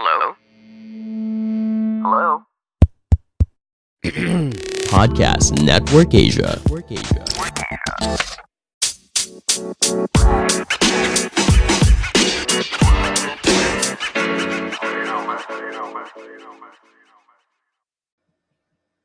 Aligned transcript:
Hello? 0.00 0.36
Hello? 2.04 2.42
Podcast 4.94 5.60
Network 5.60 6.14
Asia. 6.14 6.60
Network 6.62 6.92
Asia. 6.92 7.24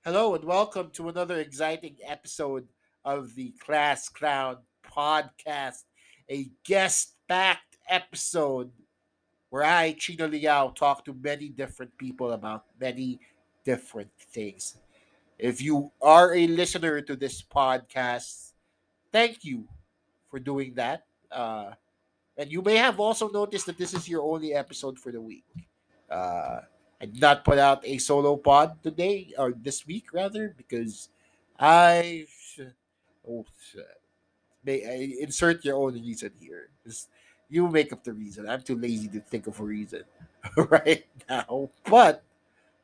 Hello 0.06 0.36
and 0.36 0.44
welcome 0.44 0.92
to 0.92 1.10
another 1.10 1.40
exciting 1.40 1.98
episode 2.06 2.68
of 3.04 3.34
the 3.34 3.56
Class 3.66 4.10
Clown 4.10 4.58
podcast, 4.88 5.86
a 6.30 6.52
guest 6.64 7.16
backed 7.28 7.78
episode 7.90 8.70
where 9.54 9.64
I, 9.64 9.94
Chino 9.94 10.26
Liao, 10.28 10.70
talk 10.70 11.06
to 11.06 11.14
many 11.14 11.48
different 11.48 11.96
people 11.96 12.32
about 12.32 12.66
many 12.82 13.20
different 13.64 14.10
things. 14.34 14.82
If 15.38 15.62
you 15.62 15.92
are 16.02 16.34
a 16.34 16.48
listener 16.48 17.02
to 17.02 17.16
this 17.16 17.44
podcast, 17.44 18.54
thank 19.12 19.46
you 19.46 19.70
for 20.32 20.40
doing 20.40 20.74
that. 20.74 21.06
Uh, 21.30 21.78
and 22.36 22.52
you 22.52 22.64
may 22.64 22.78
have 22.78 23.00
also 23.00 23.30
noticed 23.30 23.68
that 23.68 23.78
this 23.78 23.94
is 23.94 24.10
your 24.10 24.24
only 24.24 24.56
episode 24.56 24.98
for 24.98 25.12
the 25.12 25.22
week. 25.22 25.46
Uh, 26.10 26.62
I 27.00 27.06
did 27.06 27.22
not 27.22 27.46
put 27.46 27.60
out 27.60 27.86
a 27.86 28.00
solo 28.00 28.36
pod 28.38 28.82
today, 28.82 29.38
or 29.38 29.54
this 29.54 29.86
week 29.86 30.14
rather, 30.14 30.56
because 30.58 31.10
I. 31.60 32.26
Oh, 33.22 33.46
may 34.66 34.82
I 34.82 35.22
insert 35.22 35.64
your 35.64 35.78
own 35.78 35.94
reason 35.94 36.32
here. 36.42 36.70
Just, 36.84 37.10
you 37.54 37.68
make 37.70 37.94
up 37.94 38.04
the 38.04 38.14
reason. 38.14 38.50
I'm 38.50 38.64
too 38.64 38.76
lazy 38.76 39.08
to 39.10 39.20
think 39.20 39.46
of 39.46 39.60
a 39.60 39.64
reason 39.64 40.04
right 40.58 41.06
now. 41.30 41.70
But 41.86 42.24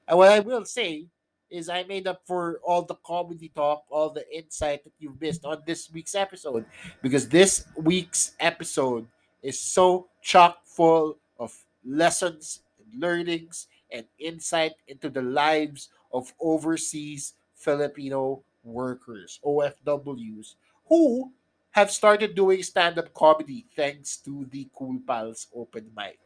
uh, 0.07 0.15
what 0.15 0.31
I 0.31 0.39
will 0.41 0.63
say 0.63 1.07
is 1.49 1.69
I 1.69 1.83
made 1.83 2.05
up 2.05 2.21
for 2.27 2.59
all 2.63 2.83
the 2.83 2.93
comedy 3.03 3.51
talk, 3.55 3.83
all 3.89 4.11
the 4.11 4.23
insight 4.31 4.83
that 4.83 4.93
you've 4.99 5.19
missed 5.19 5.43
on 5.43 5.63
this 5.65 5.89
week's 5.91 6.13
episode. 6.13 6.65
Because 7.01 7.27
this 7.27 7.65
week's 7.77 8.33
episode 8.39 9.07
is 9.41 9.59
so 9.59 10.07
chock 10.21 10.59
full 10.65 11.17
of 11.39 11.51
lessons 11.83 12.59
and 12.77 13.01
learnings 13.01 13.65
and 13.91 14.05
insight 14.19 14.73
into 14.87 15.09
the 15.09 15.23
lives 15.23 15.89
of 16.13 16.31
overseas 16.39 17.33
Filipino 17.55 18.43
workers, 18.63 19.39
OFWs, 19.43 20.53
who 20.87 21.31
have 21.71 21.91
started 21.91 22.35
doing 22.35 22.63
stand-up 22.63 23.13
comedy 23.13 23.65
thanks 23.75 24.17
to 24.17 24.47
the 24.49 24.67
Cool 24.73 24.99
Pals 25.05 25.47
open 25.53 25.91
mic. 25.95 26.17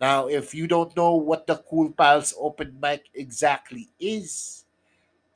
Now, 0.00 0.28
if 0.28 0.54
you 0.54 0.66
don't 0.66 0.96
know 0.96 1.14
what 1.14 1.46
the 1.46 1.56
Cool 1.56 1.92
Pals 1.92 2.34
open 2.38 2.78
mic 2.80 3.04
exactly 3.12 3.90
is, 3.98 4.64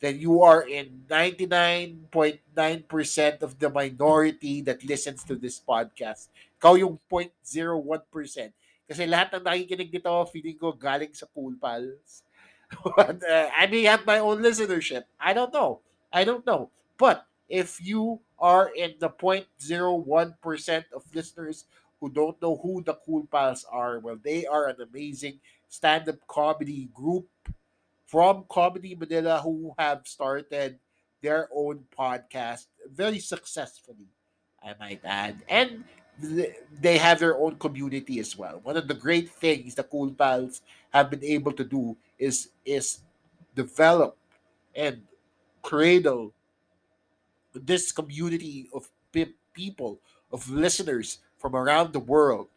then 0.00 0.18
you 0.20 0.42
are 0.42 0.66
in 0.68 1.02
99.9% 1.08 3.42
of 3.42 3.58
the 3.58 3.68
minority 3.68 4.62
that 4.62 4.82
listens 4.84 5.22
to 5.24 5.36
this 5.36 5.60
podcast. 5.60 6.28
Ikaw 6.60 6.78
yung 6.80 6.98
0.01%. 7.10 8.52
Kasi 8.84 9.06
lahat 9.08 9.32
ng 9.36 9.44
nakikinig 9.44 9.92
dito, 9.92 10.24
feeling 10.32 10.56
ko 10.56 10.72
galing 10.72 11.12
sa 11.12 11.26
Cool 11.32 11.56
Pals. 11.60 12.24
but, 12.96 13.20
uh, 13.20 13.48
I 13.52 13.68
may 13.68 13.84
have 13.84 14.08
my 14.08 14.18
own 14.20 14.40
listenership. 14.40 15.04
I 15.20 15.36
don't 15.36 15.52
know. 15.52 15.80
I 16.12 16.24
don't 16.24 16.46
know. 16.48 16.70
But 16.96 17.26
if 17.48 17.80
you 17.84 18.20
are 18.38 18.70
in 18.74 18.94
the 18.98 19.08
0.01% 19.08 20.84
of 20.94 21.02
listeners 21.14 21.64
who 22.00 22.10
don't 22.10 22.40
know 22.42 22.56
who 22.56 22.82
the 22.82 22.94
Cool 23.06 23.26
Pals 23.30 23.64
are, 23.70 23.98
well, 23.98 24.18
they 24.22 24.46
are 24.46 24.68
an 24.68 24.76
amazing 24.80 25.40
stand 25.68 26.08
up 26.08 26.16
comedy 26.26 26.88
group 26.92 27.26
from 28.06 28.44
Comedy 28.48 28.94
Manila 28.94 29.40
who 29.42 29.74
have 29.78 30.06
started 30.06 30.78
their 31.22 31.48
own 31.54 31.84
podcast 31.98 32.66
very 32.92 33.18
successfully, 33.18 34.06
I 34.62 34.74
might 34.78 35.00
add. 35.04 35.42
And 35.48 35.84
they 36.18 36.98
have 36.98 37.18
their 37.18 37.36
own 37.36 37.56
community 37.56 38.20
as 38.20 38.36
well. 38.36 38.60
One 38.62 38.76
of 38.76 38.86
the 38.86 38.94
great 38.94 39.30
things 39.30 39.74
the 39.74 39.82
Cool 39.82 40.10
Pals 40.12 40.60
have 40.92 41.10
been 41.10 41.24
able 41.24 41.52
to 41.52 41.64
do 41.64 41.96
is 42.18 42.50
is 42.64 43.00
develop 43.54 44.16
and 44.74 45.02
cradle 45.62 46.32
this 47.54 47.92
community 47.92 48.68
of 48.74 48.88
pe- 49.12 49.34
people, 49.52 50.00
of 50.32 50.48
listeners 50.50 51.18
from 51.38 51.54
around 51.54 51.92
the 51.92 52.00
world, 52.00 52.48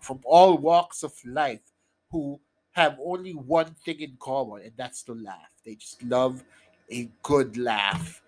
from 0.00 0.20
all 0.24 0.56
walks 0.56 1.02
of 1.02 1.12
life, 1.24 1.72
who 2.10 2.38
have 2.72 2.98
only 3.04 3.32
one 3.32 3.74
thing 3.84 4.00
in 4.00 4.16
common, 4.20 4.62
and 4.62 4.72
that's 4.76 5.02
to 5.02 5.14
laugh. 5.14 5.50
They 5.64 5.74
just 5.74 6.02
love 6.02 6.44
a 6.90 7.08
good 7.22 7.56
laugh. 7.56 8.22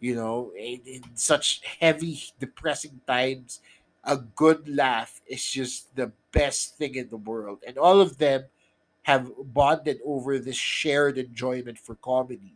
You 0.00 0.14
know, 0.14 0.52
in, 0.56 0.80
in 0.84 1.02
such 1.14 1.62
heavy, 1.80 2.22
depressing 2.38 3.00
times, 3.06 3.60
a 4.04 4.16
good 4.16 4.68
laugh 4.68 5.20
is 5.26 5.44
just 5.44 5.94
the 5.96 6.12
best 6.32 6.76
thing 6.76 6.96
in 6.96 7.08
the 7.08 7.16
world. 7.16 7.60
And 7.66 7.78
all 7.78 8.00
of 8.00 8.18
them 8.18 8.44
have 9.02 9.30
bonded 9.54 9.98
over 10.04 10.38
this 10.38 10.56
shared 10.56 11.16
enjoyment 11.16 11.78
for 11.78 11.94
comedy. 11.96 12.54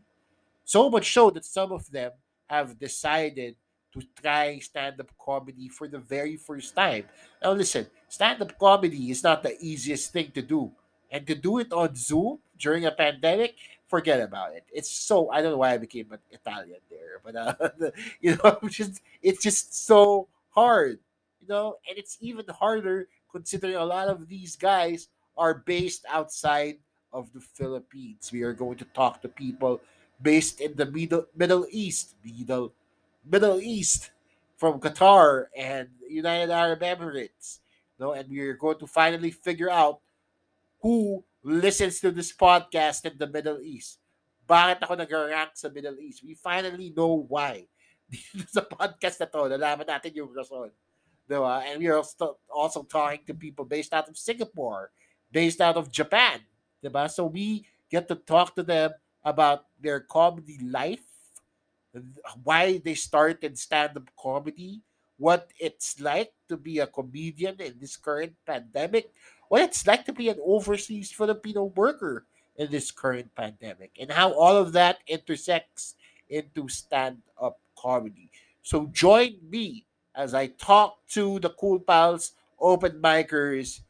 So 0.65 0.91
much 0.91 1.13
so 1.13 1.31
that 1.31 1.45
some 1.45 1.73
of 1.73 1.91
them 1.91 2.13
have 2.51 2.79
decided 2.79 3.55
to 3.95 4.03
try 4.21 4.59
stand-up 4.59 5.11
comedy 5.19 5.69
for 5.69 5.87
the 5.87 5.99
very 5.99 6.37
first 6.37 6.75
time. 6.75 7.05
Now 7.43 7.53
listen, 7.53 7.87
stand-up 8.09 8.59
comedy 8.59 9.11
is 9.11 9.23
not 9.23 9.43
the 9.43 9.55
easiest 9.61 10.13
thing 10.13 10.31
to 10.35 10.43
do. 10.43 10.71
And 11.11 11.27
to 11.27 11.35
do 11.35 11.59
it 11.59 11.73
on 11.73 11.95
Zoom 11.95 12.39
during 12.59 12.87
a 12.87 12.93
pandemic, 12.93 13.55
forget 13.87 14.21
about 14.21 14.55
it. 14.55 14.65
It's 14.73 14.91
so 14.91 15.31
I 15.31 15.43
don't 15.43 15.53
know 15.53 15.59
why 15.59 15.75
I 15.75 15.79
became 15.79 16.13
an 16.13 16.23
Italian 16.31 16.79
there, 16.91 17.19
but 17.25 17.35
uh, 17.35 17.91
you 18.21 18.39
know, 18.39 18.59
just 18.69 19.03
it's 19.23 19.43
just 19.43 19.87
so 19.87 20.29
hard, 20.51 20.99
you 21.41 21.49
know, 21.49 21.79
and 21.89 21.99
it's 21.99 22.17
even 22.21 22.47
harder 22.47 23.09
considering 23.33 23.75
a 23.75 23.85
lot 23.85 24.09
of 24.09 24.29
these 24.29 24.55
guys 24.55 25.09
are 25.37 25.55
based 25.67 26.05
outside 26.09 26.79
of 27.13 27.33
the 27.33 27.41
Philippines. 27.41 28.31
We 28.33 28.43
are 28.43 28.53
going 28.53 28.79
to 28.79 28.87
talk 28.95 29.23
to 29.23 29.29
people 29.29 29.81
based 30.21 30.61
in 30.61 30.77
the 30.77 30.87
Middle 30.87 31.27
Middle 31.35 31.67
East, 31.71 32.15
Middle 32.23 32.73
Middle 33.25 33.61
East, 33.61 34.13
from 34.61 34.77
Qatar 34.79 35.49
and 35.57 35.89
United 36.05 36.53
Arab 36.53 36.85
Emirates. 36.85 37.65
No, 37.99 38.13
and 38.13 38.29
we 38.29 38.41
are 38.41 38.55
going 38.55 38.79
to 38.79 38.87
finally 38.87 39.31
figure 39.31 39.71
out 39.73 40.01
who 40.81 41.25
listens 41.43 42.01
to 42.01 42.13
this 42.13 42.33
podcast 42.33 43.05
in 43.05 43.17
the 43.17 43.27
Middle 43.27 43.61
East. 43.61 44.01
Bakit 44.49 44.85
ako 44.85 45.01
nag-rank 45.01 45.57
sa 45.57 45.73
Middle 45.73 45.97
East? 46.01 46.25
We 46.25 46.37
finally 46.37 46.93
know 46.93 47.25
why. 47.29 47.65
Dito 48.11 48.45
sa 48.49 48.61
podcast 48.65 49.21
na 49.21 49.29
to, 49.29 49.49
nalaman 49.49 49.89
natin 49.89 50.13
yung 50.13 50.33
rason. 50.33 50.73
Diba? 51.25 51.63
And 51.65 51.79
we 51.79 51.87
are 51.87 52.03
also, 52.03 52.37
also 52.51 52.83
talking 52.83 53.23
to 53.29 53.35
people 53.37 53.65
based 53.65 53.95
out 53.95 54.11
of 54.11 54.19
Singapore, 54.19 54.91
based 55.31 55.63
out 55.63 55.79
of 55.79 55.89
Japan. 55.89 56.43
Diba? 56.83 57.09
So 57.09 57.31
we 57.31 57.65
get 57.89 58.11
to 58.11 58.17
talk 58.19 58.59
to 58.59 58.65
them 58.67 58.91
about 59.25 59.67
their 59.81 60.01
comedy 60.01 60.59
life, 60.63 61.05
why 62.45 62.79
they 62.79 62.95
started 62.95 63.59
stand-up 63.59 64.09
comedy, 64.19 64.81
what 65.19 65.51
it's 65.59 66.01
like 66.01 66.33
to 66.49 66.57
be 66.57 66.79
a 66.79 66.87
comedian 66.87 67.61
in 67.61 67.75
this 67.79 67.97
current 67.97 68.33
pandemic, 68.47 69.13
what 69.49 69.63
it's 69.63 69.87
like 69.87 70.05
to 70.07 70.13
be 70.13 70.29
an 70.29 70.39
overseas 70.45 71.11
Filipino 71.13 71.65
worker 71.77 72.25
in 72.57 72.71
this 72.71 72.91
current 72.91 73.29
pandemic, 73.35 73.91
and 74.01 74.11
how 74.11 74.33
all 74.33 74.57
of 74.57 74.73
that 74.73 74.99
intersects 75.07 75.97
into 76.29 76.69
stand-up 76.69 77.59
comedy. 77.77 78.31
So 78.63 78.87
join 78.87 79.37
me 79.49 79.87
as 80.15 80.35
I 80.35 80.49
talk 80.49 80.99
to 81.11 81.39
the 81.41 81.51
Cool 81.51 81.81
Pals 81.81 82.33
open 82.61 83.01
micers 83.03 83.81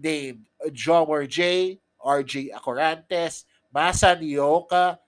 named 0.00 0.46
Jomar 0.70 1.28
J, 1.28 1.80
RJ 2.04 2.52
Acorantes, 2.52 3.44
Masa 3.74 4.16
Nioka, 4.16 4.98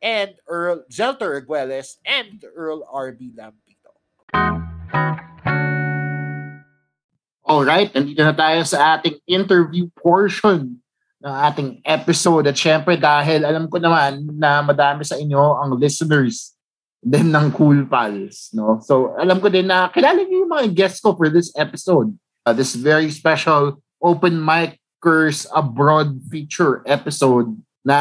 and 0.00 0.36
Earl 0.48 0.84
Zelter 0.92 1.40
Arguelles, 1.40 1.96
and 2.04 2.44
Earl 2.44 2.84
R.B. 2.88 3.32
Lampito. 3.36 3.92
Alright, 7.50 7.90
nandito 7.90 8.22
na 8.22 8.36
tayo 8.36 8.62
sa 8.62 8.96
ating 8.96 9.18
interview 9.26 9.90
portion 9.98 10.78
ng 11.20 11.34
ating 11.50 11.70
episode. 11.84 12.46
At 12.46 12.56
syempre 12.56 12.96
dahil 12.96 13.44
alam 13.44 13.68
ko 13.68 13.76
naman 13.76 14.24
na 14.38 14.62
madami 14.62 15.02
sa 15.04 15.18
inyo 15.18 15.58
ang 15.60 15.76
listeners 15.76 16.54
din 17.00 17.32
ng 17.32 17.52
Cool 17.56 17.88
Pals. 17.88 18.52
No? 18.54 18.80
So 18.84 19.16
alam 19.16 19.40
ko 19.40 19.50
din 19.52 19.68
na 19.68 19.90
kilala 19.92 20.22
niyo 20.24 20.46
yung 20.46 20.52
mga 20.52 20.68
guests 20.72 21.00
ko 21.00 21.16
for 21.16 21.28
this 21.28 21.52
episode. 21.56 22.12
Uh, 22.44 22.56
this 22.56 22.72
very 22.72 23.12
special 23.12 23.82
open 24.00 24.40
micers 24.40 25.44
abroad 25.52 26.22
feature 26.32 26.80
episode 26.88 27.52
na 27.84 27.98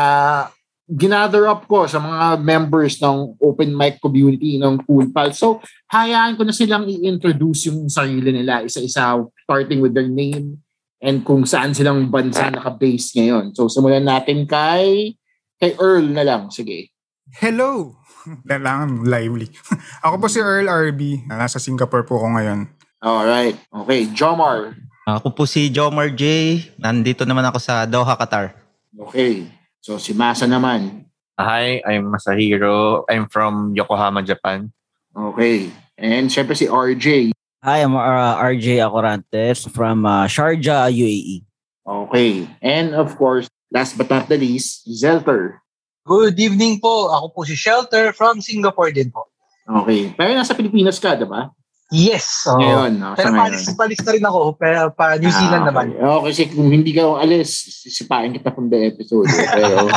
ginather 0.90 1.46
up 1.46 1.70
ko 1.70 1.86
sa 1.86 2.02
mga 2.02 2.42
members 2.42 2.98
ng 2.98 3.38
open 3.38 3.78
mic 3.78 4.02
community 4.02 4.58
ng 4.58 4.81
Cool 4.90 5.14
Pal. 5.14 5.30
So, 5.38 5.62
hayaan 5.94 6.34
ko 6.34 6.42
na 6.42 6.54
silang 6.54 6.90
i-introduce 6.90 7.70
yung 7.70 7.86
sarili 7.86 8.34
nila 8.34 8.66
isa-isa, 8.66 9.22
starting 9.46 9.86
with 9.86 9.94
their 9.94 10.10
name 10.10 10.58
and 11.00 11.22
kung 11.22 11.46
saan 11.46 11.78
silang 11.78 12.10
bansa 12.10 12.50
naka-base 12.50 13.14
ngayon. 13.22 13.54
So, 13.54 13.70
simulan 13.70 14.10
natin 14.10 14.50
kay 14.50 15.14
kay 15.62 15.78
Earl 15.78 16.10
na 16.10 16.26
lang. 16.26 16.50
Sige. 16.50 16.90
Hello! 17.38 18.02
Kailangan 18.50 19.06
lively. 19.06 19.54
ako 20.06 20.26
po 20.26 20.28
si 20.28 20.42
Earl 20.42 20.66
RB. 20.66 21.30
Nasa 21.30 21.62
Singapore 21.62 22.02
po 22.02 22.18
ako 22.18 22.34
ngayon. 22.34 22.60
Alright. 23.00 23.62
Okay. 23.70 24.10
Jomar. 24.12 24.74
Ako 25.06 25.38
po 25.38 25.46
si 25.46 25.70
Jomar 25.70 26.10
J. 26.18 26.58
Nandito 26.81 27.24
naman 27.30 27.46
ako 27.46 27.62
sa 27.62 27.86
Doha, 27.86 28.18
Qatar. 28.18 28.58
Okay. 28.94 29.58
So, 29.80 29.96
si 29.96 30.12
Masa 30.12 30.44
naman. 30.44 31.08
Hi, 31.40 31.80
I'm 31.88 32.12
Masahiro. 32.12 33.08
I'm 33.08 33.31
from 33.31 33.72
Yokohama, 33.72 34.20
Japan. 34.28 34.76
Okay. 35.16 35.72
And 35.96 36.28
syempre 36.28 36.52
si 36.52 36.68
RJ. 36.68 37.31
Hi, 37.64 37.80
I'm 37.80 37.96
uh, 37.96 38.36
RJ 38.44 38.84
Acorantes 38.84 39.64
from 39.72 40.04
uh, 40.04 40.28
Sharjah, 40.28 40.92
UAE. 40.92 41.48
Okay. 41.88 42.48
And 42.60 42.92
of 42.92 43.16
course, 43.16 43.48
last 43.72 43.96
but 43.96 44.12
not 44.12 44.28
the 44.28 44.36
least, 44.36 44.84
Zelter. 44.88 45.64
Good 46.04 46.36
evening 46.40 46.84
po. 46.84 47.08
Ako 47.16 47.31
po 47.31 47.40
si 47.48 47.56
Shelter 47.56 48.12
from 48.12 48.44
Singapore 48.44 48.92
din 48.92 49.08
po. 49.08 49.31
Okay. 49.64 50.12
Pero 50.20 50.36
nasa 50.36 50.56
Pilipinas 50.56 51.00
ka, 51.00 51.16
diba? 51.16 51.56
Yes. 51.89 52.45
oo. 52.45 52.57
Ngayon. 52.57 52.91
no, 52.95 53.18
Pero 53.18 53.27
sa 53.27 53.36
palis, 53.36 53.62
ngayon. 53.65 53.77
palis 53.77 54.00
na 54.00 54.12
rin 54.13 54.25
ako. 54.25 54.39
Pero 54.56 54.81
pa 54.94 55.18
New 55.18 55.27
Zealand 55.27 55.63
Ah, 55.63 55.68
naman. 55.68 55.86
okay. 55.91 56.06
Oh, 56.06 56.21
kasi 56.21 56.41
kung 56.47 56.69
hindi 56.69 56.91
ka 56.94 57.18
alis, 57.18 57.50
sisipain 57.81 58.30
kita 58.30 58.53
from 58.53 58.69
the 58.69 58.80
episode. 58.88 59.25
eh. 59.25 59.47
Pero, 59.50 59.89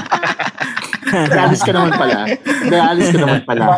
alis 1.45 1.61
ka 1.61 1.71
naman 1.71 1.93
pala. 1.93 2.25
Alis 2.89 3.09
ka 3.09 3.19
naman 3.21 3.41
pala. 3.45 3.77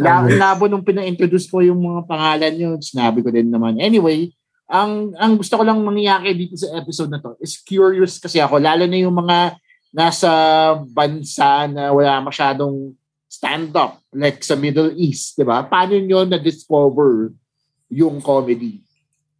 La, 0.00 0.24
labo 0.24 0.64
nung 0.66 0.80
pina-introduce 0.80 1.44
ko 1.46 1.60
yung 1.60 1.76
mga 1.78 2.00
pangalan 2.08 2.52
nyo, 2.54 2.70
sinabi 2.80 3.20
ko 3.20 3.28
din 3.28 3.52
naman. 3.52 3.76
Anyway, 3.76 4.32
ang 4.64 5.12
ang 5.14 5.36
gusto 5.36 5.60
ko 5.60 5.62
lang 5.62 5.76
mangyayari 5.78 6.32
dito 6.32 6.56
sa 6.56 6.72
episode 6.74 7.12
na 7.12 7.20
to 7.20 7.36
is 7.38 7.60
curious 7.60 8.16
kasi 8.16 8.40
ako, 8.40 8.56
lalo 8.56 8.88
na 8.88 8.96
yung 8.96 9.12
mga 9.12 9.60
nasa 9.92 10.30
bansa 10.88 11.68
na 11.68 11.92
wala 11.92 12.24
masyadong 12.24 12.96
stand-up, 13.28 14.00
like 14.14 14.40
sa 14.46 14.54
Middle 14.54 14.94
East, 14.94 15.36
di 15.36 15.44
ba? 15.44 15.66
Paano 15.66 15.98
nyo 15.98 16.22
na-discover 16.24 17.34
yung 17.90 18.22
comedy? 18.22 18.80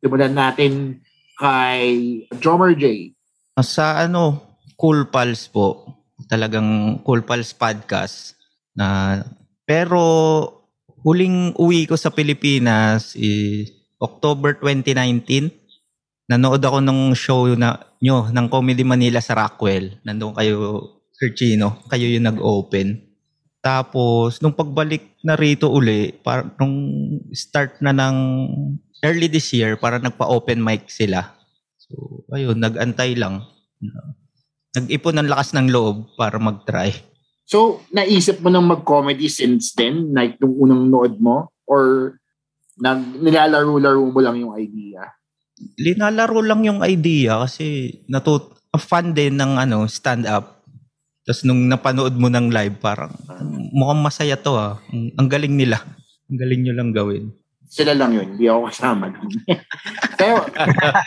Simulan 0.02 0.34
natin 0.34 1.00
kay 1.38 2.22
Drummer 2.42 2.74
J. 2.76 3.14
Sa 3.62 4.02
ano, 4.04 4.42
Cool 4.74 5.08
Pals 5.08 5.46
po. 5.48 5.86
Talagang 6.26 7.00
Cool 7.06 7.22
Pals 7.22 7.54
podcast. 7.54 8.34
Na, 8.74 9.22
pero 9.62 10.02
huling 11.06 11.54
uwi 11.54 11.86
ko 11.86 11.94
sa 11.94 12.10
Pilipinas 12.10 13.14
is 13.14 13.70
October 14.02 14.58
2019. 14.58 15.54
Nanood 16.26 16.60
ako 16.64 16.82
ng 16.82 17.00
show 17.14 17.46
na 17.54 17.78
nyo 18.02 18.28
ng 18.28 18.46
Comedy 18.50 18.82
Manila 18.82 19.22
sa 19.22 19.38
Rockwell. 19.38 20.02
Nandun 20.02 20.34
kayo, 20.34 20.82
Sir 21.14 21.30
Chino. 21.36 21.84
Kayo 21.86 22.10
yung 22.10 22.26
nag-open. 22.26 23.13
Tapos, 23.64 24.44
nung 24.44 24.52
pagbalik 24.52 25.16
na 25.24 25.40
rito 25.40 25.72
uli, 25.72 26.12
par, 26.12 26.52
nung 26.60 26.76
start 27.32 27.80
na 27.80 27.96
ng 27.96 28.16
early 29.00 29.24
this 29.24 29.48
year, 29.56 29.80
para 29.80 29.96
nagpa-open 29.96 30.60
mic 30.60 30.92
sila. 30.92 31.32
So, 31.80 32.28
ayun, 32.28 32.60
nag-antay 32.60 33.16
lang. 33.16 33.40
Nag-ipon 34.76 35.16
ng 35.16 35.32
lakas 35.32 35.56
ng 35.56 35.72
loob 35.72 36.12
para 36.12 36.36
mag-try. 36.36 36.92
So, 37.48 37.80
naisip 37.88 38.44
mo 38.44 38.52
nang 38.52 38.68
mag-comedy 38.68 39.32
since 39.32 39.72
then? 39.72 40.12
Like, 40.12 40.36
nung 40.44 40.60
unang 40.60 40.92
nood 40.92 41.16
mo? 41.16 41.48
Or 41.64 42.16
nag, 42.76 43.16
nilalaro-laro 43.16 44.04
mo 44.12 44.20
lang 44.20 44.44
yung 44.44 44.52
idea? 44.60 45.08
Linalaro 45.80 46.44
lang 46.44 46.68
yung 46.68 46.84
idea 46.84 47.40
kasi 47.48 47.96
natut 48.12 48.60
fan 48.76 49.14
din 49.14 49.38
ng 49.38 49.56
ano, 49.56 49.86
stand-up. 49.86 50.63
Tapos 51.24 51.40
nung 51.48 51.64
napanood 51.64 52.12
mo 52.20 52.28
ng 52.28 52.52
live, 52.52 52.76
parang 52.76 53.16
mukhang 53.72 54.04
masaya 54.04 54.36
to 54.36 54.52
ah. 54.60 54.76
Ang, 54.92 55.08
ang 55.16 55.28
galing 55.28 55.56
nila. 55.56 55.80
Ang 56.28 56.36
galing 56.36 56.60
nyo 56.60 56.74
lang 56.76 56.90
gawin. 56.92 57.32
Sila 57.64 57.96
lang 57.96 58.12
yun. 58.12 58.36
Hindi 58.36 58.44
ako 58.44 58.68
kasama. 58.68 59.08
dun. 59.08 59.32
Pero, 60.20 60.44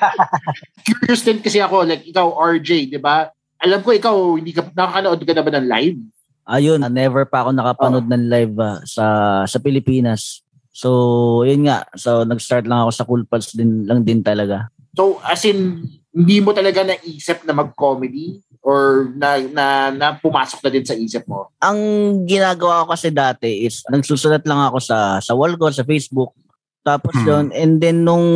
curious 0.90 1.22
din 1.22 1.40
kasi 1.40 1.62
ako, 1.62 1.86
like, 1.86 2.04
ikaw, 2.04 2.34
RJ, 2.34 2.92
di 2.92 3.00
ba? 3.00 3.30
Alam 3.62 3.80
ko, 3.86 3.94
ikaw, 3.94 4.16
hindi 4.42 4.52
ka, 4.52 4.74
nakakanood 4.74 5.22
ka 5.22 5.34
na 5.38 5.46
ba 5.46 5.52
ng 5.54 5.70
live? 5.70 6.00
Ayun, 6.48 6.80
never 6.90 7.28
pa 7.28 7.44
ako 7.44 7.50
nakapanood 7.54 8.08
ng 8.08 8.26
live 8.32 8.56
ah, 8.64 8.80
sa 8.88 9.06
sa 9.44 9.60
Pilipinas. 9.60 10.40
So, 10.72 11.44
yun 11.44 11.68
nga. 11.68 11.84
So, 12.00 12.24
nag-start 12.24 12.66
lang 12.72 12.88
ako 12.88 12.92
sa 12.96 13.06
Cool 13.06 13.24
Pals 13.28 13.52
din 13.52 13.84
lang 13.84 14.08
din 14.08 14.24
talaga. 14.24 14.72
So, 14.96 15.20
as 15.28 15.44
in, 15.44 15.84
hindi 16.16 16.38
mo 16.40 16.56
talaga 16.56 16.88
naisip 16.88 17.44
na 17.44 17.52
mag-comedy? 17.52 18.40
Or 18.68 19.16
na, 19.16 19.40
na, 19.48 19.66
na 19.96 20.08
pumasok 20.20 20.60
na 20.60 20.70
din 20.76 20.84
sa 20.84 20.92
isip 20.92 21.24
mo? 21.24 21.48
Ang 21.64 21.80
ginagawa 22.28 22.84
ko 22.84 22.92
kasi 22.92 23.16
dati 23.16 23.64
is 23.64 23.80
nagsusulat 23.88 24.44
lang 24.44 24.60
ako 24.60 24.84
sa 24.84 25.24
sa 25.24 25.32
wall 25.32 25.56
ko, 25.56 25.72
sa 25.72 25.88
Facebook. 25.88 26.36
Tapos 26.84 27.16
Hmm. 27.16 27.28
yun, 27.28 27.46
and 27.56 27.80
then 27.80 28.04
nung 28.04 28.28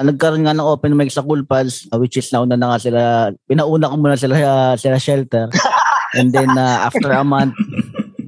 ah, 0.00 0.04
nagkaroon 0.04 0.48
nga 0.48 0.56
ng 0.56 0.64
open 0.64 0.96
mic 0.96 1.12
sa 1.12 1.20
Cool 1.20 1.44
Pals, 1.44 1.84
ah, 1.92 2.00
which 2.00 2.16
is 2.16 2.32
nauna 2.32 2.56
na 2.56 2.72
nga 2.72 2.80
sila, 2.80 3.00
pinauna 3.44 3.92
ko 3.92 3.96
muna 4.00 4.16
sila, 4.16 4.36
ah, 4.40 4.74
sila 4.80 4.96
shelter. 4.96 5.52
and 6.16 6.32
then 6.32 6.48
ah, 6.56 6.88
after 6.88 7.12
a 7.12 7.20
month, 7.20 7.52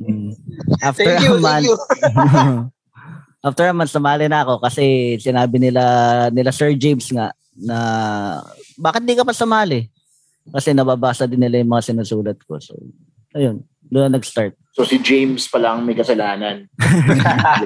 after 0.88 1.16
Thank 1.16 1.24
you, 1.24 1.36
a 1.36 1.40
month, 1.40 1.64
thank 1.64 1.72
you. 1.72 2.68
After 3.42 3.66
a 3.66 3.74
month, 3.74 3.90
sumali 3.90 4.30
na 4.30 4.46
ako 4.46 4.62
kasi 4.62 5.18
sinabi 5.18 5.58
nila 5.58 5.82
nila 6.30 6.54
Sir 6.54 6.78
James 6.78 7.10
nga 7.10 7.34
na 7.58 7.78
bakit 8.78 9.02
di 9.02 9.18
ka 9.18 9.26
pa 9.26 9.34
sumali? 9.34 9.90
Kasi 10.50 10.74
nababasa 10.74 11.30
din 11.30 11.38
nila 11.38 11.62
yung 11.62 11.70
mga 11.70 11.92
sinusulat 11.92 12.38
ko. 12.42 12.58
So, 12.58 12.74
ayun. 13.36 13.62
Doon 13.92 14.08
na 14.08 14.16
nag-start. 14.16 14.56
So, 14.72 14.88
si 14.88 14.98
James 15.04 15.46
pa 15.52 15.60
lang 15.60 15.84
may 15.84 15.92
kasalanan. 15.92 16.66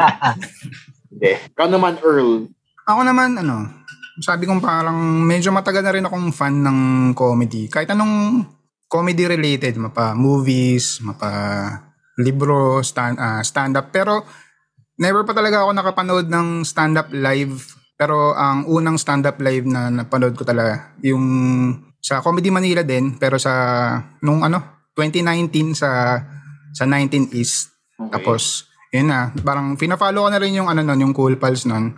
Hindi. 1.11 1.33
Ikaw 1.55 1.69
naman, 1.71 2.03
Earl. 2.03 2.51
Ako 2.83 3.01
naman, 3.07 3.39
ano, 3.39 3.87
sabi 4.19 4.45
kong 4.45 4.59
parang 4.59 4.99
medyo 5.23 5.55
matagal 5.55 5.87
na 5.87 5.95
rin 5.95 6.07
akong 6.07 6.35
fan 6.35 6.67
ng 6.67 6.79
comedy. 7.15 7.71
Kahit 7.71 7.95
anong 7.95 8.43
comedy 8.91 9.23
related, 9.29 9.79
mapa 9.79 10.19
movies, 10.19 10.99
mapa 10.99 11.31
libro, 12.19 12.83
stand, 12.83 13.23
ah, 13.23 13.45
stand-up. 13.45 13.95
Pero 13.95 14.27
never 14.99 15.23
pa 15.23 15.37
talaga 15.37 15.63
ako 15.63 15.71
nakapanood 15.77 16.27
ng 16.27 16.67
stand-up 16.67 17.13
live. 17.13 17.55
Pero 17.97 18.35
ang 18.35 18.67
unang 18.69 18.99
stand-up 18.99 19.39
live 19.41 19.65
na 19.65 19.89
napanood 19.89 20.37
ko 20.37 20.45
talaga, 20.45 20.93
yung 21.01 21.25
sa 22.01 22.23
Comedy 22.23 22.53
Manila 22.53 22.87
din, 22.87 23.19
pero 23.19 23.37
sa, 23.37 23.53
nung 24.23 24.47
ano, 24.47 24.89
2019 24.97 25.77
sa 25.77 25.91
sa 26.77 26.85
19 26.85 27.33
East. 27.33 27.73
Okay. 27.97 28.13
Tapos, 28.13 28.69
yun 28.93 29.09
na, 29.09 29.33
parang 29.41 29.81
fina-follow 29.81 30.29
ko 30.29 30.31
na 30.31 30.37
rin 30.37 30.61
yung 30.61 30.69
ano 30.69 30.85
nun, 30.85 31.01
yung 31.01 31.15
Cool 31.17 31.41
Pals 31.41 31.65
nun. 31.65 31.97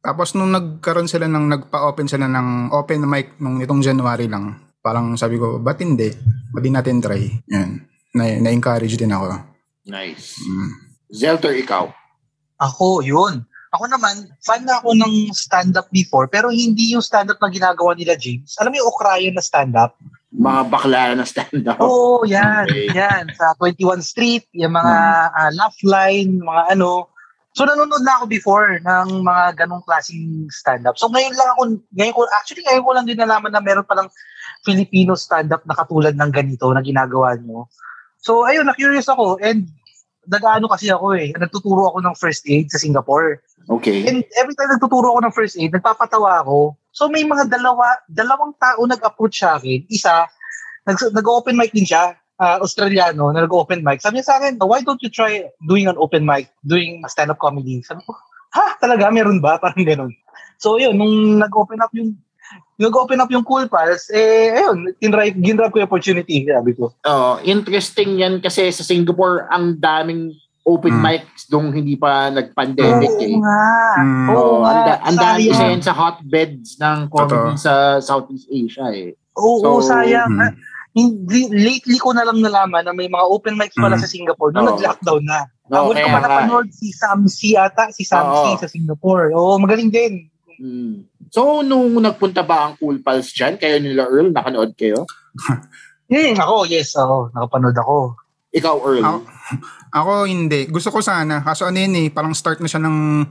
Tapos 0.00 0.32
nung 0.32 0.48
nagkaroon 0.48 1.04
sila 1.04 1.28
ng 1.28 1.46
nagpa-open 1.52 2.08
sila 2.08 2.24
ng 2.24 2.72
open 2.72 3.04
mic 3.04 3.36
nung 3.36 3.60
nitong 3.60 3.84
January 3.84 4.32
lang, 4.32 4.72
parang 4.80 5.12
sabi 5.20 5.36
ko, 5.36 5.60
ba't 5.60 5.76
hindi? 5.84 6.08
Ba't 6.48 6.64
di 6.64 6.72
natin 6.72 7.04
try? 7.04 7.20
Yan. 7.52 7.84
Na, 8.16 8.24
na-encourage 8.40 8.96
din 8.96 9.12
ako. 9.12 9.36
Nice. 9.92 10.40
Mm. 10.40 10.72
Zelter, 11.12 11.52
ikaw. 11.52 11.92
Ako, 12.56 13.04
yun. 13.04 13.44
Ako 13.80 13.96
naman, 13.96 14.28
fan 14.44 14.68
na 14.68 14.76
ako 14.76 14.92
ng 14.92 15.32
stand-up 15.32 15.88
before, 15.88 16.28
pero 16.28 16.52
hindi 16.52 16.92
yung 16.92 17.00
stand-up 17.00 17.40
na 17.40 17.48
ginagawa 17.48 17.96
nila 17.96 18.12
James. 18.12 18.52
Alam 18.60 18.76
mo 18.76 18.84
yung 18.84 18.92
Okrayan 18.92 19.32
na 19.32 19.40
stand-up? 19.40 19.96
Mga 20.36 20.60
bakla 20.68 21.16
na 21.16 21.24
stand-up. 21.24 21.80
Oo, 21.80 22.20
oh, 22.20 22.28
yan. 22.28 22.68
Okay. 22.68 22.92
Yan. 22.92 23.32
Sa 23.32 23.56
21 23.56 24.04
Street, 24.04 24.44
yung 24.52 24.76
mga 24.76 24.96
ah, 25.32 25.48
laugh 25.56 25.80
line, 25.80 26.44
mga 26.44 26.76
ano. 26.76 27.08
So, 27.56 27.64
nanonood 27.64 28.04
na 28.04 28.20
ako 28.20 28.28
before 28.28 28.84
ng 28.84 29.24
mga 29.24 29.64
ganong 29.64 29.80
klaseng 29.88 30.52
stand-up. 30.52 31.00
So, 31.00 31.08
ngayon 31.08 31.32
lang 31.32 31.48
ako, 31.56 31.62
ngayon 31.96 32.12
ko, 32.12 32.20
actually, 32.36 32.68
ngayon 32.68 32.84
ko 32.84 32.90
lang 32.92 33.08
din 33.08 33.16
nalaman 33.16 33.48
na 33.48 33.64
meron 33.64 33.88
palang 33.88 34.12
Filipino 34.60 35.16
stand-up 35.16 35.64
na 35.64 35.72
katulad 35.72 36.12
ng 36.20 36.28
ganito 36.28 36.68
na 36.68 36.84
ginagawa 36.84 37.32
nyo. 37.40 37.64
So, 38.20 38.44
ayun, 38.44 38.68
na-curious 38.68 39.08
ako. 39.08 39.40
And, 39.40 39.72
nag-ano 40.28 40.68
kasi 40.68 40.92
ako 40.92 41.16
eh. 41.16 41.32
Nagtuturo 41.32 41.90
ako 41.90 41.98
ng 42.04 42.14
first 42.14 42.44
aid 42.44 42.68
sa 42.68 42.76
Singapore. 42.76 43.40
Okay. 43.68 44.08
And 44.08 44.24
every 44.40 44.54
time 44.56 44.72
nagtuturo 44.72 45.12
ako 45.12 45.20
ng 45.26 45.34
first 45.34 45.54
aid, 45.60 45.74
nagpapatawa 45.74 46.40
ako. 46.40 46.78
So 46.90 47.06
may 47.06 47.22
mga 47.22 47.50
dalawa, 47.52 48.00
dalawang 48.10 48.56
tao 48.56 48.82
nag-approach 48.86 49.42
sa 49.42 49.60
akin. 49.60 49.86
Isa, 49.92 50.26
nag, 50.86 50.98
nag-open 51.12 51.54
mic 51.54 51.70
din 51.70 51.86
siya, 51.86 52.16
ah, 52.40 52.58
Australiano, 52.58 53.30
na 53.30 53.44
nag-open 53.44 53.84
mic. 53.84 54.02
Sabi 54.02 54.18
niya 54.18 54.26
sa 54.26 54.36
akin, 54.40 54.58
why 54.58 54.82
don't 54.82 55.02
you 55.04 55.12
try 55.12 55.46
doing 55.68 55.86
an 55.86 56.00
open 56.00 56.24
mic, 56.26 56.50
doing 56.66 57.04
stand-up 57.06 57.38
comedy? 57.38 57.84
Sabi 57.84 58.02
ko, 58.02 58.16
ha, 58.56 58.74
talaga, 58.80 59.12
meron 59.12 59.38
ba? 59.38 59.58
Parang 59.62 59.86
ganun. 59.86 60.12
So 60.58 60.76
yun, 60.76 60.98
nung 60.98 61.38
nag-open 61.38 61.80
up 61.80 61.92
yung 61.94 62.18
nag-open 62.80 63.20
up 63.20 63.30
yung 63.30 63.44
Cool 63.44 63.68
Pals, 63.70 64.10
eh, 64.10 64.56
ayun, 64.56 64.96
tinry, 64.98 65.36
ginrab 65.36 65.70
ko 65.70 65.78
yung 65.78 65.86
opportunity, 65.86 66.48
sabi 66.48 66.72
ko. 66.74 66.90
Oh, 67.04 67.38
interesting 67.44 68.18
yan 68.18 68.40
kasi 68.42 68.72
sa 68.72 68.82
Singapore 68.82 69.46
ang 69.52 69.78
daming 69.78 70.34
open 70.70 70.94
Mm. 70.94 71.02
mics 71.02 71.42
nung 71.48 71.68
hindi 71.68 71.94
pa 71.94 72.30
nag-pandemic 72.30 73.14
eh. 73.18 73.32
Oo 73.32 73.42
nga. 73.42 73.64
Mm. 73.98 74.26
Oo 74.28 74.54
nga. 74.56 74.70
ang, 74.70 74.80
da- 74.84 75.00
ang 75.02 75.16
dami 75.18 75.42
isa 75.46 75.64
yan 75.66 75.82
sa 75.82 75.92
hotbeds 75.92 76.78
ng 76.78 76.98
comedy 77.08 77.26
Totoo. 77.50 77.58
sa 77.58 77.72
Southeast 77.98 78.46
Asia 78.48 78.86
eh. 78.90 79.18
Oo, 79.34 79.58
So, 79.80 79.90
sayang. 79.90 80.30
mm. 80.30 80.52
Hindi, 80.90 81.46
lately 81.52 81.96
ko 81.96 82.10
na 82.10 82.22
lang 82.22 82.38
nalaman 82.38 82.82
na 82.82 82.90
may 82.90 83.06
mga 83.06 83.22
open 83.24 83.54
mics 83.54 83.74
pala 83.74 83.94
Mm. 83.94 84.02
sa 84.02 84.08
Singapore 84.08 84.50
nung 84.50 84.64
Oo. 84.64 84.70
nag-lockdown 84.74 85.22
na. 85.22 85.40
Oo, 85.68 85.74
Ako 85.76 85.88
ko 85.88 85.94
kaya 85.94 86.06
pa 86.08 86.18
napanood 86.20 86.68
si 86.68 86.90
Sam 86.90 87.20
C 87.24 87.54
ata, 87.54 87.90
si 87.90 88.02
Sam 88.02 88.26
Oo. 88.26 88.42
C 88.52 88.66
sa 88.66 88.68
Singapore. 88.68 89.30
Oo, 89.30 89.54
magaling 89.56 89.86
din. 89.88 90.26
Mm. 90.56 91.06
So, 91.30 91.62
nung 91.62 91.94
nagpunta 91.96 92.42
ba 92.42 92.66
ang 92.66 92.74
Cool 92.76 92.98
Pals 92.98 93.30
dyan, 93.30 93.54
kayo 93.54 93.78
nila 93.78 94.04
Earl, 94.04 94.30
nakanood 94.30 94.74
kayo? 94.74 95.06
Hmm, 96.10 96.34
ako, 96.34 96.66
yes, 96.66 96.98
oo. 96.98 97.30
nakapanood 97.30 97.76
ako. 97.76 98.18
Ikaw, 98.50 98.76
Earl. 98.82 99.02
Ako, 99.04 99.18
ako 99.98 100.12
hindi. 100.26 100.66
Gusto 100.66 100.90
ko 100.90 100.98
sana. 100.98 101.40
Kaso 101.40 101.64
ano 101.64 101.78
yun 101.78 101.94
eh, 101.96 102.06
parang 102.10 102.34
start 102.34 102.58
na 102.58 102.66
siya 102.66 102.82
ng 102.82 103.26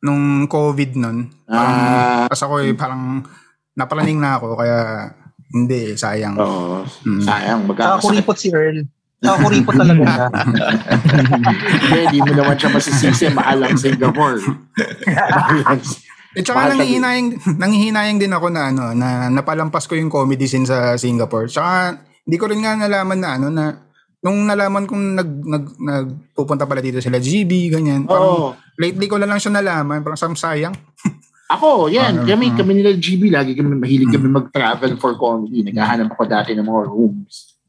nung 0.00 0.48
COVID 0.48 0.90
nun. 0.96 1.28
Parang, 1.44 1.76
Ah. 1.80 2.24
tas 2.28 2.40
ako 2.40 2.60
eh, 2.60 2.72
parang 2.72 3.24
napalaning 3.72 4.16
na 4.16 4.36
ako. 4.36 4.56
Kaya 4.56 5.08
hindi, 5.50 5.92
eh, 5.92 5.96
sayang. 5.96 6.34
Oo. 6.36 6.84
Mm. 7.04 7.20
Sayang. 7.20 7.60
Saka 7.60 7.68
Magkakasakit. 7.68 8.04
kuripot 8.04 8.36
si 8.36 8.48
Earl. 8.50 8.78
Saka 9.20 9.36
kuripot 9.40 9.72
talaga 9.72 10.02
siya. 10.04 10.26
Hindi, 11.80 12.00
di 12.10 12.18
mo 12.20 12.32
naman 12.34 12.56
siya 12.60 12.68
masisisi. 12.68 13.24
Mahal 13.32 13.64
ang 13.64 13.78
Singapore. 13.78 14.36
At 15.08 15.80
saka 16.42 16.56
Mahal 16.58 16.70
ka 16.72 16.76
nanghihinayang, 16.76 17.28
nanghihinayang 17.56 18.18
din 18.18 18.32
ako 18.34 18.46
na 18.50 18.68
ano, 18.68 18.92
na 18.92 19.32
napalampas 19.32 19.88
ko 19.88 19.96
yung 19.96 20.12
comedy 20.12 20.44
scene 20.44 20.68
sa 20.68 20.92
Singapore. 20.96 21.48
Tsaka 21.48 21.96
hindi 22.20 22.36
ko 22.36 22.52
rin 22.52 22.60
nga 22.60 22.76
nalaman 22.76 23.16
na 23.16 23.28
ano 23.32 23.48
na 23.48 23.64
nung 24.24 24.48
nalaman 24.48 24.88
kong 24.88 25.04
nag, 25.14 25.30
nag, 25.44 25.64
nagpupunta 25.76 26.64
pala 26.64 26.80
dito 26.80 26.96
sila 26.98 27.20
GB, 27.20 27.68
ganyan. 27.70 28.08
Parang 28.08 28.24
Oo. 28.24 28.48
lately 28.80 29.04
ko 29.04 29.20
na 29.20 29.28
lang 29.28 29.36
siya 29.36 29.52
nalaman. 29.52 30.00
Parang 30.00 30.16
sam- 30.16 30.34
sayang. 30.34 30.72
Ako, 31.54 31.92
yan. 31.92 32.24
Ah, 32.24 32.26
Kami, 32.26 32.50
ah. 32.50 32.56
kami 32.56 32.72
nila 32.72 32.96
GB, 32.96 33.28
lagi 33.28 33.52
kami 33.52 33.76
mahilig 33.76 34.08
kami 34.08 34.32
mag-travel 34.32 34.96
for 34.96 35.12
comedy. 35.14 35.60
Naghahanap 35.60 36.08
ako 36.10 36.24
dati 36.24 36.56
ng 36.56 36.64
mga 36.64 36.82
rooms 36.88 37.60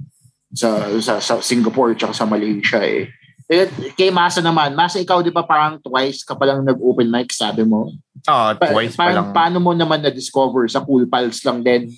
sa 0.56 0.88
sa, 1.04 1.20
sa 1.20 1.44
Singapore 1.44 1.92
at 1.94 2.16
sa 2.16 2.24
Malaysia 2.24 2.80
eh. 2.80 3.12
Eh, 3.46 3.68
kay 3.94 4.10
Masa 4.10 4.40
naman, 4.40 4.74
Masa 4.74 4.98
ikaw 4.98 5.20
di 5.20 5.30
ba 5.30 5.44
parang 5.44 5.78
twice 5.78 6.24
ka 6.24 6.34
palang 6.34 6.64
nag-open 6.64 7.12
mic, 7.12 7.36
sabi 7.36 7.68
mo? 7.68 7.92
Ah, 8.24 8.56
Pa- 8.56 8.72
twice 8.72 8.96
pa 8.96 9.06
parang 9.06 9.30
lang. 9.30 9.36
paano 9.36 9.58
mo 9.60 9.76
naman 9.76 10.00
na-discover? 10.02 10.66
Sa 10.66 10.80
Cool 10.82 11.06
Pals 11.06 11.44
lang 11.44 11.60
din? 11.62 11.92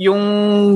yung 0.00 0.22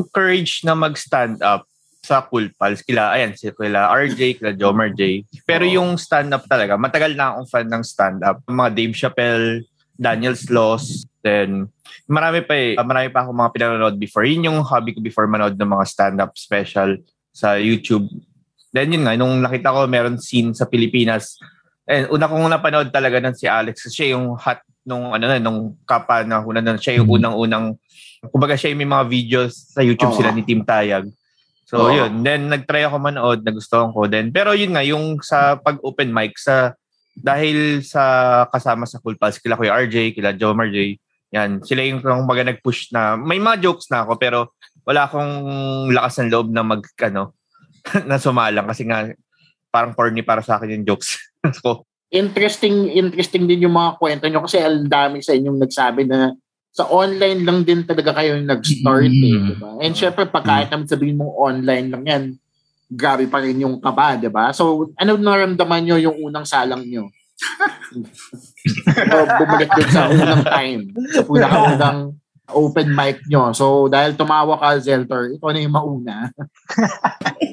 courage 0.09 0.63
na 0.63 0.73
mag-stand 0.73 1.43
up 1.43 1.67
sa 2.07 2.23
Cool 2.23 2.55
Pals, 2.55 2.87
kila, 2.87 3.11
ayan, 3.19 3.35
si 3.35 3.51
kila 3.51 3.91
RJ, 3.91 4.39
kila 4.39 4.55
Jomar 4.55 4.95
J. 4.95 5.27
Pero 5.43 5.67
yung 5.67 5.99
stand-up 5.99 6.47
talaga, 6.47 6.79
matagal 6.79 7.19
na 7.19 7.35
akong 7.35 7.49
fan 7.51 7.67
ng 7.67 7.83
stand-up. 7.83 8.39
Mga 8.47 8.71
Dave 8.79 8.95
Chappelle, 8.95 9.67
Daniel 9.99 10.39
Sloss, 10.39 11.03
then 11.27 11.67
marami 12.07 12.47
pa 12.47 12.55
eh. 12.55 12.79
Marami 12.79 13.11
pa 13.11 13.27
akong 13.27 13.35
mga 13.35 13.53
pinanonood 13.59 13.97
before. 13.99 14.23
Yun 14.23 14.47
yung 14.47 14.59
hobby 14.63 14.95
ko 14.95 15.03
before 15.03 15.27
manood 15.27 15.59
ng 15.59 15.67
mga 15.67 15.85
stand-up 15.91 16.33
special 16.39 17.03
sa 17.35 17.59
YouTube. 17.59 18.07
Then 18.71 18.95
yun 18.95 19.03
nga, 19.03 19.19
nung 19.19 19.43
nakita 19.43 19.75
ko 19.75 19.91
meron 19.91 20.23
scene 20.23 20.55
sa 20.55 20.71
Pilipinas, 20.71 21.35
and 21.91 22.07
una 22.15 22.31
kong 22.31 22.47
napanood 22.47 22.95
talaga 22.95 23.19
nun 23.19 23.35
si 23.35 23.51
Alex. 23.51 23.91
Siya 23.91 24.15
yung 24.15 24.39
hot 24.39 24.63
nung 24.87 25.11
ano 25.11 25.27
na, 25.27 25.43
nung 25.43 25.75
kapa 25.83 26.23
na 26.23 26.39
na, 26.39 26.79
siya 26.79 27.03
yung 27.03 27.11
unang-unang 27.11 27.75
kumbaga 28.31 28.57
siya 28.57 28.73
yung 28.73 28.81
may 28.81 28.91
mga 28.91 29.05
videos 29.07 29.53
sa 29.71 29.83
YouTube 29.83 30.15
Oo. 30.15 30.19
sila 30.19 30.31
ni 30.33 30.43
Team 30.47 30.63
Tayag. 30.63 31.11
So 31.67 31.91
Oo. 31.91 31.91
yun, 31.91 32.23
then 32.23 32.47
nagtry 32.47 32.87
ako 32.87 33.03
manood, 33.03 33.43
nagustuhan 33.43 33.91
ko 33.91 34.07
din. 34.07 34.31
Pero 34.31 34.55
yun 34.55 34.79
nga, 34.79 34.87
yung 34.87 35.19
sa 35.19 35.59
pag-open 35.59 36.15
mic, 36.15 36.39
sa 36.39 36.79
dahil 37.19 37.83
sa 37.83 38.47
kasama 38.55 38.87
sa 38.87 39.03
Cool 39.03 39.19
Pals, 39.19 39.43
kila 39.43 39.59
Kuya 39.59 39.75
RJ, 39.75 40.15
kila 40.15 40.39
Jomar 40.39 40.71
J, 40.71 40.95
yan, 41.35 41.59
sila 41.67 41.83
yung 41.83 41.99
kumbaga 42.05 42.47
nag-push 42.47 42.95
na, 42.95 43.19
may 43.19 43.43
mga 43.43 43.67
jokes 43.67 43.91
na 43.91 44.07
ako, 44.07 44.15
pero 44.15 44.55
wala 44.87 45.11
akong 45.11 45.35
lakas 45.91 46.23
ng 46.23 46.31
loob 46.31 46.49
na 46.55 46.63
mag, 46.63 46.87
ano, 47.03 47.35
na 48.09 48.23
sumalang 48.23 48.71
kasi 48.71 48.87
nga 48.87 49.11
parang 49.75 49.91
corny 49.91 50.23
para 50.23 50.47
sa 50.47 50.63
akin 50.63 50.81
yung 50.81 50.87
jokes. 50.87 51.19
so, 51.59 51.83
Interesting, 52.07 52.95
interesting 52.95 53.51
din 53.51 53.67
yung 53.67 53.75
mga 53.75 53.99
kwento 53.99 54.31
nyo 54.31 54.47
kasi 54.47 54.63
ang 54.63 54.87
dami 54.87 55.27
sa 55.27 55.35
inyong 55.35 55.59
nagsabi 55.59 56.07
na 56.07 56.39
sa 56.77 56.85
online 56.93 57.41
lang 57.41 57.65
din 57.65 57.89
talaga 57.89 58.21
kayo 58.21 58.37
yung 58.37 58.53
nag-start 58.53 59.09
eh, 59.09 59.33
Mm. 59.33 59.49
di 59.49 59.55
ba? 59.57 59.71
And 59.81 59.97
syempre, 59.97 60.29
pag 60.29 60.45
kahit 60.45 60.69
naman 60.69 60.85
sabihin 60.85 61.17
mong 61.17 61.33
online 61.33 61.87
lang 61.89 62.05
yan, 62.05 62.23
grabe 62.93 63.25
pa 63.33 63.41
rin 63.41 63.65
yung 63.65 63.81
kaba, 63.81 64.21
di 64.21 64.29
ba? 64.29 64.53
So, 64.53 64.93
ano 65.01 65.17
naramdaman 65.17 65.89
nyo 65.89 65.97
yung 65.97 66.21
unang 66.21 66.45
salang 66.45 66.85
nyo? 66.85 67.09
o 69.13 69.17
bumalik 69.41 69.73
dun 69.73 69.89
sa 69.89 70.13
unang 70.13 70.45
time, 70.45 70.93
sa 71.17 71.25
pinakaunang 71.25 72.13
open 72.53 72.89
mic 72.93 73.25
nyo. 73.25 73.57
So, 73.57 73.89
dahil 73.89 74.13
tumawa 74.13 74.61
ka, 74.61 74.77
Zeltor, 74.77 75.33
ito 75.33 75.49
na 75.49 75.65
yung 75.65 75.75
mauna. 75.75 76.29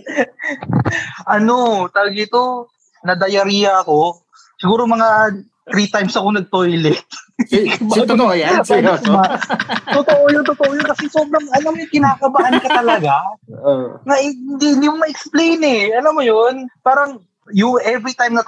ano, 1.31 1.87
tawag 1.89 2.13
ito, 2.13 2.67
na-diarrhea 3.07 3.87
ako. 3.87 4.19
Siguro 4.59 4.83
mga 4.83 5.31
three 5.71 5.87
times 5.87 6.13
ako 6.13 6.27
nag-toilet. 6.35 7.07
Si, 7.49 7.65
si 7.93 7.99
totoo 8.05 8.33
yan, 8.37 8.61
seryoso. 8.61 9.17
totoo 9.89 10.23
yun, 10.29 10.43
totoo 10.45 10.71
yun. 10.77 10.85
Kasi 10.85 11.09
sobrang, 11.09 11.41
alam 11.49 11.73
mo 11.73 11.79
yung 11.81 11.93
kinakabahan 11.93 12.61
ka 12.61 12.69
talaga. 12.69 13.13
Uh, 13.63 13.95
Na 14.03 14.19
hindi, 14.19 14.75
hindi 14.75 14.91
mo 14.91 14.99
ma-explain 14.99 15.61
eh. 15.63 15.95
Alam 15.95 16.19
mo 16.19 16.23
yun? 16.25 16.67
Parang, 16.83 17.23
you, 17.55 17.79
every 17.79 18.11
time 18.11 18.35
na 18.35 18.43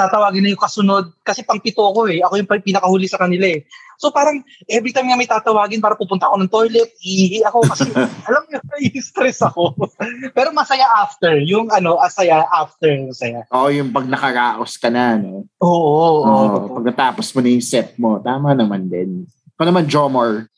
tatawagin, 0.00 0.40
na 0.40 0.52
yung 0.56 0.64
kasunod, 0.64 1.12
kasi 1.20 1.44
pang 1.44 1.60
pito 1.60 1.84
ko 1.84 2.08
eh. 2.08 2.24
Ako 2.24 2.40
yung 2.40 2.48
pinakahuli 2.48 3.04
sa 3.04 3.20
kanila 3.20 3.44
eh. 3.44 3.68
So 4.00 4.08
parang, 4.08 4.40
every 4.64 4.96
time 4.96 5.12
nga 5.12 5.20
may 5.20 5.28
tatawagin 5.28 5.84
para 5.84 5.92
pupunta 5.92 6.24
ako 6.24 6.40
ng 6.40 6.48
toilet, 6.48 6.88
ihi 7.04 7.44
ako 7.44 7.68
kasi, 7.68 7.84
alam 8.32 8.42
mo, 8.48 8.56
stress 8.96 9.44
ako. 9.44 9.76
Pero 10.36 10.56
masaya 10.56 10.88
after. 11.04 11.36
Yung 11.44 11.68
ano, 11.68 12.00
asaya 12.00 12.48
after. 12.48 12.88
Masaya. 13.04 13.44
Oo, 13.52 13.68
yung 13.68 13.92
pag 13.92 14.08
nakaraos 14.08 14.80
ka 14.80 14.88
na, 14.88 15.20
no? 15.20 15.44
Oo, 15.60 15.68
oo, 15.68 16.18
oo. 16.24 16.80
Pagkatapos 16.80 17.28
mo 17.36 17.44
na 17.44 17.48
yung 17.52 17.66
set 17.66 17.92
mo, 18.00 18.16
tama 18.24 18.56
naman 18.56 18.88
din. 18.88 19.28
Ikaw 19.60 19.68
naman, 19.68 19.84
Jomar. 19.84 20.48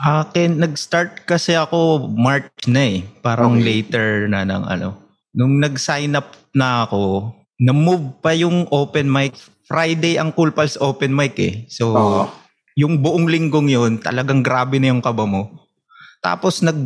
Akin, 0.00 0.60
nag-start 0.60 1.24
kasi 1.24 1.56
ako 1.56 2.08
March 2.12 2.68
na 2.68 3.00
eh. 3.00 3.04
Parang 3.24 3.56
Okay. 3.56 3.64
later 3.64 4.28
na 4.28 4.44
ng 4.44 4.64
ano. 4.68 4.96
Nung 5.32 5.56
nag-sign 5.56 6.20
up 6.20 6.36
na 6.52 6.84
ako, 6.84 7.32
na-move 7.60 8.24
pa 8.24 8.32
yung 8.32 8.64
open 8.72 9.12
mic. 9.12 9.36
Friday 9.68 10.16
ang 10.16 10.32
Cool 10.32 10.50
Pals 10.50 10.80
open 10.80 11.12
mic 11.12 11.36
eh. 11.38 11.68
So, 11.68 11.92
Oo. 11.92 12.22
yung 12.74 13.04
buong 13.04 13.28
linggong 13.28 13.68
yun, 13.68 14.00
talagang 14.00 14.40
grabe 14.40 14.80
na 14.80 14.90
yung 14.90 15.04
kaba 15.04 15.28
mo. 15.28 15.52
Tapos 16.24 16.64
nag 16.64 16.76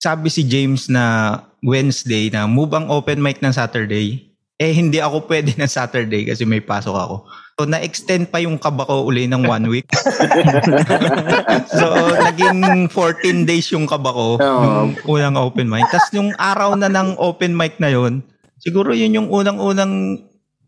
sabi 0.00 0.32
si 0.32 0.42
James 0.48 0.88
na 0.88 1.36
Wednesday 1.60 2.32
na 2.32 2.48
move 2.48 2.72
ang 2.72 2.88
open 2.88 3.20
mic 3.20 3.38
ng 3.44 3.52
Saturday. 3.52 4.26
Eh 4.60 4.72
hindi 4.72 5.00
ako 5.00 5.24
pwede 5.30 5.56
ng 5.56 5.68
Saturday 5.70 6.24
kasi 6.24 6.44
may 6.48 6.60
pasok 6.60 6.96
ako. 6.96 7.16
So 7.60 7.68
na-extend 7.68 8.32
pa 8.32 8.40
yung 8.40 8.56
kaba 8.56 8.88
ko 8.88 9.04
uli 9.04 9.28
ng 9.28 9.44
one 9.44 9.68
week. 9.68 9.88
so 11.78 11.86
naging 12.16 12.88
14 12.88 13.44
days 13.44 13.68
yung 13.72 13.84
kaba 13.84 14.08
ko 14.12 14.40
Oo. 14.40 14.60
nung 14.64 14.92
unang 15.04 15.36
open 15.36 15.68
mic. 15.68 15.84
Tapos 15.92 16.08
yung 16.16 16.32
araw 16.40 16.72
na 16.80 16.88
ng 16.88 17.20
open 17.20 17.52
mic 17.52 17.76
na 17.76 17.92
yun, 17.92 18.24
siguro 18.60 18.92
yun 18.92 19.16
yung 19.16 19.28
unang-unang 19.32 20.20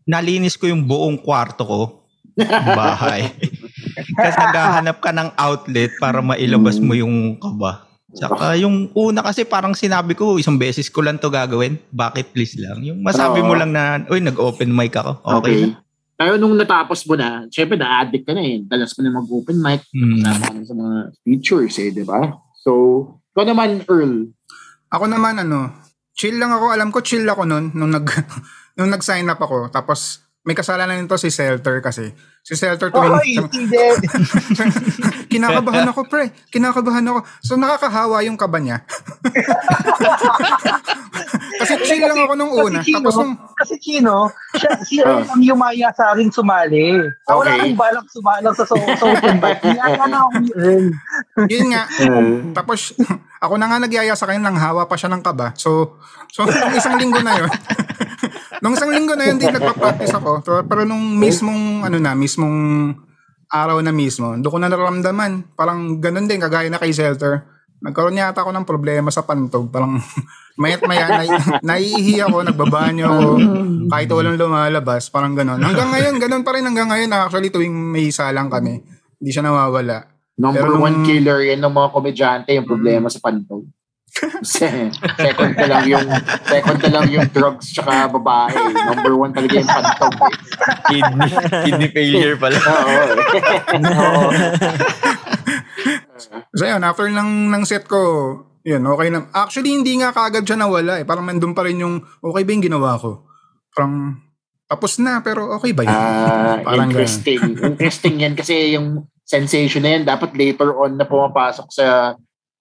nalinis 0.03 0.59
ko 0.59 0.67
yung 0.67 0.83
buong 0.83 1.21
kwarto 1.23 1.63
ko. 1.63 1.81
Bahay. 2.77 3.29
Kasi 4.19 4.37
naghahanap 4.37 4.97
ka 4.99 5.13
ng 5.13 5.29
outlet 5.37 5.91
para 6.01 6.19
mailabas 6.19 6.81
mo 6.81 6.97
yung 6.97 7.37
kaba. 7.37 7.87
Saka 8.13 8.53
yung 8.61 8.93
una 8.93 9.25
kasi 9.25 9.41
parang 9.41 9.73
sinabi 9.73 10.13
ko, 10.13 10.37
isang 10.37 10.53
beses 10.53 10.85
ko 10.85 11.01
lang 11.01 11.17
to 11.17 11.33
gagawin. 11.33 11.81
Bucket 11.89 12.29
list 12.37 12.61
lang. 12.61 12.85
Yung 12.85 13.01
masabi 13.01 13.41
mo 13.41 13.57
lang 13.57 13.73
na, 13.73 14.05
uy, 14.05 14.21
nag-open 14.21 14.69
mic 14.69 14.93
ako. 14.93 15.17
Okay. 15.25 15.37
Okay. 15.41 15.57
na. 15.73 15.81
Pero 16.13 16.37
nung 16.37 16.53
natapos 16.53 17.01
mo 17.09 17.17
na, 17.17 17.49
syempre 17.49 17.73
na-addict 17.73 18.29
ka 18.29 18.37
na 18.37 18.45
eh. 18.45 18.61
Dalas 18.61 18.93
mo 18.93 19.01
na 19.01 19.17
mag-open 19.17 19.57
mic. 19.57 19.81
Hmm. 19.89 20.21
Na 20.21 20.37
sa 20.61 20.73
mga 20.77 21.09
features 21.25 21.73
eh, 21.81 21.89
di 21.89 22.05
ba? 22.05 22.37
So, 22.61 22.71
ikaw 23.33 23.49
naman, 23.49 23.81
Earl. 23.89 24.29
Ako 24.93 25.09
naman 25.09 25.41
ano, 25.41 25.73
chill 26.15 26.39
lang 26.39 26.55
ako. 26.55 26.71
Alam 26.71 26.89
ko 26.89 27.03
chill 27.03 27.27
ako 27.27 27.43
nun 27.45 27.75
nung 27.75 27.91
nag 27.91 28.07
nung 28.77 28.89
nag-sign 28.89 29.29
up 29.29 29.41
ako. 29.41 29.69
Tapos 29.69 30.22
may 30.43 30.53
kasalanan 30.53 30.99
nito 30.99 31.15
si 31.15 31.31
Selter 31.31 31.79
kasi. 31.79 32.11
Si 32.43 32.59
Selter 32.59 32.91
tuwing 32.91 33.47
hindi. 33.47 33.79
kinakabahan 35.31 35.87
ako 35.87 36.03
pre. 36.03 36.35
Kinakabahan 36.51 37.07
ako. 37.07 37.23
So 37.39 37.55
nakakahawa 37.55 38.19
yung 38.27 38.35
kaba 38.35 38.59
niya. 38.59 38.83
kasi 41.63 41.79
chill 41.87 42.03
lang 42.03 42.19
ako 42.19 42.35
nung 42.35 42.51
una. 42.51 42.83
Kasi 42.83 42.91
Chino, 42.91 42.99
Tapos 42.99 43.15
nung 43.15 43.33
kasi 43.55 43.75
Chino, 43.79 44.15
siya, 44.59 44.71
si 44.83 44.99
Ah. 44.99 45.15
Earl 45.15 45.31
ang 45.31 45.39
yumaya 45.39 45.87
sa 45.95 46.11
akin 46.11 46.27
sumali. 46.27 46.99
Okay. 47.23 47.31
Wala 47.31 47.51
akong 47.63 47.79
balak 47.79 48.05
sumalang 48.11 48.51
sa, 48.51 48.67
sa, 48.67 48.75
sa 48.75 49.05
open 49.07 49.39
mic. 49.39 49.63
Niyaya 49.63 50.03
na 50.11 50.27
ako 50.27 50.37
ni 50.43 50.51
Earl. 50.51 50.87
yun 51.47 51.67
nga. 51.71 51.87
Tapos 52.51 52.91
ako 53.43 53.55
na 53.55 53.71
nga 53.71 53.79
nagyaya 53.79 54.13
sa 54.13 54.27
kanya 54.27 54.51
nang 54.51 54.59
hawa 54.59 54.91
pa 54.91 54.99
siya 54.99 55.07
ng 55.07 55.23
kaba. 55.23 55.55
So 55.55 55.95
so 56.27 56.43
isang 56.75 56.99
linggo 56.99 57.23
na 57.23 57.39
yun. 57.39 57.51
Nung 58.63 58.79
isang 58.79 58.95
linggo 58.95 59.13
na 59.19 59.27
yun, 59.27 59.35
di 59.35 59.51
nagpa-practice 59.51 60.15
ako. 60.15 60.39
Pero, 60.39 60.59
pero 60.63 60.81
nung 60.87 61.19
mismong, 61.19 61.83
ano 61.83 61.99
na, 61.99 62.15
mismong 62.15 62.55
araw 63.51 63.83
na 63.83 63.91
mismo, 63.91 64.33
doon 64.39 64.53
ko 64.55 64.59
na 64.63 64.71
naramdaman. 64.71 65.53
Parang 65.53 65.99
ganun 65.99 66.25
din, 66.25 66.39
kagaya 66.39 66.71
na 66.71 66.79
kay 66.79 66.95
Zelter. 66.95 67.43
Nagkaroon 67.83 68.15
yata 68.15 68.41
ako 68.41 68.55
ng 68.55 68.63
problema 68.65 69.11
sa 69.11 69.27
pantog. 69.27 69.67
Parang 69.67 69.99
mayat 70.63 70.79
maya, 70.87 71.05
na, 71.11 71.23
naiihi 71.59 72.23
ako, 72.23 72.47
nagbabanyo 72.47 73.05
ako, 73.05 73.29
kahit 73.91 74.09
walang 74.09 74.39
lumalabas, 74.39 75.11
parang 75.11 75.35
ganun. 75.35 75.59
Hanggang 75.59 75.91
ngayon, 75.91 76.15
ganun 76.21 76.43
pa 76.47 76.55
rin 76.55 76.63
hanggang 76.63 76.87
ngayon. 76.87 77.11
Actually, 77.11 77.51
tuwing 77.51 77.73
may 77.73 78.09
salang 78.15 78.47
kami, 78.47 78.79
hindi 79.19 79.29
siya 79.29 79.43
nawawala. 79.43 80.07
Number 80.33 80.65
Pero 80.65 80.81
one 80.81 81.05
killer 81.05 81.45
yan 81.45 81.61
ng 81.61 81.73
mga 81.73 81.89
komedyante, 81.93 82.49
yung 82.55 82.65
problema 82.65 83.05
sa 83.11 83.21
pantog. 83.21 83.69
Se- 84.45 84.93
second 85.17 85.57
na 85.57 85.65
lang 85.67 85.83
yung 85.89 86.05
second 86.45 86.77
na 86.79 86.89
lang 86.91 87.05
yung 87.09 87.27
drugs 87.29 87.73
tsaka 87.73 88.07
babae. 88.09 88.53
Number 88.93 89.13
one 89.17 89.31
talaga 89.33 89.55
yung 89.57 89.65
pantog. 89.67 90.13
eh. 90.13 90.33
kidney, 90.87 91.29
kidney 91.65 91.89
failure 91.89 92.37
pala. 92.37 92.57
Oo. 92.61 93.01
Oo. 93.73 94.27
So 96.53 96.63
yun, 96.63 96.81
after 96.85 97.09
ng, 97.09 97.49
ng 97.49 97.63
set 97.65 97.89
ko, 97.89 97.99
yun, 98.63 98.85
okay 98.85 99.09
na. 99.09 99.27
Actually, 99.33 99.73
hindi 99.73 99.97
nga 99.99 100.13
kaagad 100.13 100.45
siya 100.45 100.61
nawala 100.61 101.01
eh. 101.01 101.05
Parang 101.05 101.25
nandun 101.25 101.51
pa 101.51 101.65
rin 101.65 101.81
yung, 101.81 101.99
okay 102.21 102.45
ba 102.45 102.51
yung 102.53 102.63
ginawa 102.63 102.95
ko? 102.95 103.25
Parang, 103.73 104.21
tapos 104.69 105.01
na, 105.01 105.19
pero 105.19 105.51
okay 105.51 105.73
ba 105.73 105.83
yun? 105.83 105.91
Ah, 105.91 106.61
Parang 106.61 106.87
interesting. 106.87 107.57
Interesting 107.59 108.15
yan 108.21 108.33
kasi 108.37 108.77
yung 108.77 109.03
sensation 109.25 109.81
na 109.83 109.97
yan, 109.97 110.03
dapat 110.05 110.31
later 110.37 110.69
on 110.71 110.95
na 110.95 111.03
pumapasok 111.03 111.67
sa 111.73 112.13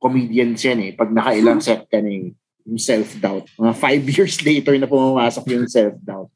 comedians 0.03 0.59
yan 0.67 0.83
eh. 0.83 0.91
Pag 0.99 1.15
nakailang 1.15 1.63
set 1.63 1.87
ka 1.87 2.03
na 2.03 2.11
eh, 2.11 2.35
yung 2.67 2.83
self-doubt. 2.83 3.55
Mga 3.55 3.75
five 3.79 4.05
years 4.19 4.37
later 4.43 4.75
na 4.75 4.91
pumasok 4.91 5.45
yung 5.55 5.71
self-doubt. 5.71 6.31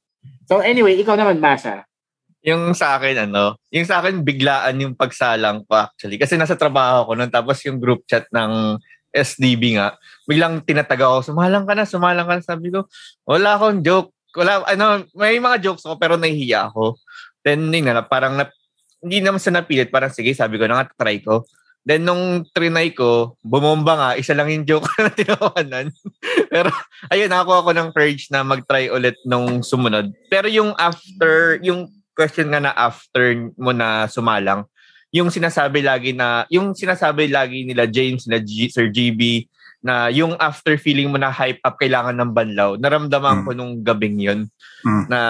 So 0.46 0.62
anyway, 0.62 0.94
ikaw 1.02 1.18
naman, 1.18 1.42
Masa. 1.42 1.82
Yung 2.46 2.78
sa 2.78 2.94
akin, 2.94 3.26
ano, 3.26 3.58
yung 3.74 3.82
sa 3.82 3.98
akin, 3.98 4.22
biglaan 4.22 4.78
yung 4.78 4.94
pagsalang 4.94 5.66
ko 5.66 5.82
actually. 5.82 6.14
Kasi 6.14 6.38
nasa 6.38 6.54
trabaho 6.54 7.10
ko 7.10 7.12
nun, 7.18 7.26
tapos 7.26 7.58
yung 7.66 7.82
group 7.82 8.06
chat 8.06 8.22
ng 8.30 8.78
SDB 9.10 9.74
nga, 9.74 9.98
biglang 10.30 10.62
tinataga 10.62 11.10
ako, 11.10 11.34
sumalang 11.34 11.66
ka 11.66 11.74
na, 11.74 11.82
sumalang 11.82 12.28
ka 12.30 12.38
na. 12.38 12.44
Sabi 12.46 12.70
ko, 12.70 12.86
wala 13.26 13.58
akong 13.58 13.82
joke. 13.82 14.14
Wala, 14.36 14.62
ano, 14.62 15.02
may 15.18 15.42
mga 15.42 15.58
jokes 15.58 15.82
ako, 15.88 15.98
pero 15.98 16.14
nahihiya 16.14 16.70
ako. 16.70 17.00
Then, 17.42 17.66
yun 17.72 17.90
na, 17.90 18.06
parang, 18.06 18.38
na, 18.38 18.46
hindi 19.02 19.24
naman 19.24 19.42
sa 19.42 19.50
napilit, 19.50 19.90
parang 19.90 20.12
sige, 20.12 20.30
sabi 20.36 20.60
ko 20.60 20.68
na 20.68 20.82
nga, 20.82 20.86
try 20.94 21.18
ko. 21.18 21.42
Then, 21.86 22.02
nung 22.02 22.42
trinay 22.50 22.90
ko, 22.90 23.38
bumomba 23.40 23.94
nga, 23.94 24.10
isa 24.18 24.34
lang 24.34 24.50
yung 24.50 24.66
joke 24.66 24.90
na 24.98 25.08
tinawanan. 25.08 25.94
pero, 26.50 26.74
ayun, 27.08 27.30
ako 27.30 27.62
ako 27.62 27.70
ng 27.72 27.88
courage 27.94 28.26
na 28.28 28.42
mag-try 28.42 28.90
ulit 28.90 29.14
nung 29.22 29.62
sumunod. 29.62 30.10
Pero 30.26 30.50
yung 30.50 30.74
after, 30.74 31.62
yung 31.62 31.86
question 32.12 32.50
nga 32.50 32.58
na 32.58 32.74
after 32.74 33.38
mo 33.54 33.70
na 33.70 34.10
sumalang, 34.10 34.66
yung 35.14 35.30
sinasabi 35.30 35.78
lagi 35.80 36.10
na, 36.10 36.42
yung 36.50 36.74
sinasabi 36.74 37.30
lagi 37.30 37.62
nila 37.62 37.86
James, 37.86 38.26
nila 38.26 38.42
G, 38.42 38.66
Sir 38.66 38.90
GB, 38.90 39.46
na 39.78 40.10
yung 40.10 40.34
after 40.36 40.74
feeling 40.74 41.06
mo 41.06 41.16
na 41.16 41.30
hype 41.30 41.62
up, 41.62 41.78
kailangan 41.78 42.18
ng 42.18 42.34
banlaw. 42.34 42.74
Naramdaman 42.74 43.40
Mm. 43.40 43.44
ko 43.46 43.50
nung 43.54 43.72
gabing 43.80 44.18
yun 44.18 44.40
Mm. 44.82 45.04
na 45.06 45.20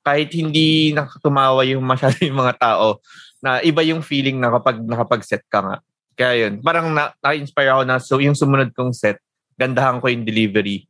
kahit 0.00 0.32
hindi 0.32 0.92
nakatumawa 0.92 1.60
yung 1.68 1.84
masyado 1.84 2.16
yung 2.24 2.40
mga 2.40 2.56
tao, 2.56 3.04
na 3.44 3.60
iba 3.60 3.84
yung 3.84 4.00
feeling 4.00 4.40
na 4.40 4.48
kapag 4.48 4.80
nakapag-set 4.80 5.44
ka 5.52 5.60
nga. 5.60 5.76
Kaya 6.16 6.48
yun, 6.48 6.64
parang 6.64 6.88
na, 6.96 7.12
na-inspire 7.20 7.76
ako 7.76 7.82
na 7.84 8.00
so 8.00 8.16
yung 8.16 8.32
sumunod 8.32 8.72
kong 8.72 8.96
set, 8.96 9.20
gandahan 9.60 10.00
ko 10.00 10.08
yung 10.08 10.24
delivery 10.24 10.88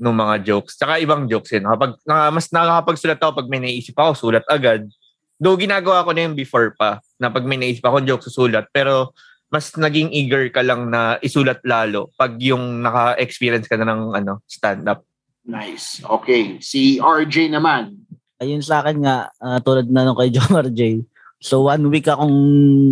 ng 0.00 0.16
mga 0.16 0.34
jokes. 0.48 0.80
Tsaka 0.80 0.96
ibang 1.04 1.28
jokes 1.28 1.52
yun. 1.52 1.68
Kapag, 1.68 2.00
na, 2.08 2.32
mas 2.32 2.48
nakakapagsulat 2.48 3.20
ako 3.20 3.44
pag 3.44 3.50
may 3.52 3.60
naisip 3.60 3.92
ako, 4.00 4.16
sulat 4.16 4.48
agad. 4.48 4.88
Though 5.36 5.60
ginagawa 5.60 6.08
ko 6.08 6.16
na 6.16 6.24
yung 6.24 6.38
before 6.38 6.72
pa, 6.72 7.04
na 7.20 7.28
pag 7.28 7.44
may 7.44 7.60
naisip 7.60 7.84
ako 7.84 8.00
joke, 8.00 8.24
susulat. 8.24 8.64
Pero 8.72 9.12
mas 9.52 9.70
naging 9.76 10.10
eager 10.10 10.50
ka 10.50 10.64
lang 10.64 10.90
na 10.90 11.20
isulat 11.22 11.62
lalo 11.62 12.10
pag 12.18 12.34
yung 12.42 12.82
naka-experience 12.82 13.68
ka 13.68 13.76
na 13.76 13.86
ng 13.86 14.16
ano, 14.16 14.42
stand-up. 14.48 15.04
Nice. 15.44 16.00
Okay. 16.00 16.58
Si 16.58 16.96
RJ 16.98 17.52
naman. 17.52 18.00
Ayun 18.40 18.64
sa 18.64 18.82
akin 18.82 19.04
nga, 19.04 19.30
ah, 19.38 19.60
tulad 19.62 19.86
na 19.86 20.02
nung 20.02 20.18
kay 20.18 20.32
Jomar 20.32 20.66
J. 20.72 21.04
So 21.44 21.68
one 21.68 21.84
week 21.92 22.08
akong 22.08 22.32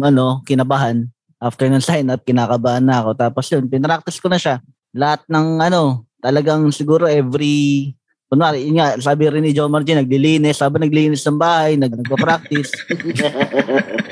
ano, 0.05 0.45
kinabahan. 0.45 1.09
After 1.41 1.65
ng 1.67 1.81
sign 1.81 2.13
up, 2.13 2.21
kinakabahan 2.23 2.85
na 2.85 3.01
ako. 3.01 3.17
Tapos 3.17 3.49
yun, 3.49 3.65
pinractice 3.67 4.21
ko 4.21 4.29
na 4.29 4.37
siya. 4.37 4.61
Lahat 4.93 5.25
ng 5.27 5.59
ano, 5.59 6.05
talagang 6.21 6.69
siguro 6.69 7.09
every 7.09 7.91
Kunwari, 8.33 8.65
yun 8.65 8.81
nga, 8.81 8.97
sabi 8.97 9.29
rin 9.29 9.45
ni 9.45 9.53
Jomar 9.53 9.85
J, 9.85 9.93
naglilinis, 9.93 10.65
habang 10.65 10.81
naglilinis 10.81 11.21
ng 11.29 11.37
bahay, 11.37 11.77
nag, 11.77 11.93
nagpa-practice. 11.93 12.73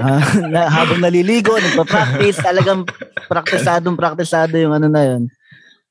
Ah, 0.01 0.17
na, 0.49 0.65
habang 0.65 0.97
naliligo, 0.97 1.53
nagpa-practice, 1.61 2.41
talagang 2.41 2.89
praktisadong 3.29 3.97
praktisado 4.01 4.57
yung 4.57 4.73
ano 4.73 4.89
na 4.89 5.05
yun. 5.05 5.29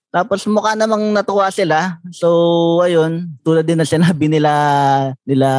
Tapos 0.09 0.41
mukha 0.49 0.73
namang 0.73 1.13
natuwa 1.13 1.53
sila. 1.53 2.01
So, 2.09 2.81
ayun, 2.81 3.29
tulad 3.45 3.61
din 3.61 3.77
na 3.77 3.85
sinabi 3.85 4.25
nila 4.25 4.51
nila 5.21 5.49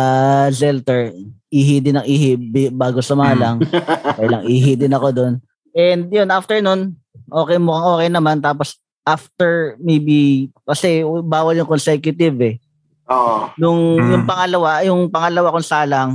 Zelter, 0.51 1.15
ihi 1.47 1.79
din 1.79 1.95
ang 1.95 2.07
ihi 2.07 2.35
bago 2.75 2.99
sumalang. 2.99 3.63
Kailang 4.19 4.43
ihi 4.51 4.75
din 4.75 4.91
ako 4.91 5.09
doon. 5.15 5.35
And 5.71 6.11
yun, 6.11 6.35
after 6.35 6.59
nun, 6.59 6.99
okay, 7.31 7.63
mukhang 7.63 7.95
okay 7.95 8.11
naman. 8.11 8.43
Tapos 8.43 8.83
after 9.07 9.79
maybe, 9.79 10.51
kasi 10.67 11.07
bawal 11.23 11.55
yung 11.55 11.71
consecutive 11.71 12.35
eh. 12.43 12.59
Oo. 13.07 13.55
Nung 13.55 14.03
Mm. 14.03 14.11
yung 14.19 14.25
pangalawa, 14.27 14.71
yung 14.83 15.01
pangalawa 15.11 15.55
kong 15.55 15.67
salang, 15.67 16.11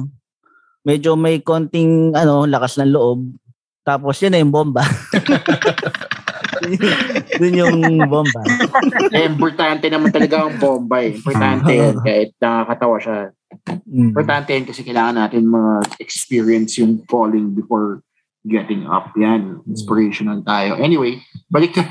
medyo 0.84 1.16
may 1.16 1.40
konting 1.40 2.12
ano, 2.12 2.44
lakas 2.44 2.76
ng 2.80 2.92
loob. 2.92 3.32
Tapos 3.80 4.20
yun 4.20 4.36
na 4.36 4.44
yung 4.44 4.52
bomba. 4.52 4.84
Dun 7.40 7.54
yung 7.56 7.80
bomba. 8.08 8.42
Eh, 9.12 9.26
importante 9.28 9.86
naman 9.88 10.12
talaga 10.12 10.46
ang 10.48 10.58
bomba 10.58 11.04
eh. 11.04 11.16
Importante 11.16 11.72
yan 11.72 11.96
kahit 12.06 12.32
nakakatawa 12.38 12.98
siya. 13.02 13.20
Mm. 13.86 14.12
Importante 14.12 14.50
yan 14.52 14.66
kasi 14.66 14.82
kailangan 14.84 15.16
natin 15.16 15.48
mga 15.48 15.74
experience 16.00 16.78
yung 16.78 17.04
falling 17.08 17.54
before 17.54 18.02
getting 18.46 18.86
up. 18.86 19.10
Yan. 19.18 19.62
Inspirational 19.66 20.42
tayo. 20.46 20.78
Anyway, 20.78 21.22
balik 21.50 21.76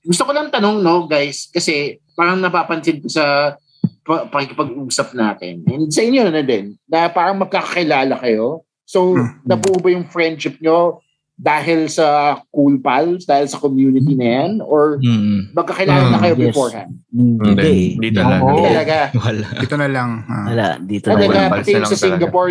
Gusto 0.00 0.24
ko 0.24 0.32
lang 0.32 0.48
tanong, 0.48 0.80
no, 0.80 1.04
guys, 1.04 1.52
kasi 1.52 2.00
parang 2.16 2.40
napapansin 2.40 3.04
ko 3.04 3.08
sa 3.12 3.52
pa- 4.00 4.24
pakikipag-usap 4.32 5.12
natin. 5.12 5.60
And 5.68 5.92
sa 5.92 6.00
inyo 6.00 6.24
na 6.32 6.40
din, 6.40 6.80
na 6.88 7.12
parang 7.12 7.36
magkakakilala 7.36 8.16
kayo. 8.16 8.64
So, 8.88 9.12
Hmm. 9.14 9.44
nabuo 9.44 9.76
ba 9.76 9.92
yung 9.92 10.08
friendship 10.08 10.56
nyo 10.58 11.04
dahil 11.40 11.88
sa 11.88 12.06
Cool 12.50 12.76
Pals, 12.78 13.24
dahil 13.24 13.48
sa 13.48 13.56
community 13.56 14.12
na 14.12 14.26
yan? 14.38 14.52
Or 14.60 15.00
Mm. 15.00 15.50
magkakilala 15.50 16.04
na 16.04 16.12
Hmm, 16.12 16.22
kayo 16.22 16.34
yes. 16.36 16.44
beforehand? 16.46 16.92
Hindi. 17.10 17.64
eh. 17.64 17.88
Dito 17.98 18.20
lang. 18.20 18.40
Oo. 18.40 18.48
Hindi 18.50 18.62
talaga. 18.68 18.96
Wala. 19.16 19.46
Ito 19.56 19.74
na 19.74 19.88
lang. 19.88 20.10
ah. 20.22 20.44
Wala, 20.46 20.66
dito 20.78 21.06
Talaga, 21.06 21.24
na 21.26 21.32
lang. 21.34 21.50
Pati 21.50 21.70
na 21.72 21.80
sa 21.80 21.88
talaga. 21.88 22.04
Singapore, 22.04 22.50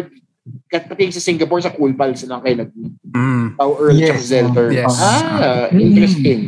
kat 0.66 0.84
pati 0.84 1.02
yung 1.06 1.14
sa 1.14 1.22
Singapore, 1.22 1.62
sa 1.62 1.72
Cool 1.72 1.94
Pals 1.94 2.20
na 2.24 2.30
lang 2.32 2.42
kayo 2.42 2.56
nag 2.58 2.72
Mm. 3.08 3.46
Pao 3.56 3.72
Earl 3.78 3.94
Yes. 3.96 4.10
yes. 4.10 4.22
Zelter. 4.28 4.68
Yes. 4.72 4.90
Ah, 4.92 5.70
Mm. 5.70 5.78
interesting. 5.80 6.40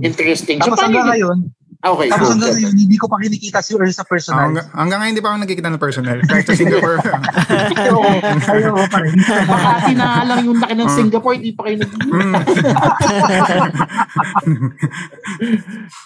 Interesting. 0.00 0.56
So, 0.58 0.64
Tapos 0.64 0.78
paano 0.78 0.86
hanggang 0.88 1.06
ngayon, 1.10 1.38
Okay, 1.82 2.14
tapos 2.14 2.30
go, 2.30 2.32
hanggang 2.38 2.54
ngayon, 2.54 2.78
hindi 2.78 2.94
ko 2.94 3.10
pa 3.10 3.18
kinikita 3.18 3.58
si 3.58 3.74
Earl 3.74 3.90
sa 3.90 4.06
Ah, 4.06 4.10
personal. 4.14 4.38
hanggang, 4.46 4.66
hanggang 4.70 4.98
ngayon 5.02 5.12
hindi 5.18 5.24
pa 5.26 5.28
ako 5.34 5.38
nagkikita 5.42 5.66
ng 5.66 5.82
personal. 5.82 6.18
Kahit 6.22 6.46
sa 6.46 6.54
Singapore. 6.54 6.98
Oo, 7.90 8.10
ayaw 8.54 8.74
pa 8.86 8.98
rin. 9.02 9.18
Baka 9.18 9.68
tinalang 9.90 10.40
yung 10.46 10.58
laki 10.62 10.74
ng 10.78 10.86
Mm. 10.86 10.94
Singapore, 10.94 11.36
di 11.42 11.50
pa 11.50 11.62
kayo 11.66 11.76
nag 11.82 11.90
mm. 11.90 12.32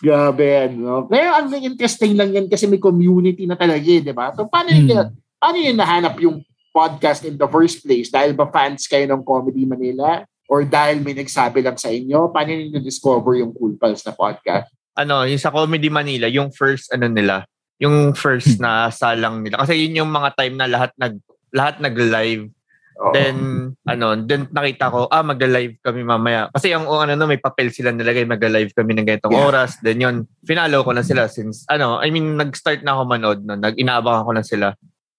Grabe 0.01 0.45
yan, 0.45 0.71
no? 0.81 1.05
Pero 1.09 1.29
ang 1.37 1.53
interesting 1.53 2.13
lang 2.17 2.33
yan 2.33 2.47
kasi 2.49 2.65
may 2.65 2.81
community 2.81 3.45
na 3.45 3.61
talaga, 3.61 3.85
eh, 3.85 4.01
di 4.01 4.15
ba? 4.17 4.33
So, 4.33 4.49
paano 4.49 4.73
yun, 4.73 4.89
Hmm. 4.89 5.13
paano 5.37 5.57
yun 5.61 5.77
nahanap 5.77 6.17
yung 6.21 6.41
podcast 6.73 7.25
in 7.25 7.37
the 7.37 7.49
first 7.49 7.85
place? 7.85 8.09
Dahil 8.09 8.33
ba 8.33 8.49
fans 8.49 8.85
kayo 8.89 9.05
ng 9.05 9.21
Comedy 9.21 9.65
Manila? 9.65 10.25
Or 10.47 10.63
dahil 10.63 11.03
may 11.03 11.11
nagsabi 11.13 11.59
lang 11.59 11.75
sa 11.75 11.91
inyo? 11.91 12.31
Paano 12.31 12.55
yun 12.55 12.79
discover 12.79 13.35
yung 13.43 13.51
Cool 13.51 13.75
Pals 13.75 14.07
na 14.07 14.15
podcast? 14.15 14.71
Ano, 14.97 15.29
yung 15.29 15.39
sa 15.41 15.53
Comedy 15.53 15.93
Manila, 15.93 16.27
yung 16.27 16.49
first 16.51 16.89
ano 16.91 17.07
nila, 17.07 17.45
yung 17.77 18.17
first 18.17 18.57
na 18.57 18.89
salang 18.89 19.45
nila. 19.45 19.61
Kasi 19.61 19.77
yun 19.77 20.03
yung 20.05 20.11
mga 20.11 20.33
time 20.35 20.57
na 20.57 20.67
lahat 20.67 20.93
nag 20.97 21.21
lahat 21.53 21.79
nag-live. 21.79 22.49
Oo. 22.97 23.13
Then 23.13 23.37
ano, 23.85 24.17
then 24.25 24.49
nakita 24.49 24.89
ko, 24.89 25.05
ah 25.13 25.21
mag-live 25.21 25.77
kami 25.85 26.01
mamaya. 26.01 26.49
Kasi 26.57 26.73
yung 26.73 26.89
ano 26.89 27.13
no, 27.13 27.29
may 27.29 27.37
papel 27.37 27.69
sila 27.69 27.93
nilagay, 27.93 28.25
mag-live 28.25 28.73
kami 28.73 28.97
ng 28.97 29.05
ganitong 29.05 29.37
Yeah. 29.37 29.45
oras. 29.45 29.77
Then 29.85 30.01
yun, 30.01 30.17
finalo 30.49 30.81
ko 30.81 30.97
na 30.97 31.05
sila 31.05 31.29
since 31.29 31.69
ano, 31.69 32.01
I 32.01 32.09
mean 32.09 32.41
nag-start 32.41 32.81
na 32.81 32.97
ako 32.97 33.03
manood 33.05 33.41
no, 33.45 33.61
nag-inaabangan 33.61 34.25
ko 34.25 34.33
na 34.33 34.45
sila 34.45 34.67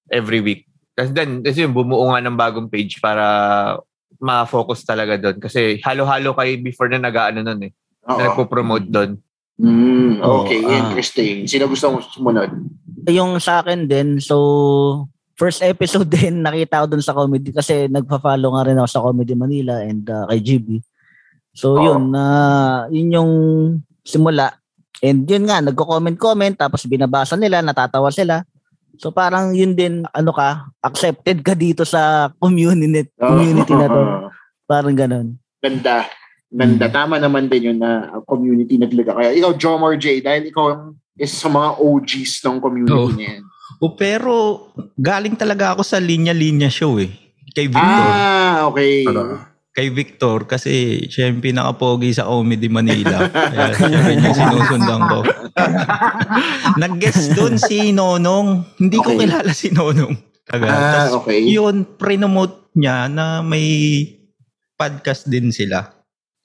every 0.10 0.42
week. 0.42 0.66
Kasi 0.98 1.14
then, 1.14 1.46
kasi 1.46 1.62
yung 1.62 1.78
bumuo 1.78 2.10
nga 2.10 2.26
ng 2.26 2.34
bagong 2.34 2.74
page 2.74 2.98
para 2.98 3.22
ma-focus 4.18 4.82
talaga 4.82 5.14
doon. 5.22 5.38
Kasi 5.38 5.78
halo-halo 5.86 6.34
kayo 6.34 6.58
before 6.58 6.90
na 6.90 6.98
nag-ano 6.98 7.46
nun 7.46 7.70
eh. 7.70 7.72
Na 8.02 8.34
nagpo-promote 8.34 8.90
doon. 8.90 9.22
Mm, 9.58 10.22
okay, 10.22 10.62
Oo, 10.62 10.70
ah. 10.70 10.80
interesting. 10.86 11.50
Sino 11.50 11.66
gusto 11.66 11.90
mo 11.90 11.98
sumunod? 12.02 12.52
yung 13.08 13.40
sa 13.40 13.64
akin 13.64 13.88
din, 13.88 14.20
so 14.20 15.08
first 15.38 15.64
episode 15.64 16.10
din 16.18 16.44
nakita 16.44 16.84
ko 16.84 16.86
dun 16.92 17.04
sa 17.04 17.16
comedy 17.16 17.54
kasi 17.54 17.88
nagpa-follow 17.88 18.58
nga 18.58 18.66
rin 18.68 18.78
ako 18.78 18.90
sa 18.90 19.04
Comedy 19.06 19.34
Manila 19.38 19.80
and 19.82 20.06
uh, 20.10 20.28
kay 20.30 20.40
GB. 20.44 20.82
So 21.58 21.78
Oo. 21.78 21.84
yun, 21.86 22.14
na 22.14 22.24
yun 22.94 23.10
yung 23.14 23.32
simula. 24.06 24.54
And 25.02 25.30
yun 25.30 25.46
nga, 25.46 25.62
nagko-comment-comment 25.62 26.58
tapos 26.58 26.86
binabasa 26.90 27.38
nila, 27.38 27.62
natatawa 27.62 28.10
sila. 28.14 28.46
So 28.98 29.14
parang 29.14 29.54
yun 29.54 29.78
din, 29.78 30.06
ano 30.10 30.34
ka, 30.34 30.74
accepted 30.82 31.46
ka 31.46 31.54
dito 31.54 31.86
sa 31.86 32.34
community, 32.42 33.06
community 33.14 33.74
na 33.78 33.90
to. 33.90 34.02
Parang 34.68 34.98
ganun. 35.00 35.40
Ganda. 35.64 36.04
Ganda. 36.48 36.88
Tama 36.88 37.20
naman 37.20 37.52
din 37.52 37.76
yun 37.76 37.80
na 37.80 38.08
uh, 38.08 38.24
community 38.24 38.80
naglaga. 38.80 39.20
Kaya 39.20 39.36
ikaw, 39.36 39.52
Jomar 39.60 40.00
J, 40.00 40.24
dahil 40.24 40.48
ikaw 40.48 40.66
ang 40.72 40.84
isa 41.20 41.36
sa 41.36 41.50
mga 41.52 41.70
OGs 41.76 42.34
ng 42.46 42.58
community 42.64 42.96
Oo. 42.96 43.12
na 43.12 43.24
yan. 43.36 43.44
O 43.84 43.94
pero 43.94 44.34
galing 44.96 45.36
talaga 45.36 45.76
ako 45.76 45.84
sa 45.84 46.00
linya-linya 46.00 46.72
show 46.72 46.96
eh. 47.04 47.12
Kay 47.52 47.68
Victor. 47.68 48.08
Ah, 48.16 48.64
okay. 48.72 49.04
Ano? 49.04 49.44
Kay 49.76 49.92
Victor 49.92 50.48
kasi 50.48 51.06
siya 51.12 51.30
yung 51.30 51.44
pinaka-pogi 51.44 52.16
sa 52.16 52.26
Comedy 52.26 52.72
Manila. 52.72 53.28
Kaya 53.54 53.76
siya 53.76 54.00
rin 54.08 54.24
yung 54.24 54.34
sinusundan 54.34 55.02
ko. 55.06 55.20
Nag-guest 56.82 57.36
doon 57.36 57.60
si 57.60 57.92
Nonong. 57.92 58.78
Hindi 58.80 58.98
ko 59.04 59.14
Okay. 59.14 59.28
kilala 59.28 59.52
si 59.52 59.68
Nonong. 59.70 60.16
Taga. 60.48 60.66
Ah, 60.72 60.82
Tas 60.96 61.12
okay. 61.12 61.44
yun, 61.44 61.84
pre-nomote 62.00 62.72
niya 62.72 63.12
na 63.12 63.44
may 63.44 63.68
podcast 64.80 65.28
din 65.28 65.52
sila 65.52 65.97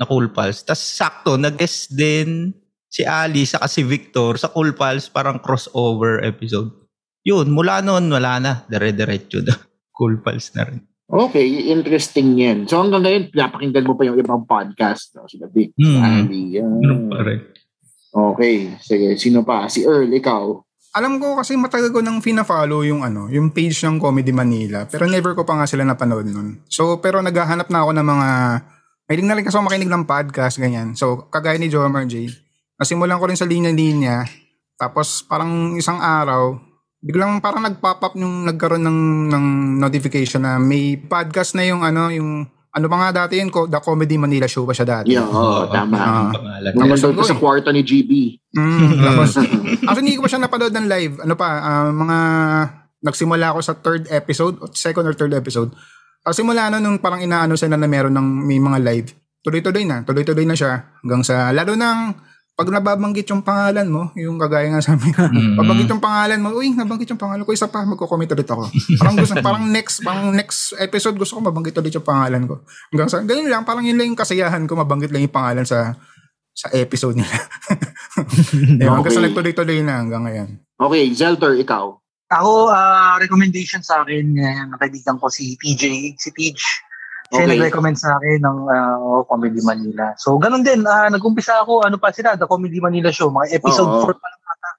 na 0.03 0.11
Cool 0.11 0.35
Pals. 0.35 0.67
Tapos 0.67 0.83
sakto, 0.83 1.39
nag-guest 1.39 1.95
din 1.95 2.51
si 2.91 3.07
Ali 3.07 3.47
sa 3.47 3.63
si 3.65 3.87
Victor 3.87 4.35
sa 4.35 4.51
Cool 4.51 4.75
Pals, 4.75 5.07
parang 5.07 5.39
crossover 5.39 6.19
episode. 6.21 6.75
Yun, 7.23 7.55
mula 7.55 7.79
noon, 7.79 8.11
wala 8.11 8.43
na. 8.43 8.53
Dire-diretso 8.67 9.39
na. 9.41 9.55
Cool 9.95 10.19
Pals 10.19 10.51
na 10.59 10.67
rin. 10.67 10.83
Okay, 11.07 11.45
interesting 11.69 12.35
yan. 12.35 12.65
So 12.65 12.81
hanggang 12.81 13.05
ngayon, 13.05 13.29
pinapakinggan 13.31 13.85
mo 13.85 13.95
pa 13.95 14.09
yung 14.09 14.17
ibang 14.17 14.43
podcast. 14.43 15.13
No? 15.15 15.29
Sila 15.29 15.47
Vic, 15.47 15.77
Hmm. 15.77 16.01
Ali. 16.01 16.57
Ganun 16.57 17.07
pa 17.07 17.21
rin. 17.23 17.41
Okay, 18.11 18.55
sige. 18.81 19.15
Sino 19.17 19.45
pa? 19.45 19.69
Si 19.69 19.85
Earl, 19.85 20.09
ikaw. 20.09 20.57
Alam 20.93 21.17
ko 21.17 21.37
kasi 21.37 21.57
matagal 21.57 21.89
ko 21.89 22.01
nang 22.01 22.21
fina-follow 22.21 22.85
yung 22.85 23.01
ano, 23.01 23.29
yung 23.29 23.49
page 23.49 23.81
ng 23.85 23.97
Comedy 23.97 24.33
Manila. 24.33 24.85
Pero 24.85 25.05
never 25.05 25.33
ko 25.33 25.45
pa 25.45 25.57
nga 25.57 25.65
sila 25.65 25.85
napanood 25.85 26.29
nun. 26.29 26.61
So, 26.69 27.01
pero 27.01 27.21
naghahanap 27.21 27.69
na 27.69 27.81
ako 27.81 27.91
ng 27.93 28.07
mga, 28.09 28.29
mahilig 29.13 29.29
na 29.29 29.37
rin 29.37 29.45
kasi 29.45 29.61
ako 29.61 29.69
makinig 29.69 29.93
ng 29.93 30.09
podcast, 30.09 30.57
ganyan. 30.57 30.97
So, 30.97 31.29
kagaya 31.29 31.61
ni 31.61 31.69
Jomar 31.69 32.09
J, 32.09 32.33
nasimulan 32.81 33.21
ko 33.21 33.29
rin 33.29 33.37
sa 33.37 33.45
linya-linya. 33.45 34.25
Tapos, 34.81 35.21
parang 35.29 35.77
isang 35.77 36.01
araw, 36.01 36.57
biglang 37.05 37.45
parang 37.45 37.61
nag-pop 37.61 38.01
up 38.01 38.17
yung 38.17 38.49
nagkaroon 38.49 38.81
ng, 38.81 39.29
ng 39.29 39.45
notification 39.85 40.49
na 40.49 40.57
may 40.57 40.97
podcast 40.97 41.53
na 41.53 41.69
yung 41.69 41.85
ano, 41.85 42.09
yung, 42.09 42.49
ano 42.73 42.87
pa 42.89 42.97
nga 43.05 43.29
dati 43.29 43.37
yun, 43.37 43.53
ko- 43.53 43.69
The 43.69 43.85
Comedy 43.85 44.17
Manila 44.17 44.49
Show 44.49 44.65
pa 44.65 44.73
siya 44.73 44.89
dati. 44.89 45.13
Yeah, 45.13 45.29
oo, 45.29 45.69
tama. 45.69 45.93
Ah. 46.01 46.33
Pangalan. 46.33 46.73
Nung 46.73 46.89
Tapos 46.89 47.05
go 47.13 47.21
sa 47.21 47.37
kwarto 47.37 47.69
ni 47.69 47.85
GB. 47.85 48.41
Mm, 48.57 48.97
tapos, 49.13 49.31
actually, 49.85 50.09
hindi 50.09 50.17
ko 50.17 50.25
pa 50.25 50.31
siya 50.33 50.41
napanood 50.41 50.73
ng 50.73 50.89
live. 50.89 51.15
Ano 51.21 51.37
pa, 51.37 51.49
ah, 51.61 51.93
mga, 51.93 52.19
nagsimula 53.05 53.53
ako 53.53 53.61
sa 53.61 53.77
third 53.77 54.09
episode, 54.09 54.57
second 54.73 55.05
or 55.05 55.13
third 55.13 55.37
episode. 55.37 55.77
Tapos 56.23 56.39
simula 56.39 56.71
na 56.71 56.79
nung 56.79 56.97
parang 56.97 57.19
inaano 57.19 57.55
sila 57.55 57.75
na 57.75 57.85
meron 57.85 58.15
ng 58.15 58.29
may 58.47 58.59
mga 58.59 58.79
live. 58.81 59.09
Tuloy-tuloy 59.43 59.83
na, 59.83 60.07
tuloy-tuloy 60.07 60.47
na 60.47 60.55
siya. 60.55 60.95
Hanggang 61.03 61.23
sa, 61.23 61.51
lalo 61.51 61.75
nang, 61.75 62.15
pag 62.53 62.69
nababanggit 62.69 63.27
yung 63.27 63.43
pangalan 63.43 63.89
mo, 63.89 64.15
yung 64.15 64.39
kagaya 64.39 64.71
nga 64.71 64.79
sa 64.79 64.95
amin, 64.95 65.11
Mm. 65.11 65.57
pabanggit 65.57 65.89
yung 65.89 65.99
pangalan 65.99 66.39
mo, 66.39 66.49
uy, 66.53 66.71
nabanggit 66.71 67.11
yung 67.11 67.19
pangalan 67.19 67.43
ko, 67.43 67.51
isa 67.51 67.67
pa, 67.67 67.83
magko-comment 67.83 68.29
ulit 68.31 68.47
ako. 68.47 68.71
Parang 69.01 69.17
gusto, 69.17 69.35
parang 69.41 69.65
next, 69.67 69.97
parang 70.01 70.31
next 70.31 70.77
episode 70.79 71.17
gusto 71.17 71.41
ko 71.41 71.43
mabanggit 71.43 71.75
ulit 71.75 71.91
yung 71.91 72.07
pangalan 72.07 72.45
ko. 72.47 72.63
Hanggang 72.93 73.09
sa, 73.11 73.19
ganun 73.19 73.49
lang, 73.49 73.65
parang 73.65 73.83
yun 73.83 73.97
lang 73.97 74.07
yung 74.07 74.21
kasiyahan 74.21 74.63
ko, 74.69 74.79
mabanggit 74.79 75.11
lang 75.11 75.25
yung 75.25 75.35
pangalan 75.35 75.67
sa 75.67 75.97
sa 76.53 76.69
episode 76.77 77.17
nila. 77.17 77.33
Ewan, 78.85 79.01
Hanggang 79.01 79.11
sa 79.11 79.19
Okay. 79.19 79.27
nagtuloy-tuloy 79.27 79.79
na 79.81 79.95
hanggang 79.99 80.23
ngayon. 80.29 80.49
Okay, 80.77 81.03
Zelter, 81.17 81.57
ikaw. 81.57 81.97
Ako, 82.33 82.73
ah, 82.73 83.21
recommendation 83.21 83.85
sa 83.85 84.01
akin, 84.01 84.33
uh, 84.41 84.77
kaibigan 84.81 85.21
ko 85.21 85.29
si 85.29 85.53
TJ, 85.61 86.17
si 86.17 86.33
Tej. 86.33 86.57
Siya 87.33 87.49
Okay. 87.49 87.57
nag-recommend 87.57 87.97
sa 87.97 88.21
akin 88.21 88.45
ng 88.45 88.59
oh, 89.01 89.25
Comedy 89.25 89.65
Manila. 89.65 90.13
So, 90.21 90.37
ganun 90.37 90.61
din. 90.69 90.85
ah 90.85 91.09
nag-umpisa 91.09 91.65
ako, 91.65 91.81
ano 91.81 91.97
pa 91.97 92.13
sila, 92.13 92.37
The 92.37 92.45
Comedy 92.45 92.77
Manila 92.77 93.09
Show. 93.09 93.33
Mga 93.33 93.57
episode 93.57 93.89
Oo. 93.89 94.05
4 94.05 94.21
pa 94.21 94.29
lang 94.29 94.43
ata. 94.45 94.71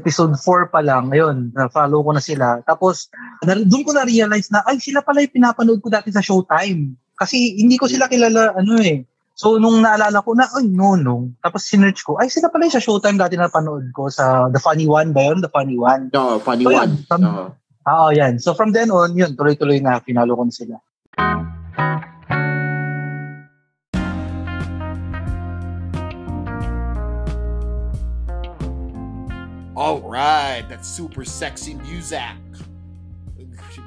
Episode 0.00 0.32
4 0.40 0.72
pa 0.72 0.80
lang. 0.80 1.12
Ayun, 1.12 1.52
na-follow 1.52 2.00
ko 2.00 2.16
na 2.16 2.24
sila. 2.24 2.64
Tapos, 2.64 3.12
na, 3.44 3.52
doon 3.52 3.84
ko 3.84 3.92
na-realize 3.92 4.48
na, 4.48 4.64
ay, 4.64 4.80
sila 4.80 5.04
pala 5.04 5.20
yung 5.20 5.36
pinapanood 5.36 5.84
ko 5.84 5.92
dati 5.92 6.08
sa 6.08 6.24
Showtime. 6.24 6.96
Kasi 7.20 7.60
hindi 7.60 7.76
ko 7.76 7.84
sila 7.84 8.08
kilala, 8.08 8.56
ano 8.56 8.80
eh. 8.80 9.04
So, 9.38 9.54
nung 9.54 9.86
naalala 9.86 10.18
ko 10.26 10.34
na, 10.34 10.50
ay, 10.50 10.66
no, 10.66 10.98
no. 10.98 11.30
Tapos, 11.38 11.62
sinerch 11.62 12.02
ko, 12.02 12.18
ay, 12.18 12.26
sila 12.26 12.50
pala 12.50 12.66
yung 12.66 12.74
sa 12.74 12.82
Showtime 12.82 13.14
dati 13.14 13.38
na 13.38 13.46
panood 13.46 13.94
ko 13.94 14.10
sa 14.10 14.50
The 14.50 14.58
Funny 14.58 14.90
One 14.90 15.14
ba 15.14 15.30
yun? 15.30 15.38
The 15.38 15.46
Funny 15.54 15.78
One. 15.78 16.10
No, 16.10 16.42
funny 16.42 16.66
So, 16.66 16.74
one. 16.74 16.74
yun. 16.74 16.90
From- 17.06 17.22
Oo. 17.30 17.46
Oo, 17.88 18.08
yan. 18.10 18.42
So 18.42 18.50
from 18.52 18.74
then 18.74 18.90
on, 18.90 19.14
yun, 19.14 19.38
tuloy-tuloy 19.38 19.78
na, 19.78 20.02
pinalo 20.02 20.34
ko 20.34 20.42
na 20.42 20.50
sila. 20.50 20.76
All 29.76 30.00
right, 30.02 30.64
that's 30.68 30.88
super 30.88 31.24
sexy 31.24 31.74
music. 31.74 32.20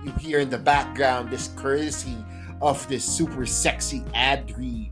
You 0.03 0.11
hear 0.19 0.39
in 0.39 0.49
the 0.49 0.57
background 0.57 1.29
this 1.29 1.49
courtesy 1.57 2.15
of 2.61 2.87
this 2.87 3.03
super 3.03 3.45
sexy 3.45 4.03
ad 4.15 4.51
read. 4.57 4.90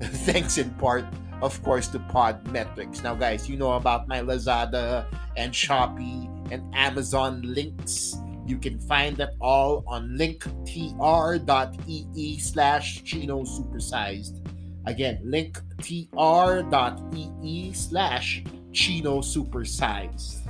Thanks 0.24 0.56
in 0.56 0.70
part, 0.74 1.04
of 1.42 1.62
course, 1.62 1.88
to 1.88 1.98
Podmetrics. 1.98 3.02
Now, 3.02 3.14
guys, 3.14 3.48
you 3.50 3.56
know 3.58 3.72
about 3.72 4.08
my 4.08 4.20
Lazada 4.20 5.04
and 5.36 5.52
Shopee 5.52 6.26
and 6.50 6.62
Amazon 6.74 7.42
links. 7.44 8.16
You 8.46 8.56
can 8.56 8.80
find 8.80 9.14
that 9.18 9.34
all 9.40 9.84
on 9.86 10.16
linktr.ee 10.16 10.48
slash 12.38 13.04
Chino 13.04 13.42
Supersized. 13.42 14.40
Again, 14.86 15.20
linktr.ee 15.26 16.62
slash 17.74 18.42
Chino 18.72 19.20
Supersized. 19.20 20.48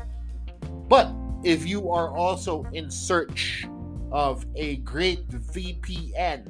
But 0.89 1.13
if 1.43 1.67
you 1.67 1.91
are 1.91 2.15
also 2.15 2.65
in 2.73 2.89
search 2.89 3.67
of 4.13 4.47
a 4.55 4.77
great 4.77 5.29
VPN, 5.29 6.47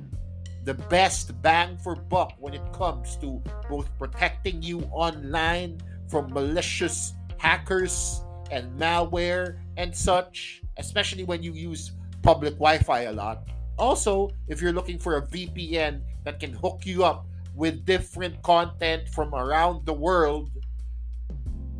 the 0.70 0.87
best 0.87 1.35
bang 1.42 1.76
for 1.78 1.96
buck 1.96 2.35
when 2.38 2.54
it 2.54 2.62
comes 2.72 3.16
to 3.16 3.42
both 3.68 3.90
protecting 3.98 4.62
you 4.62 4.78
online 4.92 5.80
from 6.06 6.33
malicious 6.33 7.14
hackers 7.38 8.22
and 8.52 8.70
malware 8.78 9.59
and 9.76 9.90
such, 9.90 10.62
especially 10.76 11.24
when 11.24 11.42
you 11.42 11.52
use 11.54 11.90
public 12.22 12.54
Wi 12.54 12.78
Fi 12.78 13.11
a 13.11 13.12
lot. 13.12 13.48
Also, 13.80 14.30
if 14.46 14.62
you're 14.62 14.72
looking 14.72 14.96
for 14.96 15.16
a 15.16 15.22
VPN 15.26 16.02
that 16.22 16.38
can 16.38 16.52
hook 16.52 16.83
you 16.85 17.02
up 17.02 17.26
with 17.56 17.85
different 17.85 18.40
content 18.42 19.09
from 19.09 19.35
around 19.35 19.85
the 19.87 19.92
world, 19.92 20.52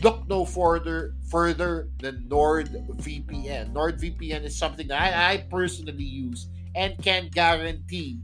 look 0.03 0.26
no 0.26 0.44
further 0.44 1.14
further 1.29 1.90
than 2.00 2.26
NordVPN. 2.29 3.72
NordVPN 3.72 4.42
is 4.42 4.59
something 4.59 4.88
that 4.88 5.00
I, 5.00 5.35
I 5.35 5.37
personally 5.48 6.03
use 6.03 6.48
and 6.74 7.00
can 7.00 7.29
guarantee 7.29 8.18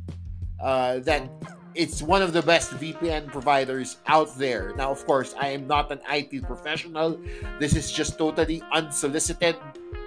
uh, 0.61 0.99
that 1.01 1.29
it's 1.75 2.03
one 2.03 2.23
of 2.23 2.33
the 2.33 2.43
best 2.43 2.71
VPN 2.73 3.29
providers 3.29 3.99
out 4.07 4.37
there. 4.39 4.73
Now, 4.77 4.91
of 4.91 5.05
course, 5.07 5.35
I 5.39 5.49
am 5.49 5.67
not 5.67 5.93
an 5.93 6.01
IT 6.09 6.43
professional. 6.45 7.21
This 7.61 7.77
is 7.77 7.93
just 7.93 8.17
totally 8.17 8.63
unsolicited 8.73 9.57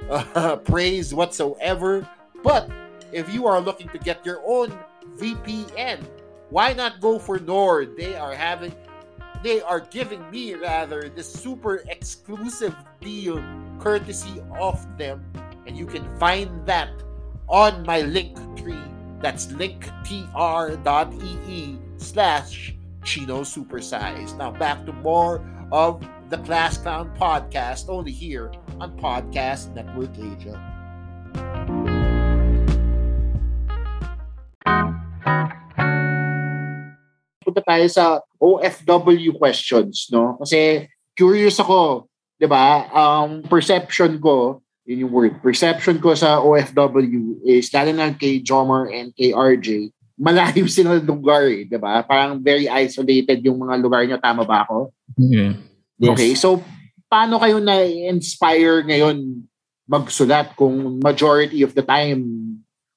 uh, 0.09 0.57
praise 0.65 1.13
whatsoever. 1.13 2.07
But 2.43 2.69
if 3.12 3.31
you 3.33 3.45
are 3.45 3.62
looking 3.62 3.89
to 3.89 3.99
get 3.99 4.25
your 4.25 4.41
own 4.45 4.73
VPN, 5.17 6.01
why 6.49 6.73
not 6.73 6.99
go 6.99 7.19
for 7.19 7.38
Nord? 7.39 7.95
They 7.95 8.15
are 8.15 8.33
having 8.33 8.73
they 9.41 9.62
are 9.62 9.79
giving 9.79 10.29
me 10.29 10.53
rather 10.55 11.07
this 11.07 11.31
super 11.31 11.77
exclusive 11.88 12.75
deal 12.99 13.41
courtesy 13.79 14.43
of 14.59 14.85
them 14.97 15.23
and 15.65 15.77
you 15.77 15.85
can 15.85 16.03
find 16.19 16.51
that 16.65 16.89
on 17.47 17.85
my 17.85 18.01
link 18.01 18.35
tree 18.57 18.83
that's 19.21 19.47
linktr.ee 19.47 20.17
slash 21.97 22.75
chino 23.03 23.41
supersize 23.41 24.38
now 24.38 24.51
back 24.51 24.86
to 24.86 24.93
more 24.93 25.43
of 25.71 26.03
the 26.29 26.38
class 26.39 26.77
clown 26.77 27.10
podcast 27.17 27.89
only 27.89 28.12
here 28.12 28.51
on 28.79 28.95
podcast 28.97 29.73
network 29.73 30.12
asia 30.17 30.55
punta 37.49 37.65
tayo 37.65 37.89
sa 37.89 38.21
OFW 38.38 39.34
questions, 39.34 40.05
no? 40.13 40.38
Kasi 40.38 40.86
curious 41.17 41.58
ako, 41.58 42.05
'di 42.38 42.45
ba? 42.45 42.86
Um 42.93 43.41
perception 43.49 44.21
ko, 44.21 44.62
yun 44.89 45.06
yung 45.06 45.13
word. 45.13 45.38
Perception 45.45 46.02
ko 46.02 46.17
sa 46.17 46.41
OFW 46.41 47.45
is 47.45 47.69
lalo 47.69 47.93
na 47.93 48.10
kay 48.10 48.41
Jomar 48.41 48.89
and 48.89 49.13
kay 49.13 49.30
RJ, 49.30 49.93
malayo 50.17 50.65
sila 50.73 50.97
ng 50.97 51.06
lugar 51.06 51.45
eh, 51.45 51.69
'di 51.69 51.78
ba? 51.78 52.02
Parang 52.02 52.41
very 52.41 52.65
isolated 52.65 53.38
yung 53.45 53.62
mga 53.62 53.78
lugar 53.78 54.02
niyo, 54.10 54.17
tama 54.17 54.41
ba 54.41 54.65
ako? 54.65 54.89
Mm. 55.13 55.62
Yes. 56.02 56.10
Okay, 56.17 56.32
so 56.34 56.65
paano 57.06 57.38
kayo 57.38 57.62
na-inspire 57.62 58.82
ngayon 58.89 59.45
magsulat 59.86 60.58
kung 60.58 60.97
majority 61.02 61.62
of 61.62 61.78
the 61.78 61.86
time 61.86 62.25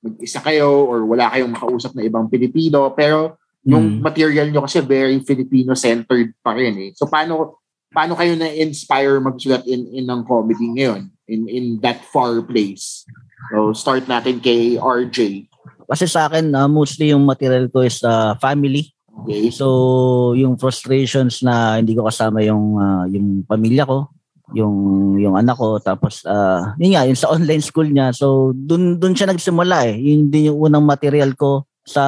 mag-isa 0.03 0.41
kayo 0.41 0.89
or 0.89 1.05
wala 1.05 1.29
kayong 1.29 1.53
makausap 1.53 1.93
na 1.95 2.05
ibang 2.05 2.27
Pilipino 2.29 2.89
pero 2.97 3.37
yung 3.63 3.97
Mm. 3.97 4.03
material 4.03 4.47
nyo 4.51 4.67
kasi 4.67 4.83
very 4.83 5.21
Filipino-centered 5.23 6.35
pa 6.43 6.57
rin 6.57 6.75
eh. 6.79 6.91
So 6.97 7.07
paano 7.07 7.63
paano 7.93 8.17
kayo 8.17 8.33
na-inspire 8.35 9.21
magsulat 9.21 9.63
in 9.69 9.87
in 9.93 10.09
ng 10.09 10.25
comedy 10.25 10.65
ngayon 10.73 11.13
in 11.27 11.47
in 11.51 11.79
that 11.83 12.03
far 12.09 12.43
place? 12.43 13.07
So 13.51 13.75
start 13.75 14.07
natin 14.07 14.43
kay 14.43 14.79
RJ. 14.79 15.49
Kasi 15.93 16.09
sa 16.09 16.31
akin, 16.31 16.57
ah, 16.57 16.71
mostly 16.71 17.13
yung 17.13 17.29
material 17.29 17.69
ko 17.69 17.85
is 17.85 18.01
ah, 18.01 18.33
family. 18.41 18.89
Okay? 19.13 19.53
So, 19.53 20.33
yung 20.33 20.57
frustrations 20.57 21.45
na 21.45 21.77
hindi 21.77 21.93
ko 21.93 22.09
kasama 22.09 22.41
yung 22.41 22.81
ah, 22.81 23.05
yung 23.13 23.45
pamilya 23.45 23.85
ko, 23.85 24.09
yung 24.57 24.77
yung 25.21 25.37
anak 25.37 25.57
ko 25.57 25.81
tapos 25.81 26.29
ah 26.29 26.77
yun 26.77 26.93
nga 26.93 27.09
yung 27.09 27.19
sa 27.19 27.29
online 27.29 27.61
school 27.61 27.89
niya. 27.89 28.13
So, 28.17 28.57
dun 28.57 28.97
dun 28.97 29.13
siya 29.13 29.29
nagsimula 29.29 29.93
eh. 29.93 29.97
Yun 30.01 30.33
din 30.33 30.53
yung 30.53 30.59
unang 30.65 30.85
material 30.85 31.37
ko 31.37 31.69
sa 31.83 32.05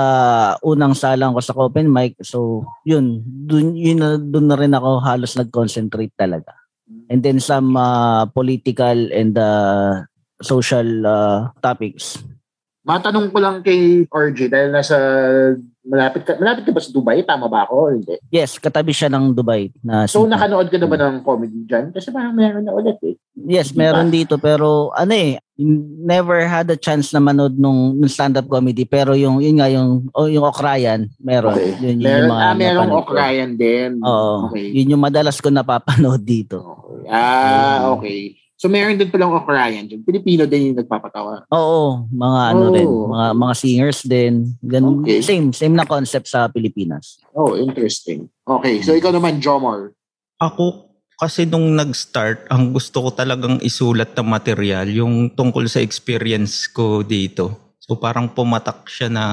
unang 0.62 0.94
salang 0.94 1.34
ko 1.36 1.40
sa 1.44 1.56
open 1.58 1.90
mic. 1.90 2.16
So, 2.24 2.64
yun, 2.86 3.20
dun 3.24 3.74
yun 3.76 4.00
na 4.00 4.16
dun 4.16 4.48
na 4.48 4.56
rin 4.56 4.72
ako 4.72 5.02
halos 5.02 5.36
nag-concentrate 5.36 6.14
talaga. 6.16 6.56
And 7.08 7.22
then 7.22 7.40
some 7.40 7.76
ah, 7.76 8.26
political 8.26 9.12
and 9.12 9.36
ah, 9.38 10.04
social 10.42 11.06
ah, 11.06 11.52
topics. 11.62 12.20
Matanong 12.84 13.32
ko 13.32 13.38
lang 13.40 13.64
kay 13.64 14.04
RJ 14.04 14.52
dahil 14.52 14.68
nasa 14.68 14.96
malapit 15.84 16.20
ka, 16.28 16.36
malapit 16.36 16.68
ka 16.68 16.72
ba 16.72 16.84
sa 16.84 16.92
Dubai? 16.92 17.24
Tama 17.24 17.48
ba 17.48 17.64
ako? 17.64 17.74
o 17.76 17.88
Hindi. 17.96 18.20
Yes, 18.28 18.60
katabi 18.60 18.92
siya 18.92 19.08
ng 19.08 19.32
Dubai 19.32 19.72
na 19.80 20.04
So 20.04 20.24
city. 20.24 20.36
nakanood 20.36 20.68
ka 20.68 20.76
na 20.76 20.88
ba 20.88 20.96
ng 21.00 21.24
comedy 21.24 21.64
dyan? 21.64 21.96
Kasi 21.96 22.12
parang 22.12 22.36
meron 22.36 22.60
na 22.60 22.76
ulit 22.76 23.00
eh. 23.00 23.16
Yes, 23.40 23.72
meron 23.72 24.12
dito 24.12 24.36
pero 24.36 24.92
ano 24.92 25.16
eh 25.16 25.40
never 26.04 26.44
had 26.44 26.68
a 26.68 26.76
chance 26.76 27.08
na 27.14 27.24
manood 27.24 27.56
nung, 27.56 27.96
nung 27.96 28.10
stand-up 28.10 28.52
comedy 28.52 28.84
pero 28.84 29.16
yung 29.16 29.40
yun 29.40 29.56
nga 29.64 29.72
yung 29.72 30.12
oh, 30.12 30.28
yung 30.28 30.44
Okrayan 30.44 31.08
meron. 31.24 31.56
Okay. 31.56 31.72
Yun, 31.80 31.96
yun 31.96 32.04
Meron, 32.04 32.20
yung 32.20 32.32
mga 32.36 32.44
ah, 32.44 32.54
merong 32.56 32.88
ko. 32.92 32.98
Okrayan 33.00 33.52
din. 33.56 33.90
Oo. 34.04 34.52
Okay. 34.52 34.66
Yun 34.76 34.92
yung 34.92 35.02
madalas 35.04 35.40
ko 35.40 35.48
napapanood 35.48 36.20
dito. 36.20 36.60
Okay. 36.60 37.08
Ah, 37.08 37.92
okay. 37.96 38.43
So 38.54 38.70
meron 38.70 38.96
din 38.96 39.10
palang 39.10 39.34
Okrayan 39.34 39.84
dyan. 39.84 40.02
Pilipino 40.02 40.46
din 40.46 40.72
yung 40.72 40.78
nagpapatawa. 40.78 41.44
Oo, 41.50 42.06
mga 42.08 42.40
ano 42.50 42.64
Oh. 42.64 42.72
rin, 42.72 42.86
mga 42.86 43.26
mga 43.34 43.54
singers 43.54 44.00
din. 44.02 44.34
Ganun, 44.60 45.02
Okay. 45.02 45.20
same 45.20 45.50
same 45.50 45.74
na 45.74 45.84
concept 45.84 46.26
sa 46.26 46.46
Pilipinas. 46.46 47.18
Oh, 47.32 47.54
interesting. 47.54 48.30
Okay. 48.42 48.78
So 48.80 48.94
ikaw 48.94 49.10
naman, 49.10 49.42
Jomar. 49.42 49.90
Ako 50.38 50.86
kasi 51.14 51.44
nung 51.44 51.74
nag-start, 51.74 52.46
ang 52.48 52.70
gusto 52.70 52.98
ko 53.00 53.10
talagang 53.10 53.58
isulat 53.60 54.14
na 54.14 54.22
material 54.22 54.86
yung 54.86 55.30
tungkol 55.30 55.66
sa 55.66 55.78
experience 55.78 56.66
ko 56.66 57.02
dito. 57.02 57.54
So 57.78 57.94
parang 57.94 58.30
pumatak 58.30 58.88
siya 58.88 59.06
na 59.06 59.24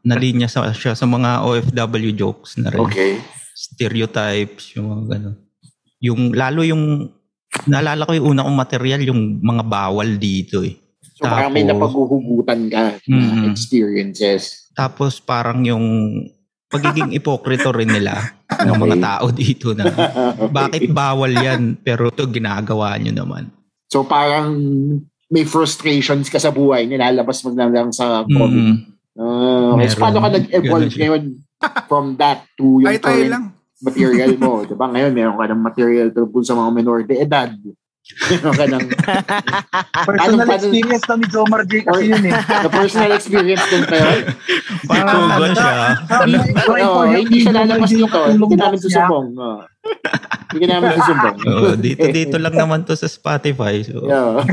nalinya 0.00 0.48
sa, 0.48 0.66
siya 0.72 0.94
sa 0.94 1.04
mga 1.04 1.44
OFW 1.44 2.10
jokes 2.10 2.56
na 2.56 2.70
rin. 2.70 2.80
Okay. 2.80 3.20
Stereotypes, 3.52 4.74
yung 4.74 4.86
mga 4.88 5.04
gano'n. 5.12 5.36
Yung, 5.98 6.20
lalo 6.32 6.62
yung, 6.62 7.10
naalala 7.66 8.04
ko 8.04 8.12
yung 8.12 8.28
una 8.32 8.44
kong 8.44 8.58
material, 8.58 9.00
yung 9.02 9.40
mga 9.40 9.62
bawal 9.64 10.16
dito 10.16 10.60
eh. 10.60 10.76
So 11.18 11.26
parang 11.26 11.50
may 11.50 11.66
Tapos- 11.66 11.90
napaghuhugutan 11.90 12.60
ka 12.68 12.82
Mhm. 13.04 13.50
experiences. 13.50 14.70
Tapos 14.72 15.18
parang 15.18 15.66
yung 15.66 15.84
pagiging 16.68 17.10
ipokrito 17.18 17.74
rin 17.74 17.90
nila 17.90 18.14
ng 18.46 18.76
mga 18.76 18.96
tao 19.00 19.26
dito 19.28 19.74
na 19.74 19.88
Okay. 20.38 20.52
bakit 20.52 20.82
bawal 20.88 21.32
yan 21.32 21.74
pero 21.76 22.08
ito 22.08 22.22
ginagawa 22.28 22.94
nyo 22.96 23.10
naman. 23.10 23.50
So 23.90 24.04
parang 24.04 24.54
may 25.28 25.42
frustrations 25.42 26.30
ka 26.30 26.38
sa 26.38 26.48
buhay, 26.48 26.86
nilalabas 26.86 27.42
mo 27.42 27.52
na 27.52 27.66
lang 27.66 27.90
sa 27.90 28.22
comedy. 28.24 28.62
Mm. 28.62 28.76
Ah, 29.18 29.74
okay. 29.74 29.88
So 29.90 29.98
paano 29.98 30.22
ka 30.22 30.28
nag-evolve 30.30 30.94
ngayon 30.94 31.22
from 31.84 32.14
that 32.16 32.46
to 32.54 32.78
yung 32.80 32.88
Ay, 32.88 33.02
tayo 33.02 33.24
lang. 33.26 33.44
Material 33.80 34.32
mo? 34.36 34.62
Di 34.62 34.74
ba 34.74 34.86
ngayon 34.86 35.12
meron 35.12 35.36
ka 35.36 35.46
ng 35.46 35.62
material 35.62 36.08
tungkol 36.10 36.42
sa 36.42 36.52
mga 36.52 36.70
minor 36.72 36.98
de 37.02 37.16
edad. 37.16 37.50
Meron 38.08 38.54
ka 38.54 38.64
ng 38.66 38.84
Personal 40.08 40.38
paano- 40.40 40.56
experience 40.56 41.04
na 41.04 41.14
ni 41.14 41.26
Jomar 41.28 41.62
J 41.62 41.72
Or- 41.84 41.92
kasi 41.92 42.02
yun 42.08 42.24
eh. 42.24 42.34
na 42.64 42.68
personal 42.68 43.10
experience 43.12 43.64
din 43.68 43.84
kayo. 43.84 44.08
Parang 44.88 45.28
ano 45.28 45.52
siya. 45.52 45.74
Oo, 46.80 47.00
hindi 47.04 47.36
siya 47.38 47.52
lalabas 47.54 47.90
katulong 47.92 48.40
Hindi 48.40 48.56
namin 48.56 48.78
susumbong. 48.80 49.26
Oo. 49.36 49.60
Hindi 50.48 50.64
namin 50.64 50.88
susumbong. 50.96 51.36
Oo, 51.44 51.68
dito 51.76 52.04
dito 52.08 52.36
lang 52.40 52.54
naman 52.56 52.82
to 52.82 52.96
sa 52.96 53.06
Spotify. 53.06 53.84
So, 53.84 54.08
Yeah. 54.08 54.40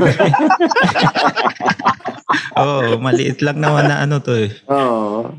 oh, 2.60 2.98
maliit 2.98 3.40
lang 3.40 3.56
naman 3.56 3.88
na 3.88 4.04
ano 4.04 4.20
to 4.20 4.36
eh. 4.36 4.52
Oo. 4.68 5.32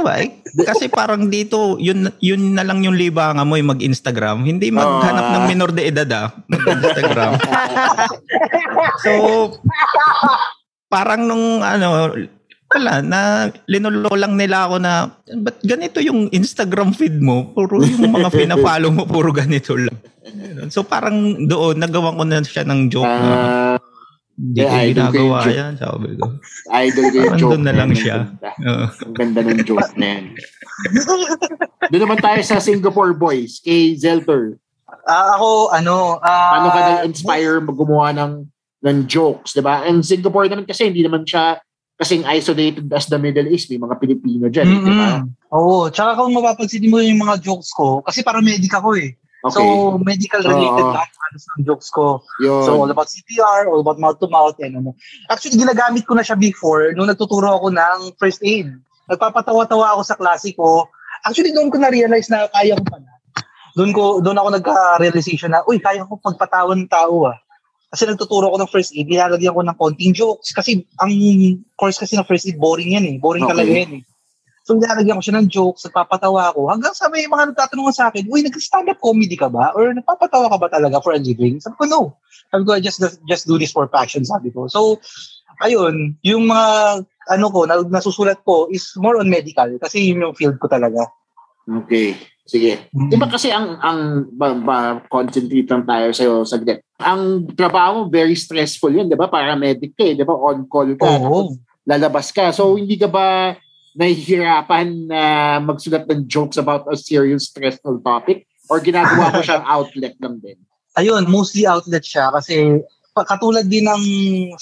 Ba? 0.00 0.14
eh, 0.18 0.30
Kasi 0.62 0.88
parang 0.88 1.26
dito, 1.26 1.76
yun, 1.76 2.08
yun 2.18 2.52
na 2.52 2.62
lang 2.62 2.80
yung 2.82 2.94
libangan 2.94 3.44
mo, 3.44 3.56
yung 3.56 3.72
mag-Instagram. 3.72 4.42
Hindi 4.42 4.68
maghanap 4.68 5.24
Ah. 5.24 5.32
ng 5.36 5.44
minor 5.46 5.70
de 5.70 5.82
edad 5.84 6.08
ah, 6.10 6.28
mag-Instagram. 6.46 7.32
so, 9.04 9.10
parang 10.86 11.24
nung 11.24 11.60
ano, 11.60 12.12
wala, 12.68 13.00
na 13.00 13.20
linulo 13.64 14.12
lang 14.12 14.36
nila 14.36 14.68
ako 14.68 14.76
na, 14.76 14.92
ba't 15.40 15.56
ganito 15.64 16.04
yung 16.04 16.28
Instagram 16.28 16.92
feed 16.92 17.16
mo? 17.16 17.52
Puro 17.52 17.80
yung 17.80 18.12
mga 18.12 18.28
pina-follow 18.28 18.92
mo, 18.92 19.02
puro 19.08 19.32
ganito 19.32 19.72
lang. 19.72 19.96
So 20.68 20.84
parang 20.84 21.48
doon, 21.48 21.80
nagawa 21.80 22.12
ko 22.12 22.22
na 22.22 22.44
siya 22.44 22.68
ng 22.68 22.92
joke 22.92 23.08
na 23.08 23.32
Ah, 23.32 23.77
hindi 24.38 24.62
yeah, 24.62 24.70
ko 24.70 24.90
ginagawa 24.94 25.38
yan, 25.50 25.72
sabi 25.74 26.14
ko. 26.14 26.26
idol 26.70 27.04
ko 27.10 27.16
yung 27.26 27.38
joke. 27.42 27.58
na 27.58 27.74
lang 27.74 27.90
Ang 27.90 27.98
siya. 27.98 28.16
Oo. 28.38 28.86
Ang 28.86 29.14
ganda 29.18 29.40
ng 29.42 29.60
joke 29.66 29.92
na 29.98 30.06
yan. 30.14 30.24
Doon 31.90 32.02
naman 32.06 32.18
tayo 32.22 32.40
sa 32.46 32.62
Singapore 32.62 33.18
Boys, 33.18 33.58
kay 33.58 33.98
Zelter. 33.98 34.62
Ah, 35.10 35.34
ako, 35.34 35.74
ano, 35.74 36.22
ah, 36.22 36.54
Paano 36.54 36.68
ka 36.70 36.80
na-inspire 36.80 37.58
gumawa 37.66 38.14
ng 38.14 38.46
ng 38.78 38.98
jokes, 39.10 39.58
di 39.58 39.62
ba? 39.62 39.82
And 39.82 40.06
Singapore 40.06 40.46
naman 40.46 40.62
kasi 40.62 40.86
hindi 40.86 41.02
naman 41.02 41.26
siya 41.26 41.58
kasing 41.98 42.22
isolated 42.30 42.86
as 42.94 43.10
the 43.10 43.18
Middle 43.18 43.50
East. 43.50 43.66
May 43.74 43.82
mga 43.82 43.98
Pilipino 43.98 44.46
dyan, 44.46 44.70
eh, 44.70 44.78
di 44.86 44.92
ba? 44.94 45.10
Oo, 45.50 45.90
tsaka 45.90 46.14
kung 46.14 46.30
mapapansin 46.30 46.86
mo 46.86 47.02
yung 47.02 47.18
mga 47.18 47.42
jokes 47.42 47.74
ko, 47.74 48.06
kasi 48.06 48.22
parang 48.22 48.46
medic 48.46 48.70
ako 48.70 48.94
eh. 48.94 49.18
Okay. 49.48 49.58
So, 49.58 49.96
medical 49.98 50.40
related 50.44 50.86
Oo. 50.86 50.94
lahat 50.94 51.10
ng 51.58 51.64
jokes 51.64 51.88
ko. 51.90 52.22
Yun. 52.44 52.64
So, 52.64 52.76
all 52.76 52.90
about 52.92 53.08
CPR, 53.08 53.68
all 53.68 53.80
about 53.80 53.98
mouth 53.98 54.20
to 54.20 54.28
mouth, 54.28 54.56
and 54.60 54.78
ano. 54.78 54.92
Actually, 55.32 55.58
ginagamit 55.58 56.04
ko 56.04 56.14
na 56.14 56.24
siya 56.24 56.36
before 56.36 56.92
nung 56.92 57.08
nagtuturo 57.08 57.48
ako 57.48 57.72
ng 57.72 58.14
first 58.20 58.44
aid. 58.44 58.68
Nagpapatawa-tawa 59.08 59.96
ako 59.96 60.02
sa 60.04 60.16
klase 60.20 60.52
ko. 60.52 60.86
Actually, 61.24 61.56
doon 61.56 61.72
ko 61.72 61.80
na-realize 61.80 62.28
na 62.28 62.46
kaya 62.52 62.76
ko 62.76 62.84
pala. 62.86 63.08
Doon 63.74 63.90
ko 63.94 64.20
doon 64.20 64.38
ako 64.38 64.48
nagka-realization 64.60 65.50
na, 65.54 65.64
uy, 65.64 65.80
kaya 65.80 66.04
ko 66.04 66.20
pagpatawan 66.20 66.84
ng 66.86 66.90
tao 66.92 67.30
ah. 67.30 67.38
Kasi 67.88 68.04
nagtuturo 68.04 68.52
ako 68.52 68.56
ng 68.60 68.70
first 68.70 68.92
aid, 68.92 69.08
nilalagyan 69.08 69.56
ko 69.56 69.64
ng 69.64 69.78
konting 69.80 70.12
jokes. 70.12 70.52
Kasi 70.52 70.84
ang 71.00 71.08
course 71.72 71.96
kasi 71.96 72.20
ng 72.20 72.28
first 72.28 72.44
aid, 72.44 72.60
boring 72.60 72.92
yan 72.92 73.06
eh. 73.08 73.16
Boring 73.16 73.48
Okay. 73.48 73.52
talaga 73.56 73.72
yan 73.72 73.92
eh. 73.96 74.02
So, 74.68 74.76
nilalagyan 74.76 75.16
ko 75.16 75.24
siya 75.24 75.36
ng 75.40 75.48
jokes, 75.48 75.88
nagpapatawa 75.88 76.52
ako. 76.52 76.68
Hanggang 76.68 76.92
sa 76.92 77.08
may 77.08 77.24
mga 77.24 77.56
nagtatanong 77.56 77.88
sa 77.88 78.12
akin, 78.12 78.28
uy, 78.28 78.44
nag-stand-up 78.44 79.00
comedy 79.00 79.32
ka 79.32 79.48
ba? 79.48 79.72
Or 79.72 79.96
nagpapatawa 79.96 80.52
ka 80.52 80.60
ba 80.60 80.68
talaga 80.68 81.00
for 81.00 81.16
a 81.16 81.20
living? 81.24 81.56
Sabi 81.56 81.80
ko, 81.80 81.84
no. 81.88 82.00
Sabi 82.52 82.68
ko, 82.68 82.76
I 82.76 82.84
just, 82.84 83.00
just 83.00 83.48
do 83.48 83.56
this 83.56 83.72
for 83.72 83.88
passion, 83.88 84.28
sabi 84.28 84.52
ko. 84.52 84.68
So, 84.68 85.00
ayun, 85.64 86.20
yung 86.20 86.52
mga, 86.52 87.00
ano 87.32 87.46
ko, 87.48 87.64
na, 87.64 87.80
nasusulat 87.80 88.44
ko 88.44 88.68
is 88.68 88.92
more 89.00 89.16
on 89.16 89.32
medical 89.32 89.72
kasi 89.80 90.12
yun 90.12 90.20
yung 90.20 90.36
field 90.36 90.60
ko 90.60 90.68
talaga. 90.68 91.00
Okay. 91.64 92.20
Sige. 92.44 92.92
Di 92.92 93.16
ba 93.16 93.24
kasi 93.24 93.48
ang, 93.48 93.80
ang 93.80 94.28
ba, 94.36 94.52
ba, 94.52 94.76
concentrate 95.08 95.68
lang 95.72 95.88
tayo 95.88 96.12
sa'yo 96.12 96.44
saglit. 96.44 96.84
Ang 97.00 97.48
trabaho 97.56 98.04
mo, 98.04 98.12
very 98.12 98.36
stressful 98.36 98.92
yun, 98.92 99.08
di 99.08 99.16
ba? 99.16 99.32
Paramedic 99.32 99.96
ka 99.96 100.04
eh, 100.04 100.12
di 100.12 100.28
ba? 100.28 100.36
On 100.36 100.68
call 100.68 100.92
ka. 100.92 101.08
Oo. 101.08 101.56
lalabas 101.88 102.28
ka. 102.36 102.52
So, 102.52 102.76
hindi 102.76 103.00
ka 103.00 103.08
ba 103.08 103.56
nahihirapan 103.98 105.10
na 105.10 105.22
magsulat 105.58 106.06
ng 106.06 106.30
jokes 106.30 106.54
about 106.56 106.86
a 106.86 106.94
serious 106.94 107.50
stressful 107.50 107.98
topic? 108.00 108.46
Or 108.70 108.78
ginagawa 108.78 109.34
mo 109.34 109.42
siyang 109.42 109.66
outlet 109.74 110.14
lang 110.22 110.38
din? 110.38 110.56
Ayun, 110.94 111.26
mostly 111.26 111.66
outlet 111.66 112.06
siya 112.06 112.30
kasi 112.30 112.78
katulad 113.18 113.66
din 113.66 113.90
ng 113.90 114.02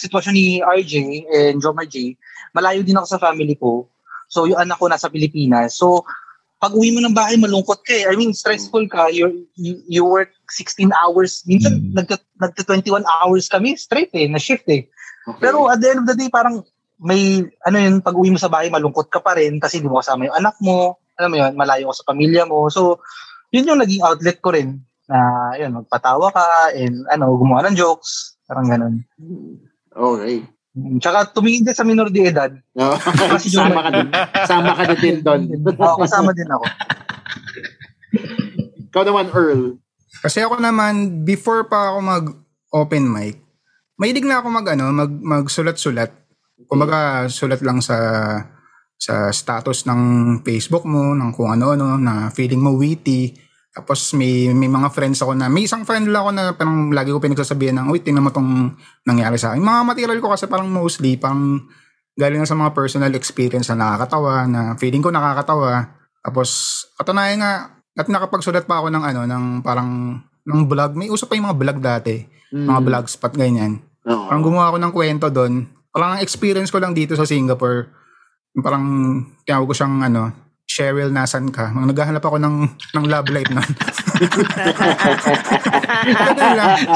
sitwasyon 0.01 0.33
ni 0.33 0.65
RJ 0.65 0.93
and 1.29 1.61
Jomar 1.61 1.85
J, 1.85 2.17
malayo 2.57 2.81
din 2.81 2.97
ako 2.97 3.05
sa 3.05 3.21
family 3.21 3.53
ko. 3.53 3.85
So, 4.33 4.49
yung 4.49 4.57
anak 4.57 4.81
ko 4.81 4.89
nasa 4.89 5.13
Pilipinas. 5.13 5.77
So, 5.77 6.09
pag 6.57 6.73
uwi 6.73 6.89
mo 6.89 7.05
ng 7.05 7.13
bahay, 7.13 7.37
malungkot 7.37 7.85
ka 7.85 7.93
eh. 7.93 8.09
I 8.09 8.17
mean, 8.17 8.33
stressful 8.33 8.89
ka. 8.89 9.13
You, 9.13 9.45
you, 9.61 9.77
you 9.85 10.03
work 10.09 10.33
16 10.49 10.89
hours. 10.97 11.45
Minsan, 11.45 11.93
Mm. 11.93 12.01
nagka, 12.01 12.17
nagka 12.41 12.65
21 12.65 13.05
hours 13.05 13.45
kami 13.53 13.77
straight 13.77 14.09
eh, 14.17 14.25
na 14.25 14.41
shift 14.41 14.65
eh. 14.73 14.89
Okay. 15.29 15.41
Pero 15.45 15.69
at 15.69 15.85
the 15.85 15.93
end 15.93 16.01
of 16.01 16.09
the 16.09 16.17
day, 16.17 16.33
parang 16.33 16.65
may, 16.97 17.45
ano 17.63 17.77
yun, 17.77 18.01
pag 18.01 18.17
uwi 18.17 18.33
mo 18.33 18.41
sa 18.41 18.49
bahay, 18.49 18.73
malungkot 18.73 19.13
ka 19.13 19.21
pa 19.21 19.37
rin 19.37 19.61
kasi 19.61 19.79
hindi 19.79 19.93
mo 19.93 20.01
kasama 20.01 20.29
yung 20.29 20.39
anak 20.39 20.57
mo. 20.65 20.97
Alam 21.17 21.31
mo 21.33 21.37
yun, 21.41 21.53
malayo 21.57 21.93
ka 21.93 22.01
sa 22.01 22.09
pamilya 22.09 22.49
mo. 22.49 22.69
So, 22.69 23.01
yun 23.53 23.69
yung 23.69 23.81
naging 23.81 24.05
outlet 24.05 24.41
ko 24.41 24.53
rin 24.53 24.81
na, 25.07 25.17
yun, 25.57 25.77
magpatawa 25.77 26.33
ka 26.33 26.73
and, 26.73 27.05
ano, 27.09 27.37
gumawa 27.37 27.69
ng 27.69 27.77
jokes. 27.77 28.37
Parang 28.49 28.69
ganun. 28.69 28.95
Okay. 29.93 30.45
Mm, 30.77 31.01
Tsaka 31.01 31.33
tumingin 31.33 31.65
din 31.65 31.77
sa 31.77 31.89
minor 31.89 32.13
de 32.13 32.29
edad. 32.29 32.53
No? 32.77 32.93
Kasi 33.33 33.49
yung- 33.53 33.73
Sama 33.73 33.81
ka 33.81 33.91
din. 33.93 34.09
Sama 34.45 34.73
ka 34.77 34.83
na 34.85 34.95
din 34.97 35.17
doon. 35.25 35.41
Oo, 35.73 35.97
kasama 36.01 36.31
din 36.37 36.49
ako. 36.53 36.65
Ikaw 38.93 39.03
naman, 39.05 39.27
Earl. 39.33 39.63
Kasi 40.21 40.41
ako 40.41 40.61
naman, 40.61 41.25
before 41.25 41.69
pa 41.69 41.93
ako 41.93 41.99
mag-open 42.01 43.05
mic, 43.09 43.41
mahilig 43.97 44.25
na 44.25 44.41
ako 44.41 44.49
mag, 44.53 44.67
ano, 44.69 44.93
mag, 44.93 45.13
magsulat-sulat. 45.13 46.13
Kumbaga, 46.65 47.29
sulat 47.29 47.61
lang 47.61 47.85
sa 47.85 47.97
sa 48.97 49.29
status 49.29 49.85
ng 49.85 50.01
Facebook 50.41 50.89
mo, 50.89 51.13
ng 51.13 51.37
kung 51.37 51.53
ano-ano, 51.53 52.01
na 52.01 52.33
feeling 52.33 52.65
mo 52.65 52.73
witty. 52.81 53.37
Tapos 53.77 54.17
may, 54.17 54.49
may 54.57 54.73
mga 54.73 54.89
friends 54.89 55.21
ako 55.21 55.37
na, 55.37 55.53
may 55.53 55.69
isang 55.69 55.85
friend 55.85 56.09
lang 56.09 56.25
ako 56.25 56.31
na 56.33 56.43
parang 56.57 56.89
lagi 56.97 57.13
ko 57.13 57.21
pinagsasabihan 57.21 57.77
ng, 57.77 57.93
uy, 57.93 58.01
tingnan 58.01 58.25
mo 58.25 58.33
tong 58.33 58.73
nangyari 59.05 59.37
sa 59.37 59.53
akin. 59.53 59.61
Mga 59.61 59.81
material 59.85 60.19
ko 60.25 60.33
kasi 60.33 60.49
parang 60.49 60.73
mostly, 60.73 61.21
parang 61.21 61.61
galing 62.17 62.41
na 62.41 62.49
sa 62.49 62.57
mga 62.57 62.73
personal 62.73 63.13
experience 63.13 63.69
na 63.69 63.77
nakakatawa, 63.77 64.49
na 64.49 64.61
feeling 64.81 65.05
ko 65.05 65.13
nakakatawa. 65.13 65.93
Tapos, 66.25 66.49
katunayan 66.97 67.45
nga, 67.45 67.53
at 68.01 68.09
nakapagsulat 68.09 68.65
pa 68.65 68.81
ako 68.81 68.89
ng 68.97 69.05
ano, 69.05 69.21
ng 69.29 69.45
parang, 69.61 70.17
ng 70.25 70.61
vlog. 70.65 70.97
May 70.97 71.13
uso 71.13 71.29
pa 71.29 71.37
yung 71.37 71.53
mga 71.53 71.61
vlog 71.61 71.79
dati. 71.85 72.17
Mga 72.49 72.81
Mm. 72.81 72.87
vlog 72.89 73.07
spot, 73.13 73.33
ganyan. 73.37 73.85
Oo. 74.09 74.25
Parang 74.33 74.41
gumawa 74.41 74.73
ako 74.73 74.79
ng 74.81 74.93
kwento 74.97 75.27
doon. 75.29 75.69
Parang 75.97 76.13
ang 76.13 76.21
experience 76.21 76.69
ko 76.69 76.77
lang 76.77 76.93
dito 76.93 77.17
sa 77.17 77.25
Singapore. 77.25 77.89
Parang 78.61 78.85
tinawag 79.49 79.73
ko 79.73 79.75
siyang 79.75 80.05
ano, 80.05 80.29
Cheryl 80.69 81.09
nasan 81.09 81.49
ka? 81.49 81.73
Naghahanap 81.73 82.21
ako 82.21 82.37
ng 82.37 82.57
ng 82.69 83.05
love 83.09 83.33
life 83.33 83.49
nun. 83.49 83.65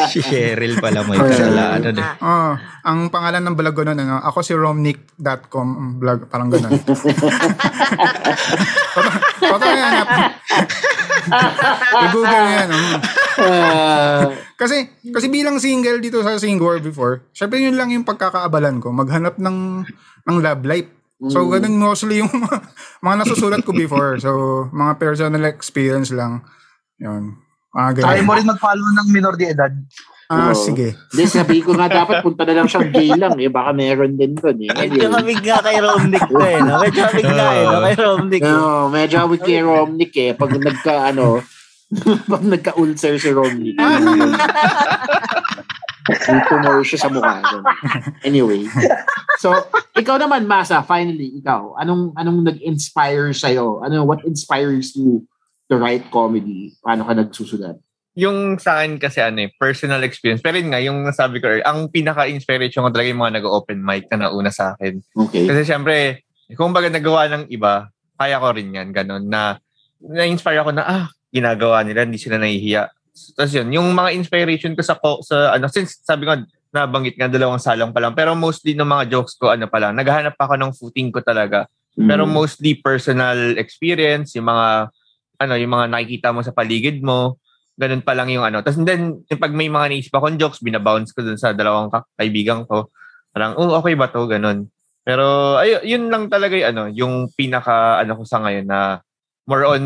Si 0.07 0.21
Cheryl 0.21 0.79
pala 0.79 1.05
may 1.05 1.19
kasalanan 1.19 1.95
eh. 1.95 2.07
Oh, 2.21 2.53
ang 2.83 3.09
pangalan 3.09 3.43
ng 3.43 3.55
vlog 3.55 3.75
ko 3.75 3.83
nun, 3.85 3.99
ano, 3.99 4.19
ako 4.19 4.39
si 4.41 4.53
romnick.com 4.53 5.69
vlog, 5.99 6.27
parang 6.27 6.49
ganun. 6.49 6.75
Totoo 9.41 9.71
yan. 9.71 9.93
I-google 12.01 12.41
mo 12.41 12.51
yan. 12.51 12.69
oh. 12.71 12.97
Ah, 13.41 14.25
Kasi, 14.55 14.85
kasi 15.03 15.27
bilang 15.29 15.57
single 15.57 15.97
dito 15.99 16.21
sa 16.21 16.37
Singapore 16.37 16.81
before, 16.81 17.25
syempre 17.33 17.57
yun 17.59 17.75
lang 17.75 17.89
yung 17.89 18.05
pagkakaabalan 18.05 18.77
ko, 18.79 18.93
maghanap 18.93 19.41
ng, 19.41 19.85
ng 20.27 20.37
love 20.39 20.65
life. 20.65 20.91
So, 21.21 21.45
Mm. 21.45 21.53
ganun 21.53 21.77
mostly 21.79 22.25
yung 22.25 22.33
mga, 22.33 22.65
mga 23.05 23.17
nasusulat 23.21 23.61
ko 23.61 23.77
before. 23.77 24.17
So, 24.17 24.31
mga 24.73 24.97
personal 24.97 25.45
experience 25.45 26.09
lang. 26.09 26.41
Yun. 27.01 27.25
Ah, 27.71 27.91
Try 27.91 28.19
ganun. 28.19 28.27
mo 28.27 28.33
rin 28.35 28.47
mag-follow 28.47 28.89
ng 28.93 29.09
minor 29.09 29.35
de 29.35 29.47
edad. 29.49 29.71
Ah, 30.27 30.51
Oo. 30.51 30.55
sige. 30.55 30.95
Hindi, 31.11 31.25
sabi 31.27 31.59
ko 31.59 31.75
nga 31.75 31.87
dapat 31.87 32.19
punta 32.21 32.43
na 32.43 32.55
lang 32.55 32.67
siyang 32.67 32.91
gay 32.91 33.11
lang 33.11 33.35
eh. 33.37 33.47
Baka 33.47 33.71
meron 33.73 34.15
din 34.15 34.35
doon 34.35 34.59
eh. 34.61 34.71
Medyo 34.71 35.03
Anyway. 35.03 35.11
kamig 35.13 35.41
nga 35.41 35.59
kay 35.61 35.79
Romnick 35.79 36.23
to 36.25 36.39
eh. 36.41 36.59
No? 36.61 36.75
Medyo 36.79 37.01
kamig 37.05 37.27
nga 37.27 37.49
eh. 37.51 37.65
No? 37.65 37.79
Kay 37.81 37.97
Romnick. 37.97 38.43
eh. 38.43 38.53
Oo, 38.53 38.83
medyo 38.89 39.17
awit 39.21 39.41
kay 39.41 39.59
Romnick 39.61 40.13
eh. 40.15 40.31
Pag 40.33 40.51
nagka, 40.57 40.95
ano, 41.09 41.43
pag 42.31 42.43
nagka-ulcer 42.45 43.19
si 43.19 43.31
Romnick. 43.31 43.75
Yung 46.11 46.43
tumor 46.45 46.83
siya 46.83 46.99
sa 47.01 47.09
mukha. 47.09 47.39
Ganun. 47.39 47.65
Anyway. 48.23 48.67
So, 49.39 49.55
ikaw 49.95 50.15
naman, 50.17 50.43
Masa, 50.45 50.83
finally, 50.83 51.39
ikaw. 51.39 51.75
Anong 51.75 52.15
anong 52.15 52.43
nag-inspire 52.45 53.31
sa'yo? 53.31 53.79
Ano, 53.81 54.03
what 54.05 54.23
inspires 54.23 54.95
you 54.95 55.23
to 55.71 55.79
write 55.79 56.11
comedy? 56.11 56.75
Paano 56.83 57.07
ka 57.07 57.15
nagsusulat? 57.15 57.79
Yung 58.19 58.59
sa 58.59 58.83
akin 58.83 58.99
kasi 58.99 59.23
ano 59.23 59.47
eh, 59.47 59.55
personal 59.55 60.03
experience. 60.03 60.43
Pero 60.43 60.59
yun 60.59 60.75
nga, 60.75 60.83
yung 60.83 61.07
nasabi 61.07 61.39
ko, 61.39 61.47
ang 61.63 61.87
pinaka-inspiration 61.89 62.83
ko 62.83 62.91
talaga 62.91 63.07
yung 63.07 63.23
mga 63.23 63.39
nag-open 63.39 63.79
mic 63.79 64.11
na 64.11 64.27
nauna 64.27 64.51
sa 64.51 64.75
akin. 64.75 64.99
Okay. 65.15 65.47
Kasi 65.47 65.63
syempre, 65.63 66.27
kung 66.59 66.75
baga 66.75 66.91
nagawa 66.91 67.31
ng 67.31 67.45
iba, 67.55 67.87
kaya 68.19 68.43
ko 68.43 68.51
rin 68.51 68.75
yan, 68.75 68.91
ganun, 68.91 69.31
na 69.31 69.63
na-inspire 70.03 70.59
ako 70.59 70.75
na, 70.75 70.83
ah, 70.83 71.05
ginagawa 71.31 71.87
nila, 71.87 72.03
hindi 72.03 72.19
sila 72.19 72.37
nahihiya. 72.43 72.91
Tapos 73.39 73.55
yun, 73.55 73.71
yung 73.71 73.87
mga 73.95 74.11
inspiration 74.19 74.75
ko 74.75 74.83
sa, 74.83 74.99
ko- 74.99 75.23
sa 75.23 75.55
ano, 75.55 75.71
since 75.71 76.03
sabi 76.03 76.27
ko, 76.27 76.35
nabanggit 76.75 77.15
nga 77.15 77.31
dalawang 77.31 77.63
salong 77.63 77.95
pa 77.95 78.03
lang, 78.03 78.15
pero 78.15 78.35
mostly 78.35 78.75
ng 78.75 78.87
mga 78.87 79.07
jokes 79.07 79.39
ko, 79.39 79.55
ano 79.55 79.71
pa 79.71 79.79
lang, 79.79 79.95
naghahanap 79.95 80.35
ako 80.35 80.55
ng 80.59 80.73
footing 80.75 81.15
ko 81.15 81.23
talaga. 81.23 81.71
Pero 81.95 82.27
Mm. 82.27 82.33
mostly 82.35 82.79
personal 82.79 83.55
experience, 83.59 84.35
yung 84.35 84.51
mga, 84.51 84.91
ano, 85.41 85.57
yung 85.57 85.73
mga 85.73 85.87
nakikita 85.89 86.29
mo 86.37 86.45
sa 86.45 86.53
paligid 86.53 87.01
mo, 87.01 87.41
ganun 87.81 88.05
pa 88.05 88.13
lang 88.13 88.29
yung 88.29 88.45
ano. 88.45 88.61
Tapos 88.61 88.85
then, 88.85 89.25
yung 89.25 89.41
pag 89.41 89.57
may 89.57 89.73
mga 89.73 89.89
naisip 89.89 90.13
akong 90.13 90.37
jokes, 90.37 90.61
binabounce 90.61 91.17
ko 91.17 91.25
dun 91.25 91.41
sa 91.41 91.57
dalawang 91.57 91.89
ka- 91.89 92.05
kaibigan 92.21 92.69
ko. 92.69 92.93
Parang, 93.33 93.57
oh, 93.57 93.81
okay 93.81 93.97
ba 93.97 94.13
to? 94.13 94.29
Ganun. 94.29 94.69
Pero, 95.01 95.57
ay, 95.57 95.81
yun 95.89 96.13
lang 96.13 96.29
talaga 96.29 96.61
yung, 96.61 96.69
ano, 96.77 96.83
yung 96.93 97.15
pinaka, 97.33 98.05
ano 98.05 98.21
ko 98.21 98.23
sa 98.29 98.45
ngayon 98.45 98.69
na 98.69 99.01
more 99.49 99.65
on 99.65 99.85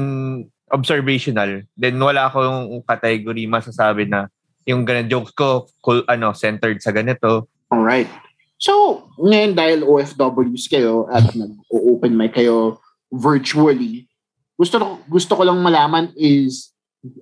observational. 0.74 1.62
Then, 1.78 2.02
wala 2.02 2.26
akong 2.26 2.82
category 2.82 3.46
masasabi 3.46 4.10
na 4.10 4.26
yung 4.66 4.82
ganun 4.82 5.06
jokes 5.06 5.30
ko, 5.36 5.70
cool, 5.84 6.02
ano, 6.10 6.34
centered 6.34 6.82
sa 6.82 6.90
ganito. 6.90 7.46
Alright. 7.70 8.10
So, 8.58 9.04
ngayon 9.20 9.52
dahil 9.54 9.78
OFWs 9.84 10.66
kayo 10.66 11.06
at 11.12 11.30
nag-open 11.36 12.16
mic 12.16 12.34
kayo 12.34 12.80
virtually, 13.12 14.08
gusto 14.54 15.02
gusto 15.10 15.32
ko 15.34 15.42
lang 15.42 15.58
malaman 15.60 16.14
is 16.14 16.74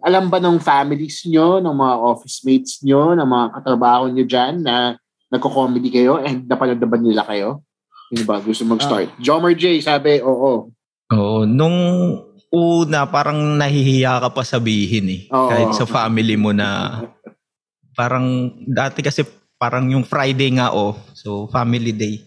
alam 0.06 0.30
ba 0.30 0.38
ng 0.38 0.62
families 0.62 1.26
nyo, 1.26 1.58
ng 1.58 1.74
mga 1.74 1.94
office 1.98 2.46
mates 2.46 2.78
nyo, 2.86 3.18
ng 3.18 3.26
mga 3.26 3.46
katrabaho 3.58 4.06
nyo 4.06 4.24
dyan 4.24 4.62
na 4.62 4.94
nagko-comedy 5.32 5.90
kayo 5.90 6.22
and 6.22 6.46
napanood 6.46 6.78
na 6.78 6.86
ba 6.86 6.98
nila 7.00 7.22
kayo? 7.26 7.66
Sino 8.12 8.22
ba 8.28 8.38
gusto 8.38 8.62
mag-start? 8.68 9.10
Jomer 9.18 9.58
J 9.58 9.82
sabi, 9.82 10.22
oo. 10.22 10.70
Oo, 11.12 11.38
nung 11.48 11.78
una 12.52 13.08
parang 13.08 13.56
nahihiya 13.58 14.22
ka 14.22 14.28
pa 14.30 14.44
sabihin 14.44 15.06
eh. 15.08 15.20
Oo. 15.32 15.48
Kahit 15.50 15.70
sa 15.74 15.88
family 15.88 16.38
mo 16.38 16.52
na 16.54 17.00
parang 17.96 18.54
dati 18.68 19.02
kasi 19.02 19.24
parang 19.58 19.88
yung 19.90 20.06
Friday 20.06 20.52
nga 20.52 20.70
oh, 20.70 20.94
so 21.16 21.48
family 21.50 21.90
day. 21.90 22.22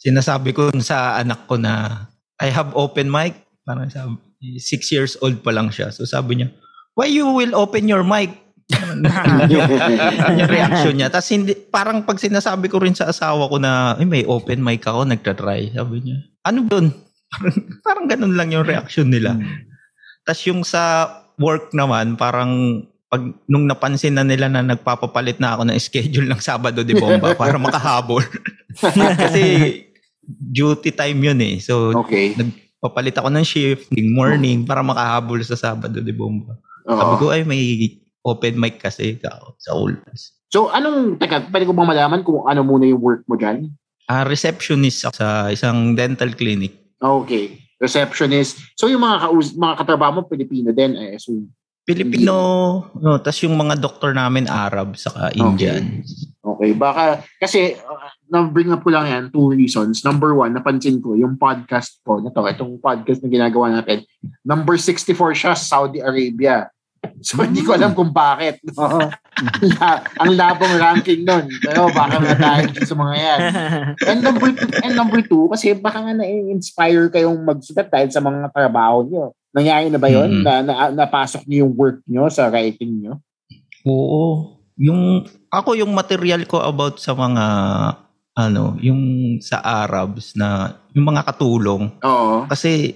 Sinasabi 0.00 0.56
ko 0.56 0.72
sa 0.82 1.20
anak 1.20 1.46
ko 1.46 1.54
na 1.60 2.06
I 2.40 2.50
have 2.50 2.72
open 2.74 3.12
mic. 3.12 3.46
Parang 3.62 3.88
sabi, 3.92 4.16
six 4.60 4.92
years 4.92 5.16
old 5.24 5.40
pa 5.40 5.52
lang 5.52 5.72
siya. 5.72 5.90
So 5.90 6.04
sabi 6.04 6.40
niya, 6.40 6.48
why 6.96 7.08
you 7.08 7.28
will 7.30 7.54
open 7.56 7.88
your 7.88 8.02
mic? 8.02 8.32
yung 9.46 10.50
reaction 10.50 10.94
niya. 10.98 11.06
Tapos 11.06 11.30
hindi, 11.30 11.54
parang 11.54 12.02
pag 12.02 12.18
sinasabi 12.18 12.66
ko 12.66 12.82
rin 12.82 12.98
sa 12.98 13.06
asawa 13.06 13.46
ko 13.46 13.62
na, 13.62 13.94
"Ay, 13.94 14.06
may 14.06 14.24
open 14.26 14.58
mic 14.58 14.82
ako, 14.82 15.06
nagtatry. 15.06 15.70
Sabi 15.70 16.02
niya, 16.02 16.18
ano 16.42 16.66
doon? 16.66 16.86
Parang, 17.36 17.58
parang 17.82 18.06
ganun 18.06 18.34
lang 18.38 18.54
yung 18.54 18.62
reaction 18.62 19.10
nila. 19.10 19.34
Tapos 20.22 20.42
yung 20.46 20.62
sa 20.62 21.10
work 21.36 21.74
naman, 21.74 22.14
parang 22.14 22.82
pag 23.06 23.22
nung 23.46 23.66
napansin 23.66 24.14
na 24.14 24.22
nila 24.22 24.46
na 24.46 24.62
nagpapapalit 24.62 25.38
na 25.38 25.54
ako 25.54 25.62
ng 25.66 25.78
schedule 25.78 26.26
ng 26.26 26.40
Sabado 26.42 26.86
de 26.86 26.94
Bomba 26.94 27.34
para 27.40 27.58
makahabol. 27.58 28.22
Kasi 29.26 29.42
duty 30.26 30.90
time 30.90 31.18
yun 31.18 31.38
eh. 31.42 31.54
So 31.62 31.94
Okay. 32.06 32.34
Nagpapalit 32.86 33.18
ako 33.18 33.28
ng 33.34 33.42
shift, 33.42 33.90
ng 33.90 34.14
morning 34.14 34.62
para 34.62 34.78
makahabol 34.86 35.42
sa 35.42 35.58
Sabado 35.58 35.98
de 35.98 36.14
Bomba. 36.14 36.54
Sabi 36.86 37.14
Oo. 37.18 37.18
ko 37.18 37.26
ay 37.34 37.42
may 37.42 37.98
open 38.22 38.54
mic 38.62 38.78
kasi 38.78 39.18
ka 39.18 39.42
sa 39.58 39.74
Ulpas. 39.74 40.38
So, 40.54 40.70
anong, 40.70 41.18
teka, 41.18 41.50
pwede 41.50 41.66
ko 41.66 41.74
bang 41.74 41.90
malaman 41.90 42.22
kung 42.22 42.46
ano 42.46 42.62
muna 42.62 42.86
yung 42.86 43.02
work 43.02 43.26
mo 43.26 43.34
dyan? 43.34 43.74
Ah, 44.06 44.22
receptionist 44.22 45.02
ako 45.02 45.18
sa 45.18 45.50
isang 45.50 45.98
dental 45.98 46.30
clinic. 46.38 46.78
Okay. 47.02 47.58
Receptionist. 47.82 48.62
So, 48.78 48.86
yung 48.86 49.02
mga, 49.02 49.26
kaus- 49.26 49.58
mga 49.58 49.74
katrabaho 49.82 50.22
mo, 50.22 50.30
Pilipino 50.30 50.70
din, 50.70 50.94
I 50.94 51.18
assume. 51.18 51.50
Pilipino, 51.86 52.34
no, 52.98 53.22
tas 53.22 53.38
yung 53.46 53.54
mga 53.54 53.78
doktor 53.78 54.10
namin 54.10 54.50
Arab 54.50 54.98
saka 54.98 55.30
Indian. 55.38 56.02
Okay, 56.42 56.74
baka, 56.74 57.22
kasi, 57.38 57.78
uh, 57.78 58.10
na-bring 58.26 58.74
up 58.74 58.82
ko 58.82 58.90
lang 58.90 59.06
yan, 59.06 59.24
two 59.30 59.54
reasons. 59.54 60.02
Number 60.02 60.34
one, 60.34 60.50
napansin 60.50 60.98
ko, 60.98 61.14
yung 61.14 61.38
podcast 61.38 62.02
ko, 62.02 62.18
na 62.18 62.34
to, 62.34 62.42
itong 62.42 62.82
podcast 62.82 63.22
na 63.22 63.30
ginagawa 63.30 63.70
natin, 63.70 64.02
number 64.42 64.74
64 64.74 65.14
siya 65.38 65.54
sa 65.54 65.78
Saudi 65.78 66.02
Arabia. 66.02 66.66
So, 67.22 67.38
hindi 67.46 67.62
ko 67.62 67.78
alam 67.78 67.94
kung 67.94 68.10
bakit. 68.10 68.58
No? 68.74 68.98
Ang 70.22 70.32
labong 70.34 70.74
ranking 70.80 71.22
nun. 71.22 71.46
Pero 71.62 71.92
baka 71.92 72.18
na 72.18 72.34
tayo 72.34 72.66
sa 72.82 72.96
mga 72.96 73.14
yan. 73.14 73.38
And 74.10 74.20
number 74.24 74.48
two, 74.50 74.70
and 74.82 74.94
number 74.96 75.20
two, 75.22 75.46
kasi 75.52 75.76
baka 75.76 76.02
nga 76.02 76.14
na-inspire 76.16 77.12
kayong 77.12 77.46
magsulat 77.46 77.88
dahil 77.92 78.10
sa 78.10 78.18
mga 78.18 78.50
trabaho 78.50 79.06
nyo. 79.06 79.24
Nangyari 79.56 79.88
na 79.88 79.96
ba 79.96 80.08
yun? 80.12 80.28
Mm. 80.28 80.44
Na, 80.44 80.54
na, 80.60 80.74
napasok 80.92 81.48
niyo 81.48 81.64
yung 81.64 81.72
work 81.72 81.98
niyo 82.04 82.28
sa 82.28 82.52
writing 82.52 83.00
niyo? 83.00 83.12
Oo. 83.88 84.52
Yung 84.76 85.24
ako 85.48 85.72
yung 85.80 85.96
material 85.96 86.44
ko 86.44 86.60
about 86.60 87.00
sa 87.00 87.16
mga 87.16 87.44
ano, 88.36 88.76
yung 88.84 89.00
sa 89.40 89.64
Arabs 89.64 90.36
na 90.36 90.76
yung 90.92 91.08
mga 91.08 91.24
katulong 91.24 91.88
Oo. 92.04 92.44
kasi 92.44 92.92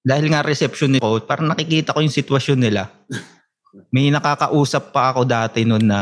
dahil 0.00 0.32
nga 0.32 0.40
reception 0.40 0.96
nito, 0.96 1.20
parang 1.28 1.52
nakikita 1.52 1.92
ko 1.92 2.00
yung 2.00 2.14
sitwasyon 2.14 2.56
nila. 2.64 2.88
May 3.92 4.08
nakakausap 4.08 4.96
pa 4.96 5.12
ako 5.12 5.28
dati 5.28 5.68
noon 5.68 5.84
na 5.84 6.00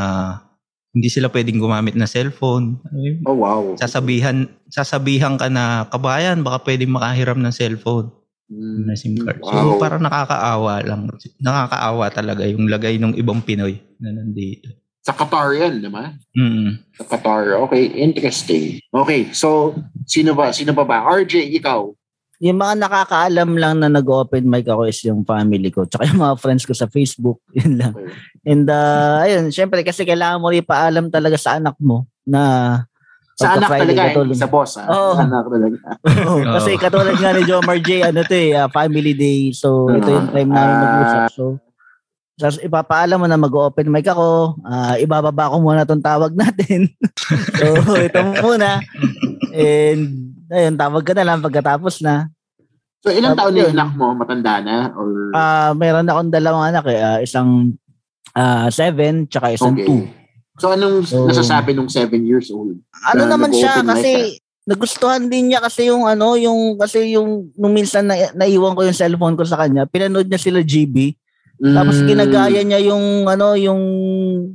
hindi 0.94 1.10
sila 1.10 1.26
pwedeng 1.28 1.58
gumamit 1.58 1.98
ng 1.98 2.06
cellphone. 2.08 2.78
Oh, 3.26 3.36
wow. 3.36 3.74
Sasabihan, 3.76 4.46
sasabihan 4.70 5.34
ka 5.36 5.50
na, 5.50 5.90
kabayan, 5.90 6.40
baka 6.40 6.64
pwedeng 6.70 6.94
makahiram 6.94 7.36
ng 7.36 7.52
cellphone. 7.52 8.14
Na 8.50 8.94
SIM 8.94 9.18
card. 9.18 9.42
Wow. 9.42 9.50
So 9.50 9.82
parang 9.82 10.02
nakakaawa 10.06 10.74
lang. 10.86 11.10
Nakakaawa 11.42 12.04
talaga 12.14 12.42
yung 12.46 12.70
lagay 12.70 12.98
ng 12.98 13.18
ibang 13.18 13.42
Pinoy 13.42 13.82
na 13.98 14.14
nandito. 14.14 14.70
Sa 15.06 15.14
Qatar 15.14 15.54
yan, 15.54 15.78
naman. 15.78 16.18
Mm. 16.34 16.82
Sa 16.98 17.06
Qatar. 17.06 17.62
Okay, 17.70 17.94
interesting. 17.94 18.82
Okay, 18.90 19.30
so, 19.30 19.70
sino 20.02 20.34
ba? 20.34 20.50
Sino 20.50 20.74
ba 20.74 20.82
ba? 20.82 21.06
RJ, 21.06 21.46
ikaw. 21.62 21.94
Yung 22.42 22.58
mga 22.58 22.74
nakakaalam 22.74 23.54
lang 23.54 23.80
na 23.80 23.88
nag-open 23.88 24.44
mic 24.44 24.66
ako 24.66 24.90
is 24.90 24.98
yung 25.06 25.22
family 25.22 25.70
ko. 25.70 25.86
Tsaka 25.86 26.10
yung 26.10 26.20
mga 26.20 26.36
friends 26.42 26.66
ko 26.66 26.74
sa 26.74 26.90
Facebook. 26.90 27.38
Yun 27.58 27.78
lang. 27.78 27.94
Okay. 27.94 28.12
And 28.50 28.66
uh, 28.66 29.24
ayun, 29.24 29.54
syempre 29.54 29.86
kasi 29.86 30.02
kailangan 30.02 30.42
mo 30.42 30.50
rin 30.50 30.66
paalam 30.66 31.06
talaga 31.08 31.38
sa 31.38 31.56
anak 31.56 31.78
mo 31.78 32.10
na 32.26 32.82
Sa 33.36 33.52
anak 33.52 33.68
talaga, 33.68 34.02
katulad- 34.06 34.26
hindi 34.26 34.38
sa 34.38 34.48
boss. 34.48 34.70
Ha? 34.74 34.84
Oo. 34.86 35.12
Sa 35.12 35.22
anak 35.22 35.44
talaga. 35.46 35.76
Oo, 36.24 36.40
kasi 36.56 36.70
katulad 36.74 37.14
nga 37.14 37.30
ni 37.30 37.42
Jomar 37.44 37.78
J, 37.78 37.88
ano 38.06 38.20
to 38.22 38.32
eh, 38.32 38.54
ah, 38.54 38.66
family 38.66 39.12
day. 39.12 39.52
So, 39.52 39.92
ito 39.92 40.08
yung 40.08 40.28
time 40.30 40.48
namin 40.48 40.72
Ah. 40.72 40.82
mag-usap. 40.82 41.22
So, 41.30 41.44
tapos 42.34 42.60
ipapaalam 42.60 43.16
mo 43.16 43.24
na 43.24 43.36
mag-open 43.38 43.88
mic 43.88 44.04
ako. 44.06 44.56
ah, 44.62 44.96
ibababa 44.96 45.48
ko 45.48 45.56
muna 45.58 45.84
tong 45.84 46.00
tawag 46.00 46.32
natin. 46.38 46.88
so, 47.54 47.66
ito 47.94 48.16
muna. 48.40 48.80
And, 49.52 50.00
ayun, 50.48 50.74
tawag 50.74 51.02
ka 51.02 51.12
na 51.12 51.24
lang 51.26 51.40
pagkatapos 51.40 52.00
na. 52.00 52.32
So, 53.00 53.08
ilang 53.08 53.32
Tapos 53.32 53.40
taon 53.42 53.52
na 53.52 53.58
yung 53.58 53.68
yun. 53.68 53.76
anak 53.76 53.90
mo? 53.94 54.06
Matanda 54.12 54.52
na? 54.58 54.76
Or... 54.92 55.08
Ah, 55.30 55.70
meron 55.72 56.04
akong 56.04 56.28
dalawang 56.30 56.64
anak 56.66 56.88
eh. 56.88 56.98
ah, 56.98 57.20
isang 57.20 57.76
ah, 58.32 58.68
seven, 58.68 59.24
tsaka 59.26 59.52
isang 59.52 59.72
Okay. 59.72 59.84
two. 59.84 60.08
So, 60.56 60.72
anong 60.72 61.04
So- 61.04 61.28
nasasabi 61.28 61.72
nung 61.72 61.88
seven 61.88 62.24
years 62.24 62.48
old? 62.48 62.80
Ano 63.04 63.28
Na 63.28 63.36
naman 63.36 63.52
siya 63.52 63.84
kasi 63.84 64.40
nagustuhan 64.66 65.28
din 65.28 65.52
niya 65.52 65.62
kasi 65.62 65.86
yung 65.86 66.04
ano, 66.04 66.34
yung 66.34 66.74
kasi 66.74 67.14
yung 67.14 67.52
nung 67.54 67.70
minsan 67.70 68.08
na, 68.08 68.34
naiwan 68.34 68.74
ko 68.74 68.82
yung 68.82 68.96
cellphone 68.96 69.36
ko 69.36 69.44
sa 69.44 69.56
kanya, 69.56 69.86
pinanood 69.86 70.26
niya 70.26 70.40
sila 70.40 70.60
GB. 70.60 71.14
Tapos 71.56 72.04
Mm. 72.04 72.06
ginagaya 72.06 72.60
niya 72.60 72.80
yung 72.84 73.24
ano, 73.24 73.56
yung 73.56 73.80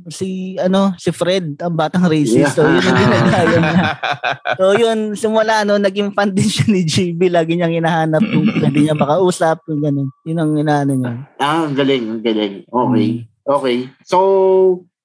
si 0.06 0.54
ano, 0.54 0.94
si 0.94 1.10
Fred, 1.10 1.58
ang 1.58 1.74
batang 1.74 2.06
racist. 2.06 2.54
So 2.54 2.62
yun 2.62 2.78
ang 2.78 2.98
ginagaya 2.98 3.56
niya. 3.58 3.86
So 4.62 4.64
yun, 4.78 4.98
simula 5.18 5.66
ano, 5.66 5.82
naging 5.82 6.14
fan 6.14 6.30
din 6.30 6.46
siya 6.46 6.66
ni 6.70 6.86
GB. 6.86 7.26
Lagi 7.26 7.58
niyang 7.58 7.74
hinahanap 7.74 8.22
kung 8.22 8.46
pwede 8.54 8.78
niya 8.78 8.94
makausap, 8.94 9.66
yung 9.66 9.82
ganun. 9.82 10.08
Yun 10.22 10.38
ang 10.38 10.52
inaano 10.54 10.92
niya. 10.94 11.12
Ah, 11.42 11.66
ang 11.66 11.74
galing, 11.74 12.04
ang 12.06 12.22
galing. 12.22 12.54
Okay. 12.70 13.08
Hmm. 13.26 13.50
Okay. 13.50 13.76
So, 14.06 14.18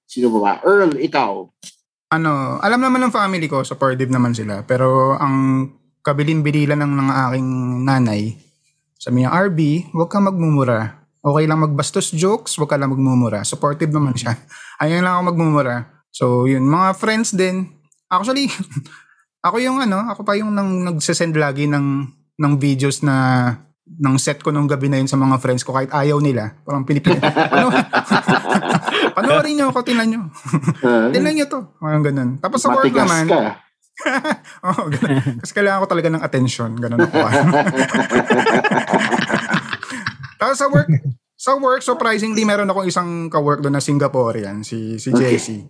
sino 0.07 0.31
ba 0.33 0.39
ba? 0.39 0.53
Earl, 0.63 0.95
ikaw. 0.97 1.45
ano, 2.07 2.31
alam 2.63 2.79
naman 2.79 3.03
ng 3.03 3.13
family 3.13 3.51
ko, 3.51 3.67
supportive 3.67 4.07
naman 4.07 4.31
sila. 4.31 4.63
Pero 4.63 5.19
ang 5.19 5.67
kabilin-bililan 5.99 6.79
ng, 6.79 6.93
ng 6.95 7.09
aking 7.27 7.49
nanay, 7.83 8.31
sabi 8.95 9.21
niya, 9.21 9.35
RB, 9.35 9.91
huwag 9.91 10.09
kang 10.09 10.25
magmumura. 10.25 11.03
Okay 11.19 11.43
lang 11.43 11.59
magbastos 11.59 12.15
jokes, 12.15 12.55
huwag 12.55 12.71
ka 12.71 12.79
lang 12.79 12.95
magmumura. 12.95 13.43
Supportive 13.43 13.91
naman 13.91 14.15
siya. 14.15 14.39
Ayaw 14.81 15.03
lang 15.03 15.13
ako 15.19 15.23
magmumura. 15.35 15.75
So, 16.15 16.47
yun. 16.47 16.63
Mga 16.63 16.89
friends 16.95 17.35
din. 17.35 17.67
Actually, 18.07 18.47
ako 19.47 19.59
yung 19.59 19.83
ano, 19.83 20.07
ako 20.07 20.23
pa 20.23 20.39
yung 20.39 20.55
nang, 20.55 20.87
nagsasend 20.87 21.35
lagi 21.35 21.67
ng, 21.67 22.07
ng 22.39 22.53
videos 22.55 23.03
na 23.03 23.51
ng 23.87 24.19
set 24.19 24.43
ko 24.43 24.51
nung 24.51 24.67
gabi 24.67 24.91
na 24.91 24.99
yun 24.99 25.07
sa 25.07 25.15
mga 25.15 25.39
friends 25.39 25.63
ko 25.63 25.71
kahit 25.71 25.91
ayaw 25.95 26.19
nila. 26.19 26.55
Parang 26.63 26.83
pinipilit. 26.83 27.23
Ano? 27.55 27.71
Panoorin 29.17 29.53
niyo 29.57 29.65
ako, 29.73 29.79
tinan 29.85 30.07
niyo. 30.09 30.21
Uh, 30.83 31.09
Tingnan 31.13 31.33
niyo 31.35 31.45
to. 31.49 31.59
Mga 31.81 31.99
ganun. 32.11 32.29
Tapos 32.39 32.59
sa 32.61 32.73
work 32.73 32.91
naman, 32.91 33.25
ka. 33.27 33.61
oh, 34.67 34.85
ganun. 34.93 35.41
Kasi 35.41 35.51
kailangan 35.57 35.81
ko 35.83 35.87
talaga 35.89 36.09
ng 36.13 36.23
attention. 36.23 36.71
Ganun 36.77 37.01
ako. 37.01 37.17
Tapos 40.37 40.57
sa 40.57 40.67
work, 40.69 40.89
sa 41.37 41.51
work, 41.57 41.81
surprisingly, 41.81 42.45
meron 42.45 42.69
akong 42.69 42.87
isang 42.89 43.29
ka-work 43.29 43.61
doon 43.61 43.77
na 43.77 43.83
Singaporean, 43.83 44.61
si, 44.61 45.01
si 45.01 45.09
Okay. 45.09 45.37
Jessie. 45.37 45.65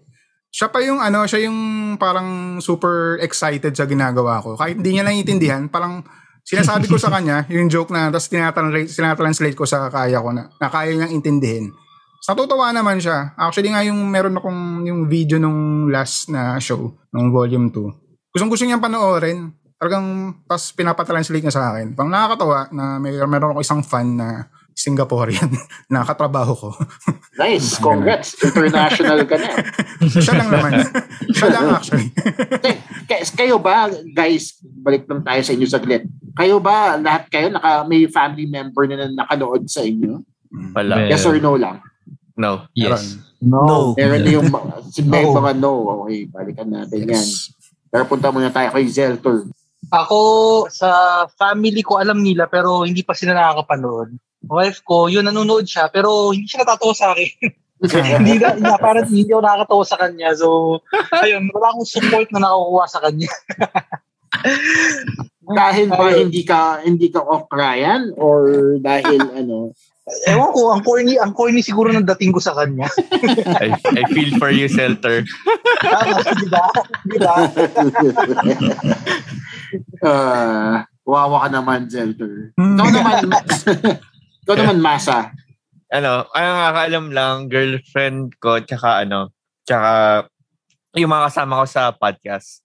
Siya 0.48 0.72
pa 0.72 0.80
yung 0.80 1.04
ano, 1.04 1.28
siya 1.28 1.48
yung 1.48 1.60
parang 2.00 2.60
super 2.64 3.20
excited 3.20 3.76
sa 3.76 3.84
ginagawa 3.84 4.40
ko. 4.40 4.56
Kahit 4.56 4.80
hindi 4.80 4.96
niya 4.96 5.04
naiintindihan, 5.04 5.68
parang 5.68 6.04
sinasabi 6.48 6.88
ko 6.88 6.96
sa 6.96 7.12
kanya 7.12 7.44
yung 7.52 7.68
joke 7.68 7.92
na 7.92 8.08
tapos 8.08 8.32
tinatranslate, 8.32 8.88
tinatranslate 8.88 9.58
ko 9.60 9.68
sa 9.68 9.92
kaya 9.92 10.24
ko 10.24 10.32
na, 10.32 10.48
na 10.48 10.68
kaya 10.72 10.96
niyang 10.96 11.20
intindihin. 11.20 11.76
Sa 12.28 12.36
totoo 12.36 12.60
naman 12.76 13.00
siya. 13.00 13.32
Actually 13.40 13.72
nga 13.72 13.88
yung 13.88 14.04
meron 14.12 14.36
akong 14.36 14.84
yung 14.84 15.08
video 15.08 15.40
nung 15.40 15.88
last 15.88 16.28
na 16.28 16.60
show, 16.60 16.92
nung 17.08 17.32
volume 17.32 17.72
2. 17.72 18.36
Gustong 18.36 18.52
gusto 18.52 18.68
niyang 18.68 18.84
panoorin. 18.84 19.56
Talagang 19.80 20.36
tapos 20.44 20.76
pinapatranslate 20.76 21.40
niya 21.40 21.56
sa 21.56 21.72
akin. 21.72 21.96
Pang 21.96 22.12
nakakatawa 22.12 22.68
na 22.76 23.00
may 23.00 23.16
meron 23.16 23.56
ako 23.56 23.64
isang 23.64 23.80
fan 23.80 24.20
na 24.20 24.52
Singaporean 24.76 25.48
na 25.94 26.04
katrabaho 26.04 26.52
ko. 26.52 26.70
Nice. 27.40 27.80
Congrats. 27.80 28.36
International 28.44 29.24
ka 29.24 29.38
na. 29.40 29.50
siya 30.26 30.36
lang 30.36 30.50
naman. 30.52 30.72
siya 31.32 31.48
lang 31.54 31.66
actually. 31.70 32.10
Kay- 32.60 32.82
kay- 33.08 33.30
kayo 33.40 33.56
ba, 33.62 33.88
guys, 34.12 34.58
balik 34.84 35.08
lang 35.08 35.24
tayo 35.24 35.42
sa 35.46 35.54
inyo 35.56 35.68
saglit. 35.70 36.04
Kayo 36.36 36.58
ba, 36.60 36.98
lahat 37.00 37.30
kayo, 37.32 37.54
naka, 37.54 37.86
may 37.88 38.10
family 38.10 38.50
member 38.50 38.84
na 38.90 39.08
nakanood 39.16 39.70
sa 39.70 39.86
inyo? 39.86 40.18
Wala. 40.74 41.08
Yes 41.08 41.24
or 41.24 41.38
no 41.38 41.56
lang? 41.56 41.78
No. 42.38 42.70
Yes. 42.78 43.18
No. 43.42 43.98
Meron 43.98 44.22
na 44.22 44.32
yung 44.32 44.50
si 44.94 45.02
may 45.02 45.26
No. 45.26 45.34
mga 45.42 45.52
no. 45.58 46.06
Okay, 46.06 46.30
balikan 46.30 46.70
natin 46.70 47.10
yan. 47.10 47.18
Yes. 47.18 47.52
Pero 47.90 48.06
punta 48.06 48.30
muna 48.30 48.54
tayo 48.54 48.70
kay 48.70 48.86
Zeltor. 48.86 49.50
Ako, 49.90 50.20
sa 50.70 50.90
family 51.40 51.82
ko, 51.82 51.98
alam 51.98 52.22
nila, 52.22 52.46
pero 52.46 52.84
hindi 52.84 53.02
pa 53.02 53.18
sila 53.18 53.34
nakakapanood. 53.34 54.14
Wife 54.46 54.84
ko, 54.84 55.08
yun, 55.08 55.26
nanonood 55.26 55.66
siya, 55.66 55.88
pero 55.90 56.30
hindi 56.30 56.46
siya 56.46 56.62
natatawa 56.68 56.94
sa 56.94 57.16
akin. 57.16 57.32
hindi 58.20 58.42
na, 58.42 58.58
niya, 58.58 58.76
parang 58.78 59.08
hindi 59.08 59.30
ako 59.32 59.42
nakakatawa 59.42 59.84
sa 59.88 59.98
kanya. 60.02 60.30
So, 60.36 60.82
ayun, 61.24 61.48
wala 61.54 61.74
akong 61.74 61.88
support 61.88 62.28
na 62.36 62.44
nakukuha 62.44 62.86
sa 62.90 63.00
kanya. 63.02 63.32
dahil 65.48 65.88
ba 65.88 66.12
hindi 66.12 66.44
ka 66.44 66.84
hindi 66.84 67.08
ka 67.08 67.24
off 67.24 67.48
Ryan 67.48 68.12
or 68.20 68.76
dahil 68.84 69.24
ano 69.32 69.72
Ewan 70.08 70.56
ko, 70.56 70.72
ang 70.72 70.84
corny, 70.88 71.20
ang 71.20 71.36
corny 71.36 71.60
siguro 71.60 71.92
ng 71.92 72.08
dating 72.16 72.32
ko 72.32 72.40
sa 72.40 72.56
kanya. 72.56 72.88
I, 73.64 73.76
I 73.76 74.04
feel 74.16 74.32
for 74.40 74.48
you, 74.48 74.72
Selter. 74.72 75.28
Tama, 75.84 76.24
di 76.32 76.48
ba? 76.48 76.66
Di 77.04 77.18
ba? 77.20 77.36
uh, 80.08 80.80
wawa 81.12 81.38
ka 81.44 81.50
naman. 81.52 81.92
Hmm. 81.92 82.80
Ikaw 82.80 82.88
naman 82.88 83.16
ikaw 84.48 84.56
naman 84.56 84.80
Masa. 84.80 85.36
ano, 85.92 86.24
ang 86.32 86.46
nakakaalam 86.56 87.06
lang, 87.12 87.36
girlfriend 87.52 88.36
ko, 88.40 88.64
tsaka 88.64 89.04
ano, 89.04 89.36
tsaka 89.68 90.24
yung 90.96 91.12
mga 91.12 91.28
kasama 91.32 91.64
ko 91.64 91.66
sa 91.68 91.92
podcast, 91.92 92.64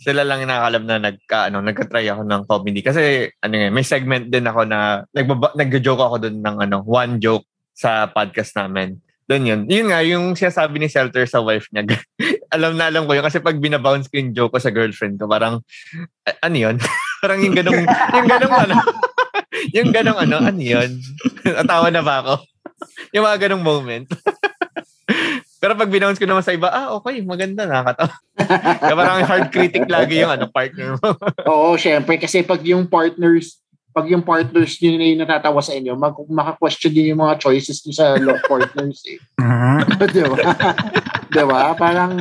sila 0.00 0.24
lang 0.24 0.40
yung 0.40 0.48
nakakalam 0.48 0.84
na 0.88 0.96
nagka, 0.96 1.38
ano, 1.52 1.60
nagka-try 1.60 2.08
ako 2.08 2.24
ng 2.24 2.42
comedy. 2.48 2.80
Kasi, 2.80 3.28
ano 3.44 3.52
nga, 3.52 3.68
may 3.68 3.84
segment 3.84 4.32
din 4.32 4.48
ako 4.48 4.64
na, 4.64 5.04
nagbaba, 5.12 5.52
nag-joke 5.52 6.00
ako 6.00 6.16
dun 6.24 6.40
ng, 6.40 6.56
ano, 6.64 6.80
one 6.88 7.20
joke 7.20 7.44
sa 7.76 8.08
podcast 8.08 8.56
namin. 8.56 8.96
Doon 9.28 9.44
yun. 9.44 9.60
Yun 9.68 9.86
nga, 9.92 10.00
yung 10.00 10.32
sinasabi 10.32 10.80
ni 10.80 10.88
Shelter 10.88 11.28
sa 11.28 11.44
wife 11.44 11.68
niya, 11.70 11.84
alam 12.56 12.80
na 12.80 12.88
alam 12.88 13.04
ko 13.04 13.12
yun. 13.12 13.22
Kasi 13.22 13.44
pag 13.44 13.60
binabounce 13.60 14.08
ko 14.08 14.16
yung 14.16 14.32
joke 14.32 14.56
ko 14.56 14.60
sa 14.64 14.72
girlfriend 14.72 15.20
ko, 15.20 15.28
parang, 15.28 15.60
ano 16.40 16.56
yun? 16.56 16.80
parang 17.22 17.38
yung 17.44 17.54
ganong, 17.54 17.84
yung 18.16 18.28
ganong 18.28 18.56
ano, 18.56 18.76
yung 19.76 19.90
ganong 19.92 20.18
ano, 20.18 20.36
ano 20.40 20.60
yun? 20.64 20.90
Natawa 21.44 21.92
na 21.92 22.00
ba 22.00 22.24
ako? 22.24 22.34
yung 23.12 23.24
mga 23.28 23.38
ganong 23.46 23.64
moment. 23.64 24.06
Pero 25.60 25.76
pag 25.76 25.92
binounce 25.92 26.16
ko 26.16 26.24
naman 26.24 26.40
sa 26.40 26.56
iba, 26.56 26.72
ah, 26.72 26.96
okay, 26.96 27.20
maganda, 27.20 27.68
nakakatawa. 27.68 28.16
Kaya 28.80 28.94
parang 28.96 29.20
hard 29.28 29.48
critic 29.52 29.84
lagi 29.92 30.24
yung 30.24 30.32
ano, 30.32 30.48
partner 30.48 30.96
mo. 30.96 31.12
Oo, 31.52 31.76
syempre 31.76 32.16
kasi 32.16 32.40
pag 32.40 32.64
yung 32.64 32.88
partners 32.88 33.60
pag 33.90 34.06
yung 34.06 34.22
partners 34.22 34.78
nyo 34.78 34.90
na 34.94 35.06
yung 35.10 35.20
natatawa 35.26 35.58
sa 35.58 35.74
inyo, 35.74 35.98
mag, 35.98 36.14
maka-question 36.30 36.94
din 36.94 37.10
yung 37.10 37.26
mga 37.26 37.42
choices 37.42 37.82
nyo 37.82 37.92
sa 37.92 38.14
lo- 38.22 38.38
partners 38.50 39.02
eh. 39.10 39.18
Ah. 39.42 39.82
Di 39.82 40.22
ba? 40.22 40.38
Di 41.26 41.42
ba? 41.42 41.74
Parang, 41.74 42.14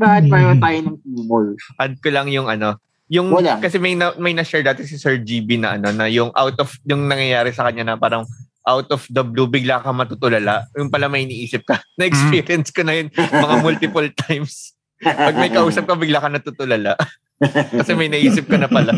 bakit 0.00 0.24
pareho 0.32 0.56
tayo 0.56 0.78
ng 0.88 0.96
humor? 1.04 1.44
Add 1.76 2.00
ko 2.00 2.08
lang 2.08 2.32
yung 2.32 2.48
ano, 2.48 2.80
Yung 3.08 3.32
Wala. 3.32 3.56
kasi 3.56 3.80
may 3.80 3.96
na, 3.96 4.12
may 4.20 4.36
na-share 4.36 4.64
dati 4.64 4.84
si 4.84 5.00
Sir 5.00 5.16
GB 5.16 5.60
na 5.60 5.80
ano 5.80 5.88
na 5.96 6.12
yung 6.12 6.28
out 6.36 6.56
of 6.60 6.68
yung 6.84 7.08
nangyayari 7.08 7.56
sa 7.56 7.64
kanya 7.64 7.92
na 7.92 7.96
parang 7.96 8.28
out 8.68 8.92
of 8.92 9.08
the 9.08 9.24
blue 9.24 9.48
bigla 9.48 9.80
ka 9.80 9.88
matutulala. 9.90 10.68
Yung 10.76 10.92
pala 10.92 11.08
may 11.08 11.24
iniisip 11.24 11.64
ka. 11.64 11.80
Na-experience 11.98 12.68
ko 12.68 12.84
na 12.84 13.00
yun 13.00 13.08
mga 13.16 13.56
multiple 13.66 14.08
times. 14.28 14.76
Pag 15.00 15.40
may 15.40 15.48
kausap 15.48 15.88
ka 15.88 15.96
bigla 15.96 16.20
ka 16.20 16.28
natutulala. 16.28 16.92
kasi 17.78 17.94
may 17.94 18.10
naisip 18.10 18.44
ka 18.44 18.58
na 18.58 18.66
pala. 18.66 18.92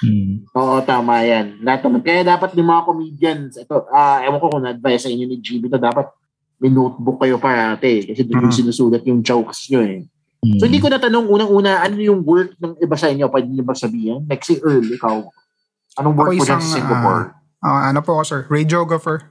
Hmm. 0.00 0.46
Oo, 0.54 0.78
tama 0.86 1.26
yan. 1.26 1.58
Lahat 1.60 1.82
naman. 1.84 2.00
Kaya 2.00 2.22
dapat 2.22 2.54
yung 2.54 2.70
mga 2.70 2.86
comedians, 2.86 3.58
ito, 3.58 3.84
ah 3.90 4.22
ewan 4.22 4.38
ko 4.38 4.46
kung 4.46 4.62
na-advise 4.62 5.04
sa 5.04 5.10
inyo 5.10 5.26
ni 5.26 5.42
GB 5.42 5.66
to, 5.68 5.76
dapat 5.76 6.06
may 6.62 6.70
notebook 6.70 7.18
kayo 7.18 7.36
parate. 7.42 8.06
Kasi 8.06 8.22
doon 8.24 8.46
yung 8.46 8.54
Mm. 8.54 8.60
sinusulat 8.62 9.02
yung 9.04 9.20
jokes 9.20 9.66
nyo 9.68 9.82
eh. 9.82 10.06
Hmm. 10.40 10.56
So 10.56 10.70
hindi 10.70 10.78
ko 10.78 10.88
natanong 10.88 11.28
unang-una, 11.28 11.82
ano 11.82 11.98
yung 11.98 12.22
work 12.22 12.54
ng 12.56 12.78
iba 12.80 12.96
sa 12.96 13.10
inyo? 13.10 13.26
Pwede 13.28 13.50
niyo 13.50 13.66
ba 13.66 13.74
sabihin? 13.74 14.24
Like 14.24 14.46
si 14.46 14.56
Earl, 14.62 14.86
ikaw. 14.86 15.26
Anong 15.98 16.14
work 16.14 16.30
Ako 16.30 16.36
mo 16.38 16.44
isang, 16.46 16.62
sa 16.62 16.78
Singapore? 16.78 17.22
Ah, 17.60 17.92
ano 17.92 18.00
po 18.00 18.16
ako, 18.16 18.24
sir? 18.24 18.40
Radiographer. 18.48 19.28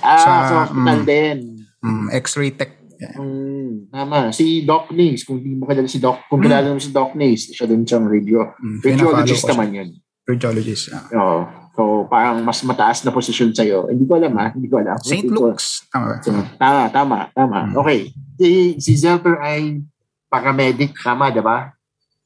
Ah, 0.00 0.18
sa, 0.18 0.30
sa 0.48 0.54
hospital 0.66 1.04
mm. 1.04 1.06
din. 1.06 1.36
Mm, 1.84 2.06
X-ray 2.24 2.50
tech. 2.56 2.72
Mm, 2.96 3.92
tama. 3.92 4.32
Si 4.32 4.64
Doc 4.64 4.88
Nace, 4.88 5.28
kung 5.28 5.36
hindi 5.36 5.60
mo 5.60 5.68
kilala 5.68 5.84
si 5.84 6.00
Doc, 6.00 6.24
kung 6.32 6.40
Mm. 6.40 6.44
kilala 6.48 6.66
mo 6.72 6.80
si 6.80 6.90
Doc 6.90 7.12
Nace, 7.12 7.52
siya 7.52 7.68
din 7.68 7.84
siyang 7.84 8.08
radio. 8.08 8.56
Mm, 8.56 8.78
Radiologist 8.80 9.44
naman 9.44 9.68
yun. 9.76 9.88
Radiologist. 10.24 10.90
ah. 10.96 11.04
Oo. 11.12 11.40
So, 11.76 11.82
parang 12.08 12.40
mas 12.40 12.64
mataas 12.64 13.04
na 13.04 13.12
posisyon 13.12 13.52
sa'yo. 13.52 13.92
Hindi 13.92 14.08
ko 14.08 14.16
alam 14.16 14.32
ha. 14.40 14.48
Hindi 14.56 14.72
ko 14.72 14.80
alam. 14.80 14.96
St. 14.96 15.28
Luke's. 15.28 15.84
Tama 15.92 16.04
ba? 16.08 16.16
So, 16.24 16.32
tama, 16.56 16.82
tama, 16.88 17.18
tama. 17.36 17.58
Mm. 17.68 17.74
Okay. 17.76 18.00
Si, 18.40 18.48
si 18.80 18.92
Zelter 18.96 19.36
ay 19.44 19.84
paramedic, 20.32 20.96
tama, 20.96 21.28
di 21.28 21.44
ba? 21.44 21.76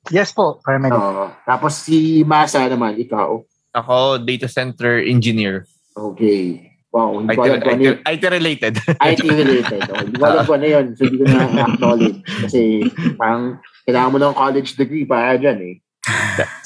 Yes 0.08 0.30
po, 0.30 0.62
paramedic. 0.62 0.96
Oo. 0.96 1.34
Tapos 1.42 1.82
si 1.82 2.22
Masa 2.22 2.62
naman, 2.70 2.94
ikaw. 2.96 3.42
Ako, 3.70 4.18
data 4.18 4.50
center 4.50 4.98
engineer. 4.98 5.66
Okay. 5.94 6.70
Wow, 6.90 7.22
hindi 7.22 7.38
ko 7.38 7.46
alam 7.46 7.54
IT, 7.54 7.62
kung 7.62 7.74
ano 7.78 7.84
yun. 7.86 7.96
IT 8.02 8.22
related. 8.26 8.74
IT 8.98 9.20
related. 9.22 9.80
Oh, 9.94 10.02
hindi 10.02 10.16
ko 10.18 10.24
alam 10.26 10.42
kung 10.42 10.56
ano 10.58 10.66
yun. 10.66 10.86
So, 10.98 11.02
hindi 11.06 11.16
ko 11.22 11.24
na 11.30 11.40
acknowledge. 11.70 12.18
Kasi, 12.42 12.60
parang, 13.14 13.62
kailangan 13.86 14.10
mo 14.10 14.18
ng 14.18 14.34
college 14.34 14.70
degree 14.74 15.06
para 15.06 15.38
dyan 15.38 15.58
eh. 15.62 15.74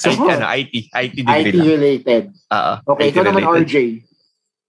So, 0.01 0.09
IT, 0.09 0.25
ano, 0.25 0.45
IT. 0.49 0.73
IT 0.89 1.13
IT 1.13 1.13
degree 1.21 1.53
lang. 1.53 1.67
related. 1.69 2.23
Oo, 2.49 2.73
Okay, 2.97 3.05
IT 3.05 3.13
ikaw 3.13 3.21
naman, 3.21 3.43
related. 3.45 3.69
RJ. 3.69 3.75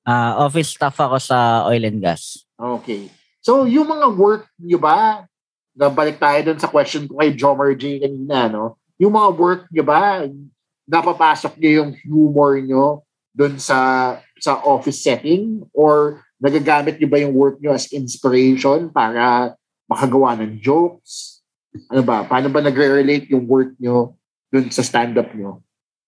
Ah, 0.05 0.33
office 0.45 0.77
staff 0.77 1.01
ako 1.01 1.17
sa 1.19 1.65
oil 1.65 1.83
and 1.83 2.05
gas. 2.05 2.45
Okay. 2.55 3.09
So, 3.41 3.65
yung 3.65 3.89
mga 3.89 4.13
work 4.13 4.45
nyo 4.61 4.77
ba, 4.77 5.25
nabalik 5.73 6.21
tayo 6.21 6.53
dun 6.53 6.61
sa 6.61 6.69
question 6.69 7.09
ko 7.09 7.17
kay 7.17 7.33
Jomar 7.33 7.73
J 7.73 8.05
kanina, 8.05 8.53
no? 8.53 8.77
Yung 9.01 9.17
mga 9.17 9.29
work 9.33 9.63
nyo 9.73 9.85
ba, 9.89 10.21
napapasok 10.87 11.59
nyo 11.59 11.71
yung 11.83 11.91
humor 12.07 12.59
nyo 12.63 13.03
dun 13.35 13.59
sa 13.59 13.79
sa 14.39 14.63
office 14.63 15.03
setting? 15.03 15.67
Or 15.75 16.23
nagagamit 16.41 16.97
nyo 16.97 17.09
ba 17.11 17.19
yung 17.21 17.35
work 17.37 17.61
nyo 17.61 17.75
as 17.75 17.91
inspiration 17.93 18.89
para 18.91 19.55
makagawa 19.91 20.39
ng 20.41 20.63
jokes? 20.63 21.43
Ano 21.93 22.03
ba? 22.07 22.25
Paano 22.25 22.49
ba 22.49 22.65
nagre-relate 22.65 23.29
yung 23.35 23.45
work 23.45 23.77
nyo 23.77 24.17
dun 24.49 24.73
sa 24.73 24.81
stand-up 24.81 25.29
nyo? 25.37 25.61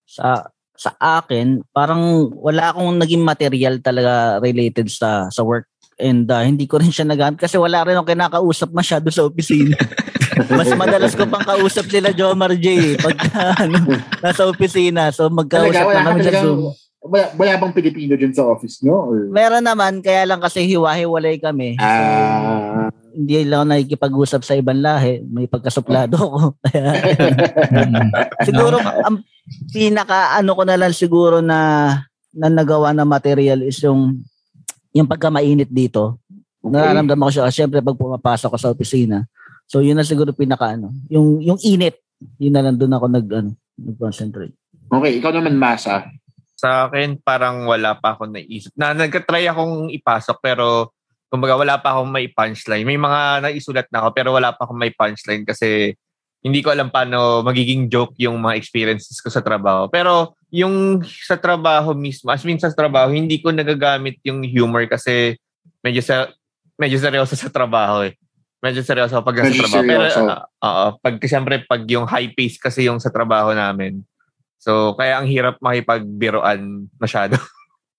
Sa 0.09 0.49
sa 0.79 0.95
akin, 0.95 1.67
parang 1.75 2.31
wala 2.39 2.71
akong 2.71 3.03
naging 3.03 3.27
material 3.27 3.83
talaga 3.83 4.39
related 4.39 4.87
sa 4.87 5.27
sa 5.27 5.43
work 5.43 5.67
and 5.99 6.31
ah, 6.31 6.47
hindi 6.47 6.71
ko 6.71 6.79
rin 6.79 6.95
siya 6.95 7.03
nagamit 7.03 7.43
kasi 7.43 7.59
wala 7.59 7.83
rin 7.83 7.99
akong 7.99 8.15
kinakausap 8.15 8.71
masyado 8.71 9.11
sa 9.11 9.27
opisina. 9.27 9.75
Mas 10.49 10.71
madalas 10.73 11.13
ko 11.13 11.25
pang 11.25 11.43
kausap 11.43 11.87
sila 11.87 12.11
Jomar 12.11 12.55
J 12.55 12.67
eh, 12.69 12.95
pag 12.95 13.17
ano, 13.63 13.79
nasa 14.19 14.45
opisina. 14.45 15.11
So 15.11 15.27
magkausap 15.27 15.83
Talaga, 15.83 15.95
na 15.95 16.01
ka 16.01 16.09
kami 16.09 16.21
sa 16.23 16.33
Zoom. 16.41 16.59
wala, 17.01 17.27
wala 17.33 17.53
bang 17.57 17.75
Pilipino 17.75 18.13
dun 18.15 18.31
sa 18.31 18.45
office 18.45 18.81
nyo? 18.81 18.97
Or, 19.07 19.17
Meron 19.29 19.63
naman, 19.63 19.99
kaya 19.99 20.25
lang 20.25 20.39
kasi 20.39 20.67
hiwa-hiwalay 20.67 21.39
kami. 21.39 21.79
So, 21.79 21.87
ah, 21.87 22.91
hindi 23.11 23.43
lang 23.43 23.59
ako 23.61 23.67
nakikipag-usap 23.69 24.41
sa 24.43 24.55
ibang 24.55 24.79
lahi. 24.79 25.23
May 25.25 25.47
pagkasuplado 25.47 26.15
ko. 26.19 26.41
Kaya, 26.61 26.91
Hmm. 27.69 28.11
siguro, 28.43 28.77
ang 28.79 29.23
pinaka 29.69 30.35
ano 30.35 30.53
ko 30.53 30.63
na 30.63 30.77
lang 30.77 30.93
siguro 30.93 31.41
na 31.41 31.91
na 32.31 32.47
nagawa 32.47 32.93
na 32.93 33.03
material 33.03 33.63
is 33.63 33.81
yung 33.81 34.21
yung 34.91 35.07
pagka 35.07 35.29
mainit 35.29 35.69
dito. 35.69 36.19
okay. 36.59 36.71
Nararamdaman 36.71 37.27
ko 37.27 37.33
siya. 37.33 37.49
Siyempre, 37.49 37.79
pag 37.79 37.95
pumapasok 37.95 38.49
ko 38.51 38.59
sa 38.59 38.69
opisina. 38.69 39.25
So, 39.69 39.85
yun 39.85 40.01
na 40.01 40.05
siguro 40.09 40.33
pinaka 40.33 40.73
ano. 40.73 40.91
Yung, 41.13 41.45
yung 41.45 41.61
init. 41.61 42.01
Yun 42.41 42.57
na 42.57 42.65
lang 42.65 42.81
doon 42.81 42.97
ako 42.97 43.07
nag, 43.13 43.27
ano, 43.29 43.51
nag-concentrate. 43.77 44.57
Okay, 44.89 45.21
ikaw 45.21 45.31
naman, 45.31 45.61
Masa. 45.61 46.09
Sa 46.57 46.89
akin, 46.89 47.21
parang 47.21 47.69
wala 47.69 47.95
pa 48.01 48.17
akong 48.17 48.33
naisip. 48.33 48.73
Na 48.75 48.97
nagka-try 48.97 49.47
akong 49.47 49.93
ipasok 49.93 50.41
pero 50.41 50.97
kumbaga 51.29 51.55
wala 51.55 51.77
pa 51.79 51.95
akong 51.95 52.11
may 52.11 52.33
punchline. 52.33 52.89
May 52.89 52.97
mga 52.97 53.45
naisulat 53.45 53.87
na 53.93 54.03
ako 54.03 54.09
pero 54.17 54.29
wala 54.35 54.57
pa 54.57 54.65
akong 54.65 54.81
may 54.81 54.91
punchline 54.91 55.45
kasi 55.45 55.95
hindi 56.43 56.65
ko 56.65 56.73
alam 56.73 56.89
paano 56.89 57.45
magiging 57.45 57.91
joke 57.91 58.15
yung 58.19 58.41
mga 58.41 58.57
experiences 58.57 59.21
ko 59.21 59.29
sa 59.29 59.45
trabaho. 59.45 59.87
Pero 59.93 60.35
yung 60.49 61.05
sa 61.05 61.37
trabaho 61.37 61.93
mismo, 61.93 62.33
as 62.33 62.43
mean 62.43 62.59
sa 62.59 62.73
trabaho, 62.73 63.13
hindi 63.13 63.39
ko 63.43 63.53
nagagamit 63.53 64.19
yung 64.25 64.41
humor 64.47 64.89
kasi 64.89 65.37
medyo 65.85 66.01
sa 66.01 66.33
medyo 66.79 66.97
seryoso 66.97 67.37
sa 67.37 67.53
trabaho 67.53 68.07
eh. 68.07 68.17
Medyo 68.59 68.83
seryoso 68.83 69.23
pag 69.23 69.37
nasa 69.39 69.55
Medyo 69.55 69.63
trabaho. 69.67 69.87
Pero 69.87 70.05
seryoso. 70.11 70.23
ah, 70.27 70.43
oo, 70.67 70.87
pag 70.99 71.15
siyempre 71.23 71.55
pag 71.63 71.83
yung 71.87 72.07
high 72.11 72.35
pace 72.35 72.59
kasi 72.59 72.91
yung 72.91 72.99
sa 72.99 73.15
trabaho 73.15 73.55
namin. 73.55 74.03
So, 74.59 74.99
kaya 74.99 75.23
ang 75.23 75.31
hirap 75.31 75.63
makipagbiroan 75.63 76.91
masyado. 76.99 77.39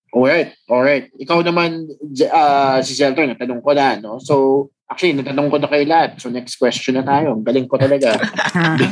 Alright, 0.10 0.57
alright. 0.66 1.14
Ikaw 1.22 1.45
naman, 1.45 1.86
ah, 2.34 2.82
si 2.82 2.97
Zelter, 2.97 3.30
natanong 3.30 3.62
ko 3.62 3.78
na, 3.78 3.93
no? 4.01 4.18
So, 4.18 4.66
actually, 4.89 5.14
natanong 5.14 5.53
ko 5.53 5.62
na 5.62 5.70
kay 5.70 5.86
lahat. 5.86 6.18
So, 6.18 6.34
next 6.34 6.57
question 6.57 6.97
na 6.97 7.05
tayo. 7.05 7.38
Ang 7.38 7.45
Galing 7.45 7.70
ko 7.70 7.78
talaga. 7.78 8.18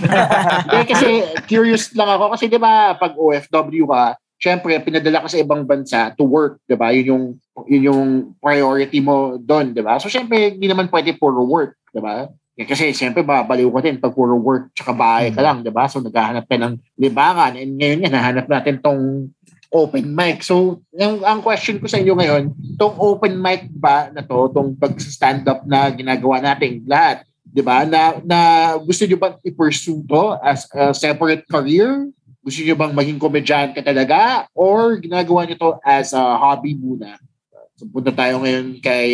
Kasi 0.94 1.26
curious 1.50 1.90
lang 1.98 2.06
ako. 2.06 2.38
Kasi, 2.38 2.46
di 2.46 2.62
ba, 2.62 2.94
pag 2.94 3.18
OFW 3.18 3.90
ka, 3.90 4.14
syempre, 4.38 4.78
pinadala 4.82 5.26
ka 5.26 5.34
sa 5.34 5.42
ibang 5.42 5.66
bansa 5.66 6.14
to 6.14 6.26
work, 6.26 6.62
di 6.70 6.78
ba? 6.78 6.94
Yun 6.94 7.06
yung, 7.06 7.24
yun 7.66 7.84
yung 7.90 8.04
priority 8.38 9.02
mo 9.02 9.38
doon, 9.38 9.74
di 9.74 9.82
ba? 9.82 9.98
So, 9.98 10.10
syempre, 10.10 10.54
hindi 10.54 10.70
naman 10.70 10.90
pwede 10.94 11.18
puro 11.18 11.42
work, 11.46 11.78
di 11.90 12.02
ba? 12.02 12.30
Eh, 12.58 12.66
Kasi 12.66 12.90
siyempre 12.90 13.22
babaliw 13.22 13.70
ko 13.70 13.80
din 13.86 14.02
pag 14.02 14.18
puro 14.18 14.34
work 14.34 14.74
tsaka 14.74 14.90
bahay 14.90 15.30
ka 15.30 15.46
lang, 15.46 15.62
di 15.62 15.70
ba? 15.70 15.86
So 15.86 16.02
naghahanap 16.02 16.50
ka 16.50 16.58
ng 16.58 16.82
libangan 16.98 17.54
and 17.54 17.78
ngayon 17.78 18.10
yan, 18.10 18.14
nahanap 18.18 18.50
natin 18.50 18.82
tong 18.82 19.30
open 19.70 20.10
mic. 20.10 20.42
So, 20.42 20.82
ang, 20.98 21.22
ang 21.22 21.40
question 21.46 21.78
ko 21.78 21.86
sa 21.86 22.02
inyo 22.02 22.18
ngayon, 22.18 22.44
tong 22.82 22.98
open 22.98 23.38
mic 23.38 23.70
ba 23.70 24.10
na 24.10 24.26
to, 24.26 24.50
tong 24.50 24.74
pag-stand 24.74 25.46
up 25.46 25.70
na 25.70 25.94
ginagawa 25.94 26.42
nating 26.42 26.82
lahat, 26.90 27.30
di 27.46 27.62
ba? 27.62 27.86
Na, 27.86 28.18
na 28.26 28.40
gusto 28.82 29.06
nyo 29.06 29.18
ba 29.22 29.38
i-pursue 29.46 30.02
to 30.10 30.24
as 30.42 30.66
a 30.74 30.98
separate 30.98 31.46
career? 31.46 32.10
Gusto 32.48 32.64
nyo 32.64 32.80
bang 32.80 32.96
maging 32.96 33.20
komedyante 33.20 33.84
talaga? 33.84 34.48
Or 34.56 34.96
ginagawa 35.04 35.44
nyo 35.44 35.60
to 35.60 35.72
as 35.84 36.16
a 36.16 36.24
hobby 36.40 36.80
muna? 36.80 37.20
So, 37.76 37.92
punta 37.92 38.16
tayo 38.16 38.40
ngayon 38.40 38.80
kay 38.80 39.12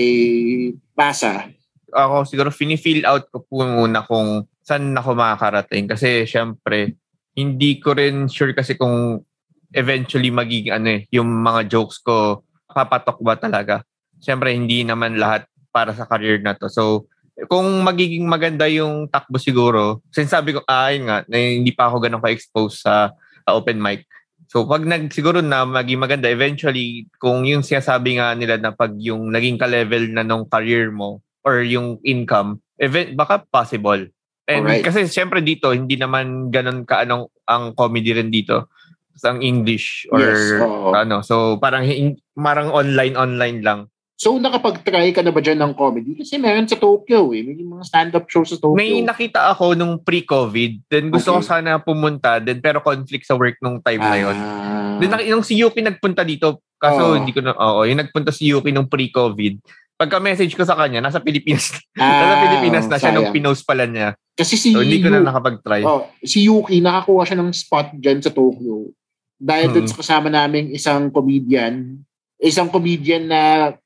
Pasa. 0.94 1.50
Ako 1.90 2.30
siguro 2.30 2.54
fini-fill 2.54 3.10
out 3.10 3.26
ko 3.34 3.42
po 3.42 3.66
muna 3.66 4.06
kung 4.06 4.46
saan 4.62 4.94
ako 4.94 5.18
makakarating. 5.18 5.90
Kasi 5.90 6.30
syempre, 6.30 6.94
hindi 7.34 7.82
ko 7.82 7.98
rin 7.98 8.30
sure 8.30 8.54
kasi 8.54 8.78
kung 8.78 9.26
eventually 9.74 10.30
magiging 10.30 10.78
ano 10.78 11.02
eh, 11.02 11.10
yung 11.10 11.26
mga 11.42 11.74
jokes 11.74 12.06
ko, 12.06 12.46
papatok 12.70 13.18
ba 13.26 13.34
talaga? 13.34 13.82
Syempre, 14.22 14.54
hindi 14.54 14.86
naman 14.86 15.18
lahat 15.18 15.50
para 15.74 15.90
sa 15.98 16.06
career 16.06 16.38
na 16.38 16.54
to. 16.54 16.70
So, 16.70 17.10
kung 17.50 17.66
magiging 17.82 18.30
maganda 18.30 18.70
yung 18.70 19.10
takbo 19.10 19.42
siguro, 19.42 20.06
since 20.14 20.30
sabi 20.30 20.54
ko, 20.54 20.62
ah, 20.70 20.94
yun 20.94 21.10
nga, 21.10 21.26
na 21.26 21.36
hindi 21.42 21.74
pa 21.74 21.90
ako 21.90 21.98
ganun 21.98 22.22
ka-expose 22.22 22.86
sa 22.86 23.10
open 23.52 23.84
mic. 23.84 24.08
So, 24.48 24.64
pag 24.70 24.86
nag, 24.86 25.10
siguro 25.10 25.42
na 25.42 25.66
maging 25.66 26.00
maganda, 26.00 26.30
eventually, 26.30 27.10
kung 27.18 27.44
yung 27.44 27.66
sinasabi 27.66 28.22
nga 28.22 28.38
nila 28.38 28.62
na 28.62 28.70
pag 28.70 28.94
yung 29.02 29.34
naging 29.34 29.58
ka-level 29.58 30.14
na 30.14 30.22
nung 30.22 30.46
career 30.46 30.94
mo 30.94 31.20
or 31.42 31.66
yung 31.66 31.98
income, 32.06 32.62
event, 32.78 33.18
baka 33.18 33.42
possible. 33.50 34.08
And 34.44 34.68
Alright. 34.68 34.84
kasi 34.84 35.08
syempre 35.08 35.40
dito, 35.40 35.72
hindi 35.72 35.96
naman 35.96 36.52
ganun 36.52 36.84
ka 36.84 37.08
anong 37.08 37.32
ang 37.48 37.72
comedy 37.76 38.12
rin 38.12 38.28
dito 38.28 38.68
sa 39.16 39.32
ang 39.32 39.40
English 39.40 40.06
or 40.12 40.20
Yes, 40.20 40.60
oo. 40.60 40.92
ano. 40.92 41.24
So, 41.24 41.58
parang 41.58 41.88
hin- 41.88 42.20
marang 42.36 42.70
online-online 42.70 43.60
lang. 43.64 43.80
So, 44.24 44.40
nakapag-try 44.40 45.12
ka 45.12 45.20
na 45.20 45.30
ba 45.30 45.44
dyan 45.44 45.60
ng 45.60 45.74
comedy? 45.74 46.16
Kasi 46.16 46.40
meron 46.40 46.64
sa 46.64 46.80
Tokyo 46.80 47.28
eh. 47.30 47.44
May 47.44 47.60
mga 47.60 47.84
stand-up 47.84 48.24
shows 48.26 48.48
sa 48.48 48.58
Tokyo. 48.58 48.72
May 48.74 49.04
nakita 49.04 49.52
ako 49.52 49.76
nung 49.76 50.00
pre-COVID. 50.00 50.88
Then 50.88 51.12
gusto 51.12 51.36
ko 51.36 51.44
Okay. 51.44 51.52
sana 51.52 51.76
pumunta. 51.78 52.40
Then 52.40 52.64
pero 52.64 52.80
conflict 52.80 53.28
sa 53.28 53.36
work 53.36 53.60
nung 53.60 53.84
time 53.84 54.00
na 54.00 54.16
yun. 54.16 54.32
Ah. 54.34 54.96
Then 54.96 55.12
nung 55.28 55.44
si 55.44 55.60
Yuki 55.60 55.84
nagpunta 55.84 56.24
dito, 56.24 56.64
kaso 56.80 57.12
Oo. 57.12 57.16
hindi 57.16 57.36
ko 57.36 57.44
na, 57.44 57.52
oo, 57.52 57.84
yung 57.84 58.00
nagpunta 58.00 58.32
si 58.32 58.48
Yuki 58.48 58.72
nung 58.72 58.88
pre-COVID, 58.88 59.60
Pagka-message 59.94 60.58
ko 60.58 60.66
sa 60.66 60.74
kanya, 60.74 61.00
nasa 61.00 61.22
Pilipinas. 61.22 61.70
Ah, 61.96 62.18
nasa 62.18 62.36
Pilipinas 62.42 62.86
na 62.88 62.98
siya 62.98 63.12
nung 63.12 63.30
sayang. 63.30 63.36
pinost 63.38 63.62
pala 63.62 63.86
niya. 63.86 64.18
Kasi 64.34 64.58
si, 64.58 64.74
So, 64.74 64.82
hindi 64.82 64.98
ko 64.98 65.08
na 65.08 65.22
nakapag-try. 65.22 65.86
oh, 65.86 66.10
si 66.20 66.50
Yuki, 66.50 66.82
nakakuha 66.82 67.24
siya 67.24 67.38
ng 67.38 67.54
spot 67.54 67.94
dyan 67.94 68.18
sa 68.18 68.34
Tokyo. 68.34 68.90
Dahil 69.38 69.70
dun 69.70 69.86
Mm. 69.86 69.92
sa 69.94 70.00
kasama 70.00 70.28
naming 70.28 70.74
isang 70.74 71.14
comedian, 71.14 72.02
isang 72.42 72.68
comedian 72.68 73.30
na 73.30 73.42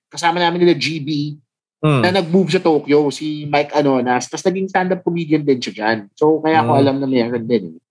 kasama 0.08 0.38
namin 0.38 0.62
nila 0.62 0.74
GB, 0.74 1.38
Hmm. 1.78 2.01
na 2.01 2.10
nag-move 2.12 2.49
sa 2.49 2.58
Tokyo, 2.58 3.14
si 3.14 3.45
Mike 3.45 3.70
Anonas, 3.72 4.26
tapos 4.26 4.41
naging 4.43 4.66
stand-up 4.66 5.05
comedian 5.05 5.45
din 5.45 5.62
siya 5.62 5.74
dyan. 5.76 5.97
So, 6.12 6.41
kaya 6.41 6.66
ko 6.66 6.74
Mm. 6.74 6.80
alam 6.82 6.95
na 6.97 7.05
meron 7.05 7.45
din. 7.45 7.64
eh. 7.70 7.82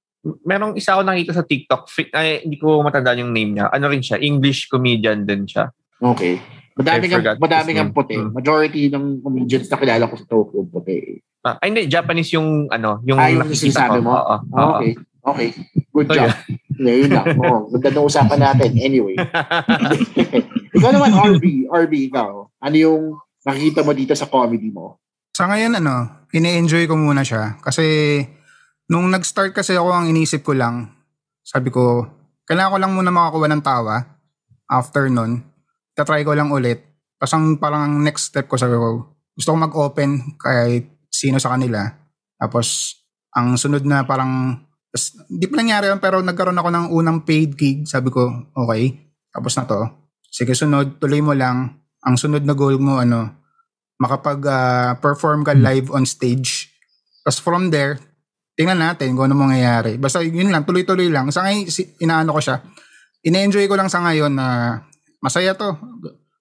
Merong 0.43 0.75
isa 0.75 0.99
ako 0.99 1.07
nakita 1.07 1.31
sa 1.31 1.47
TikTok. 1.47 1.87
Ay, 2.11 2.43
hindi 2.43 2.59
ko 2.59 2.83
matandaan 2.83 3.23
yung 3.23 3.31
name 3.31 3.55
niya. 3.55 3.71
Ano 3.71 3.87
rin 3.87 4.03
siya? 4.03 4.19
English 4.19 4.67
comedian 4.67 5.23
din 5.23 5.47
siya. 5.47 5.71
Okay. 5.97 6.43
Madami 6.75 7.07
ang 7.09 7.39
madami 7.39 7.71
ang 7.73 7.95
puti. 7.95 8.19
Mm. 8.19 8.35
Majority 8.35 8.91
ng 8.91 9.23
comedians 9.23 9.71
na 9.71 9.79
kilala 9.79 10.11
ko 10.11 10.15
sa 10.19 10.27
Tokyo 10.27 10.67
puti. 10.67 11.23
Ah, 11.41 11.55
ay, 11.63 11.71
hindi. 11.71 11.87
Japanese 11.87 12.35
yung, 12.35 12.67
ano, 12.67 12.99
yung 13.01 13.17
Ah, 13.17 13.31
yung 13.31 13.47
nakikita 13.47 13.71
sinasabi 13.71 13.97
ko. 13.97 14.03
mo? 14.03 14.11
Oo, 14.13 14.37
oo. 14.51 14.71
Okay. 14.75 14.93
Okay. 15.23 15.49
Good 15.93 16.07
So, 16.07 16.15
job. 16.17 16.31
Yeah, 16.77 16.97
yun 17.01 17.11
lang. 17.13 17.27
Oo, 17.41 17.67
ganda 17.73 17.91
ng 17.93 18.05
usapan 18.05 18.39
natin. 18.41 18.71
Anyway. 18.77 19.15
ikaw 20.77 20.91
naman, 20.93 21.11
RB. 21.41 21.67
RB, 21.73 21.93
ikaw. 22.13 22.47
Ano 22.61 22.77
yung 22.77 23.03
nakikita 23.43 23.81
mo 23.83 23.97
dito 23.97 24.13
sa 24.13 24.29
comedy 24.29 24.69
mo? 24.69 25.01
Sa 25.33 25.49
ngayon, 25.49 25.81
ano, 25.81 26.27
ini-enjoy 26.33 26.85
ko 26.85 26.95
muna 26.97 27.25
siya. 27.25 27.57
Kasi, 27.65 28.21
nung 28.89 29.09
nag-start 29.09 29.57
kasi 29.57 29.75
ako, 29.75 29.91
ang 29.93 30.07
inisip 30.13 30.45
ko 30.45 30.53
lang, 30.53 30.93
sabi 31.47 31.71
ko, 31.71 32.07
kailangan 32.47 32.73
ko 32.75 32.79
lang 32.79 32.93
muna 32.95 33.11
makakuha 33.15 33.47
ng 33.51 33.63
tawa. 33.63 34.03
After 34.67 35.07
nun, 35.07 35.47
tatry 35.95 36.27
ko 36.27 36.35
lang 36.35 36.51
ulit. 36.51 36.83
Tapos 37.17 37.33
ang 37.33 37.57
parang 37.57 37.83
ang 37.87 37.95
next 38.03 38.35
step 38.35 38.51
ko, 38.51 38.59
sabi 38.59 38.77
ko, 38.77 39.15
gusto 39.33 39.49
ko 39.55 39.57
mag-open 39.57 40.37
kahit 40.37 40.91
sino 41.07 41.41
sa 41.41 41.55
kanila. 41.55 41.87
Tapos, 42.37 42.99
ang 43.33 43.57
sunod 43.57 43.85
na 43.89 44.05
parang, 44.05 44.61
tas, 44.93 45.17
di 45.29 45.49
pa 45.49 45.57
nangyari 45.61 45.89
yun, 45.89 46.01
pero 46.01 46.21
nagkaroon 46.21 46.61
ako 46.61 46.69
ng 46.73 46.87
unang 46.93 47.19
paid 47.25 47.57
gig. 47.57 47.89
Sabi 47.89 48.13
ko, 48.13 48.53
okay, 48.53 49.13
tapos 49.33 49.53
na 49.57 49.65
to. 49.65 49.81
Sige, 50.37 50.53
sunod, 50.53 51.01
tuloy 51.01 51.25
mo 51.25 51.33
lang. 51.33 51.81
Ang 52.05 52.21
sunod 52.21 52.45
na 52.45 52.53
goal 52.53 52.77
mo, 52.77 53.01
ano, 53.01 53.41
makapag-perform 53.97 55.49
ka 55.49 55.57
live 55.57 55.89
on 55.89 56.05
stage. 56.05 56.69
Tapos 57.25 57.41
from 57.41 57.73
there, 57.73 57.97
tingnan 58.53 58.85
natin 58.85 59.17
kung 59.17 59.33
ano 59.33 59.49
mangyayari. 59.49 59.97
Basta 59.97 60.21
yun 60.21 60.53
lang, 60.53 60.69
tuloy-tuloy 60.69 61.09
lang. 61.09 61.33
Sa 61.33 61.49
ngayon, 61.49 61.73
inaano 62.05 62.37
ko 62.37 62.41
siya. 62.45 62.61
Ine-enjoy 63.25 63.65
ko 63.65 63.81
lang 63.81 63.89
sa 63.89 64.05
ngayon 64.05 64.37
na 64.37 64.77
masaya 65.25 65.57
to. 65.57 65.73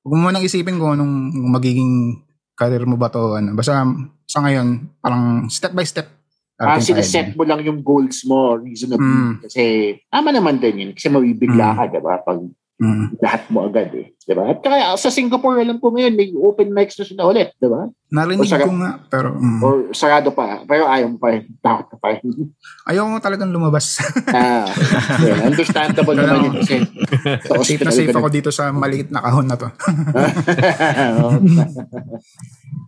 Huwag 0.04 0.20
mo 0.20 0.28
nang 0.28 0.44
isipin 0.44 0.76
kung 0.76 1.00
anong 1.00 1.32
magiging 1.56 2.20
career 2.52 2.84
mo 2.84 3.00
ba 3.00 3.08
to. 3.08 3.40
Ano. 3.40 3.56
Basta 3.56 3.80
sa 4.28 4.40
ngayon, 4.44 5.00
parang 5.00 5.48
step 5.48 5.72
by 5.72 5.88
step. 5.88 6.12
Ah, 6.60 6.80
sinaset 6.84 7.36
mo 7.36 7.48
lang 7.48 7.64
yung 7.64 7.80
goals 7.80 8.24
mo 8.28 8.60
reasonably. 8.60 9.04
Mm. 9.04 9.34
Kasi 9.44 9.64
tama 10.08 10.36
naman 10.36 10.60
din 10.60 10.84
yun. 10.84 10.92
Kasi 10.96 11.08
mabibigla 11.12 11.72
Mm. 11.72 11.78
ka, 11.80 11.84
diba? 11.92 12.16
Pag 12.24 12.40
Mm. 12.76 13.16
lahat 13.24 13.48
mo 13.48 13.72
agad 13.72 13.88
eh. 13.96 14.12
Diba? 14.28 14.52
At 14.52 14.60
kaya 14.60 14.92
sa 15.00 15.08
Singapore, 15.08 15.64
alam 15.64 15.80
ko 15.80 15.96
ngayon, 15.96 16.18
may 16.18 16.34
open 16.36 16.76
mics 16.76 17.00
na 17.00 17.08
sila 17.08 17.24
ulit. 17.30 17.56
Diba? 17.56 17.88
Narinig 18.12 18.42
O, 18.42 18.52
sarap. 18.52 18.68
ko 18.68 18.74
nga, 18.76 18.92
pero 19.08 19.32
mm. 19.32 19.60
Or 19.64 19.76
sarado 19.96 20.36
pa. 20.36 20.60
Pero 20.68 20.84
ayaw 20.84 21.08
mo 21.14 21.16
pa 21.16 21.32
rin. 21.32 21.48
Takot 21.64 21.96
pa 21.96 22.20
rin. 22.20 22.52
ayaw 22.90 23.08
mo 23.08 23.22
talagang 23.24 23.54
lumabas. 23.54 24.04
ah, 24.36 24.68
yeah, 25.24 25.48
understandable 25.48 26.20
naman 26.20 26.52
yun 26.52 26.56
kasi 26.60 26.84
sa 27.48 27.64
safe 27.64 27.84
na 27.86 27.96
safe 27.96 28.12
ako 28.12 28.28
dito 28.28 28.52
sa 28.52 28.76
maliit 28.76 29.08
na 29.08 29.24
kahon 29.24 29.48
na 29.48 29.56
to. 29.56 29.72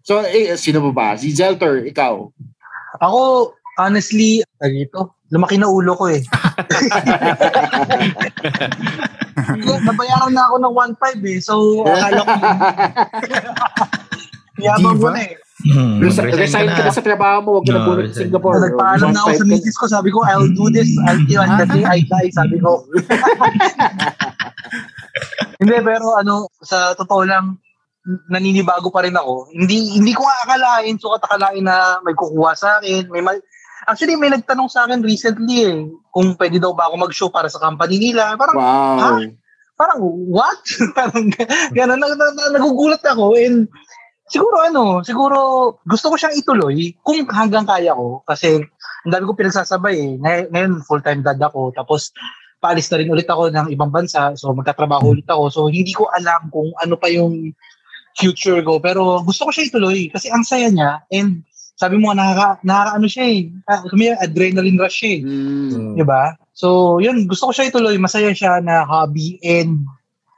so, 0.10 0.20
eh, 0.28 0.60
sino 0.60 0.84
ba 0.90 0.92
ba? 0.92 1.08
Si 1.16 1.32
Zelter, 1.32 1.88
ikaw. 1.88 2.28
Ako, 3.00 3.54
honestly, 3.80 4.44
ano 4.58 4.74
dito, 4.74 5.00
lumaki 5.30 5.58
na 5.58 5.68
ulo 5.68 5.92
ko 5.94 6.08
eh. 6.08 6.22
Nabayaran 9.80 10.32
na 10.32 10.44
ako 10.48 10.56
ng 10.58 10.74
1.5 10.98 11.24
eh. 11.26 11.38
So, 11.40 11.54
akala 11.84 12.22
ko, 12.22 12.34
yabang 14.58 14.98
ko 14.98 15.08
Diva? 15.08 15.12
na 15.14 15.22
eh. 15.24 15.36
Hmm, 15.58 15.98
Resi- 15.98 16.22
resign 16.22 16.38
resign 16.38 16.70
ka 16.70 16.86
na 16.86 16.94
sa 16.94 17.02
trabaho 17.02 17.38
mo, 17.42 17.50
huwag 17.58 17.66
ka 17.66 17.74
na 17.74 17.80
No, 17.80 17.86
punta 17.88 17.98
sa 17.98 18.06
resign. 18.06 18.22
Singapore. 18.24 18.56
Nagpaalam 18.62 19.10
na 19.10 19.20
ako 19.20 19.30
sa 19.32 19.34
1.5 19.34 19.42
ka- 19.42 19.50
misis 19.50 19.76
ko. 19.76 19.86
Sabi 19.90 20.10
ko, 20.12 20.20
I'll 20.22 20.48
do 20.48 20.66
this 20.70 20.90
until 21.04 21.42
the 21.44 21.66
day 21.68 21.84
I 21.84 22.00
die. 22.04 22.30
Sabi 22.32 22.58
ko. 22.58 22.72
Hindi, 25.58 25.76
pero 25.82 26.14
ano, 26.14 26.46
sa 26.62 26.94
totoo 26.94 27.26
lang, 27.26 27.58
naninibago 28.30 28.94
pa 28.94 29.02
rin 29.02 29.18
ako. 29.18 29.50
Hindi 29.50 29.98
hindi 29.98 30.14
ko 30.14 30.22
nga 30.22 30.38
akalain, 30.46 30.96
so 30.96 31.12
akalain 31.12 31.66
na 31.66 31.98
may 32.00 32.14
kukuha 32.14 32.54
sa 32.54 32.78
akin. 32.78 33.10
May 33.10 33.20
ma- 33.20 33.42
Actually, 33.88 34.20
may 34.20 34.28
nagtanong 34.28 34.68
sa 34.68 34.84
akin 34.84 35.00
recently 35.00 35.64
eh, 35.64 35.80
kung 36.12 36.36
pwede 36.36 36.60
daw 36.60 36.76
ba 36.76 36.92
ako 36.92 36.96
mag-show 37.00 37.30
para 37.32 37.48
sa 37.48 37.64
company 37.64 38.12
nila. 38.12 38.36
Parang, 38.36 38.58
Wow. 38.60 39.00
Ha? 39.00 39.10
parang, 39.80 40.00
what? 40.28 40.60
parang, 40.98 41.32
gano'n, 41.72 41.96
nag, 41.96 42.14
nag, 42.20 42.34
nag- 42.36 42.54
nagugulat 42.60 43.00
ako. 43.08 43.40
And, 43.40 43.72
siguro 44.28 44.60
ano, 44.60 45.00
siguro 45.08 45.38
gusto 45.88 46.12
ko 46.12 46.16
siyang 46.20 46.36
ituloy 46.36 47.00
kung 47.00 47.24
hanggang 47.32 47.64
kaya 47.64 47.96
ko. 47.96 48.28
Kasi, 48.28 48.60
ang 49.08 49.12
dami 49.16 49.24
ko 49.24 49.40
pinagsasabay 49.40 49.96
eh. 49.96 50.12
Ngay- 50.20 50.48
Ngayon, 50.52 50.74
full-time 50.84 51.24
dad 51.24 51.40
ako. 51.40 51.72
Tapos, 51.72 52.12
paalis 52.60 52.92
na 52.92 53.00
rin 53.00 53.08
ulit 53.08 53.30
ako 53.30 53.54
ng 53.56 53.72
ibang 53.72 53.88
bansa. 53.88 54.36
So, 54.36 54.52
magtatrabaho 54.52 55.16
ulit 55.16 55.30
ako. 55.32 55.44
So, 55.48 55.60
hindi 55.72 55.96
ko 55.96 56.12
alam 56.12 56.52
kung 56.52 56.76
ano 56.76 57.00
pa 57.00 57.08
yung 57.08 57.56
future 58.20 58.60
ko. 58.66 58.82
Pero 58.84 59.22
gusto 59.24 59.48
ko 59.48 59.52
siya 59.54 59.70
ituloy 59.70 60.10
kasi 60.12 60.28
ang 60.28 60.44
saya 60.44 60.68
niya. 60.68 61.06
And 61.14 61.46
sabi 61.78 62.02
mo, 62.02 62.10
nakaka, 62.10 62.58
nakaka 62.66 62.92
ano 62.98 63.06
siya 63.06 63.26
eh. 63.30 63.42
Ah, 63.70 63.86
May 63.94 64.10
adrenaline 64.18 64.82
rush 64.82 65.06
siya 65.06 65.10
eh. 65.14 65.20
Mm. 65.22 65.94
Di 65.94 66.02
ba? 66.02 66.34
So, 66.58 66.98
yun, 66.98 67.30
gusto 67.30 67.48
ko 67.48 67.52
siya 67.54 67.70
ituloy. 67.70 68.02
Masaya 68.02 68.34
siya 68.34 68.58
na 68.66 68.82
hobby. 68.82 69.38
And, 69.46 69.86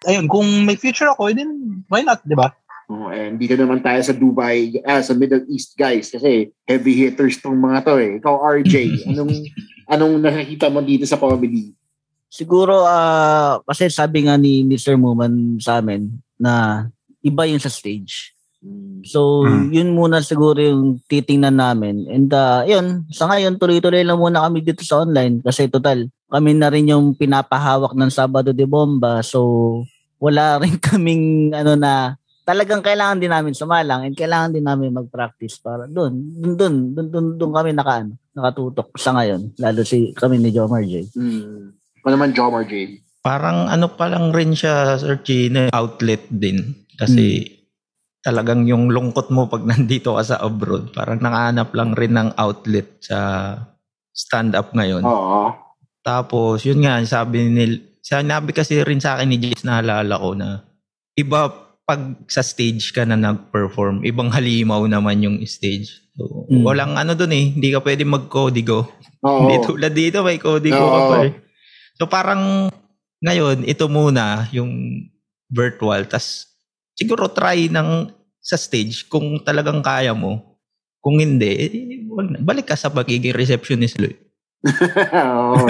ayun, 0.04 0.28
kung 0.28 0.68
may 0.68 0.76
future 0.76 1.08
ako, 1.08 1.32
then 1.32 1.82
why 1.88 2.04
not, 2.04 2.20
di 2.28 2.36
ba? 2.36 2.52
Oh, 2.90 3.08
and 3.08 3.38
dito 3.38 3.54
naman 3.54 3.86
tayo 3.86 4.02
sa 4.02 4.18
Dubai, 4.18 4.82
ah, 4.84 5.00
sa 5.00 5.14
Middle 5.14 5.46
East 5.46 5.78
guys 5.78 6.10
kasi 6.10 6.50
heavy 6.66 6.98
hitters 6.98 7.38
tong 7.38 7.56
mga 7.56 7.86
to 7.86 7.96
eh. 8.02 8.12
Ikaw 8.18 8.36
RJ, 8.60 8.76
anong 9.14 9.34
anong 9.86 10.16
nakikita 10.18 10.74
mo 10.74 10.82
dito 10.82 11.06
sa 11.06 11.22
comedy? 11.22 11.70
Siguro, 12.34 12.90
ah 12.90 13.62
kasi 13.70 13.94
sabi 13.94 14.26
nga 14.26 14.42
ni, 14.42 14.66
Sir 14.82 14.98
Muman 14.98 15.62
sa 15.62 15.78
amin 15.80 16.10
na 16.42 16.86
iba 17.22 17.46
yun 17.46 17.62
sa 17.62 17.70
stage. 17.70 18.34
So, 19.08 19.48
Hmm. 19.48 19.72
yun 19.72 19.96
muna 19.96 20.20
siguro 20.20 20.60
yung 20.60 21.00
titingnan 21.08 21.56
namin. 21.56 22.04
And 22.12 22.28
uh, 22.28 22.68
yun, 22.68 23.08
sa 23.08 23.32
ngayon, 23.32 23.56
tuloy-tuloy 23.56 24.04
lang 24.04 24.20
muna 24.20 24.44
kami 24.44 24.60
dito 24.60 24.84
sa 24.84 25.08
online 25.08 25.40
kasi 25.40 25.72
total, 25.72 26.12
kami 26.28 26.52
na 26.60 26.68
rin 26.68 26.92
yung 26.92 27.16
pinapahawak 27.16 27.96
ng 27.96 28.12
Sabado 28.12 28.52
de 28.52 28.68
Bomba. 28.68 29.24
So, 29.24 29.84
wala 30.20 30.56
rin 30.62 30.76
kaming 30.76 31.56
ano 31.56 31.80
na 31.80 32.20
talagang 32.44 32.82
kailangan 32.84 33.22
din 33.22 33.32
namin 33.32 33.54
sumalang 33.56 34.04
and 34.04 34.18
kailangan 34.18 34.52
din 34.52 34.66
namin 34.66 34.90
mag-practice 34.92 35.62
para 35.62 35.86
doon, 35.88 36.18
doon, 36.42 36.58
doon, 36.58 36.76
doon, 36.92 37.08
doon, 37.08 37.26
doon 37.38 37.52
kami 37.54 37.70
naka, 37.72 38.04
ano, 38.04 38.18
nakatutok 38.36 38.90
sa 38.98 39.16
ngayon. 39.16 39.54
Lalo 39.56 39.86
si 39.86 40.12
kami 40.12 40.42
ni 40.42 40.52
Jomar 40.52 40.84
J. 40.84 41.08
Hmm. 41.16 41.72
Ano 42.04 42.12
naman 42.12 42.36
Jomar 42.36 42.68
J? 42.68 43.00
Parang 43.22 43.70
ano 43.70 43.88
pa 43.94 44.10
lang 44.10 44.34
rin 44.34 44.52
siya, 44.52 44.98
Sir 44.98 45.22
Chino, 45.22 45.70
outlet 45.72 46.26
din. 46.28 46.74
Kasi 46.98 47.59
talagang 48.20 48.68
yung 48.68 48.92
lungkot 48.92 49.32
mo 49.32 49.48
pag 49.48 49.64
nandito 49.70 50.16
ka 50.16 50.24
sa 50.24 50.38
abroad, 50.44 50.92
parang 50.92 51.20
nakahanap 51.20 51.70
lang 51.76 51.92
rin 51.96 52.14
ng 52.16 52.30
outlet 52.36 53.00
sa 53.00 53.18
stand-up 54.12 54.76
ngayon. 54.76 55.04
Oo. 55.04 55.56
Tapos, 56.04 56.64
yun 56.64 56.84
nga, 56.84 57.00
sabi 57.04 57.48
nil, 57.48 58.00
sinabi 58.02 58.52
kasi 58.52 58.82
rin 58.84 59.00
sa 59.00 59.16
akin 59.20 59.30
ni 59.30 59.38
Jace, 59.38 59.64
naalala 59.64 60.16
ko 60.16 60.32
na 60.36 60.64
iba 61.16 61.52
pag 61.84 62.02
sa 62.30 62.46
stage 62.46 62.94
ka 62.94 63.02
na 63.02 63.18
nag-perform, 63.18 64.06
ibang 64.06 64.30
halimaw 64.30 64.86
naman 64.86 65.26
yung 65.26 65.38
stage. 65.44 66.06
So, 66.14 66.46
Mm. 66.50 66.62
walang 66.62 66.94
ano 67.00 67.16
dun 67.16 67.34
eh, 67.34 67.50
hindi 67.56 67.74
ka 67.74 67.82
pwede 67.82 68.04
mag-codigo. 68.06 68.86
Oo. 69.26 69.40
Hindi 69.44 69.56
tulad 69.66 69.94
dito, 69.94 70.22
may 70.22 70.38
codigo 70.38 70.80
ka 70.80 71.00
pa 71.10 71.18
eh. 71.28 71.32
So 72.00 72.08
parang 72.08 72.72
ngayon, 73.20 73.68
ito 73.68 73.92
muna 73.92 74.48
yung 74.56 74.72
virtual. 75.52 76.08
tas 76.08 76.49
siguro 77.00 77.32
try 77.32 77.72
ng 77.72 78.12
sa 78.44 78.60
stage 78.60 79.08
kung 79.08 79.40
talagang 79.40 79.80
kaya 79.80 80.12
mo. 80.12 80.60
Kung 81.00 81.16
hindi, 81.24 81.52
eh, 81.56 81.72
balik 82.44 82.68
ka 82.68 82.76
sa 82.76 82.92
pagiging 82.92 83.32
receptionist. 83.32 83.96
Lloyd. 83.96 84.20
Oo. 85.16 85.64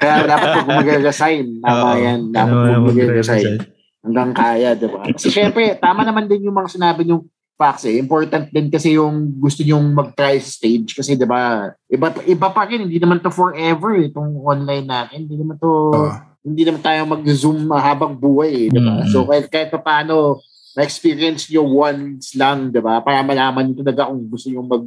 Kaya 0.00 0.24
dapat 0.24 0.48
pag 0.56 0.68
mag-resign, 0.80 1.60
tama 1.60 1.92
Oo. 1.92 2.00
yan. 2.00 2.20
Dapat 2.32 2.56
Ano, 2.56 2.64
pag 2.64 2.84
mag-resign. 2.88 3.60
Hanggang 4.04 4.32
kaya, 4.32 4.72
di 4.72 4.88
ba? 4.88 5.04
Kasi 5.04 5.28
syempre, 5.28 5.76
tama 5.76 6.08
naman 6.08 6.24
din 6.24 6.48
yung 6.48 6.56
mga 6.56 6.72
sinabi 6.72 7.04
yung 7.04 7.28
facts 7.60 7.84
eh. 7.84 8.00
Important 8.00 8.48
din 8.48 8.72
kasi 8.72 8.96
yung 8.96 9.36
gusto 9.36 9.60
nyong 9.60 9.92
mag-try 9.92 10.40
stage 10.40 10.96
kasi 10.96 11.20
di 11.20 11.28
ba, 11.28 11.72
iba, 11.92 12.08
iba 12.24 12.48
pa 12.48 12.64
rin, 12.64 12.88
hindi 12.88 12.96
naman 12.96 13.20
to 13.20 13.28
forever 13.28 14.00
eh, 14.00 14.08
itong 14.08 14.40
online 14.40 14.88
natin. 14.88 15.28
Hindi 15.28 15.36
naman 15.36 15.60
to, 15.60 15.72
Oo. 15.92 16.12
Hindi 16.44 16.62
naman 16.68 16.84
tayo 16.84 17.08
mag-zoom 17.08 17.72
habang 17.72 18.12
buhay 18.12 18.68
eh, 18.68 18.68
di 18.68 18.76
ba? 18.76 19.00
Mm. 19.00 19.08
So 19.08 19.24
kahit, 19.24 19.48
kahit 19.48 19.72
pa 19.72 19.80
paano, 19.80 20.44
ma-experience 20.76 21.48
nyo 21.48 21.64
once 21.64 22.36
lang, 22.36 22.68
di 22.68 22.84
ba? 22.84 23.00
Para 23.00 23.24
malaman 23.24 23.72
nyo 23.72 23.80
talaga 23.80 24.12
kung 24.12 24.28
gusto 24.28 24.52
nyo 24.52 24.60
mag 24.60 24.84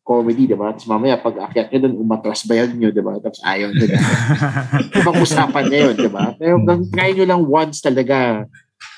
comedy, 0.00 0.48
di 0.48 0.56
ba? 0.56 0.72
Tapos 0.72 0.88
mamaya, 0.88 1.20
pag 1.20 1.36
akyat 1.48 1.68
nyo 1.68 1.78
doon, 1.84 1.96
umatras 2.00 2.48
bayag 2.48 2.72
nyo, 2.72 2.88
di 2.88 3.04
ba? 3.04 3.20
Tapos 3.20 3.40
ayaw 3.44 3.68
nyo 3.68 3.86
na. 3.88 4.00
Ibang 5.00 5.16
usapan 5.20 5.64
na 5.68 5.76
yun, 5.76 5.94
di 5.96 6.10
ba? 6.12 6.24
Pero 6.40 6.56
hanggang 6.56 6.82
try 6.88 7.10
nyo 7.12 7.24
lang 7.28 7.42
once 7.44 7.84
talaga. 7.84 8.48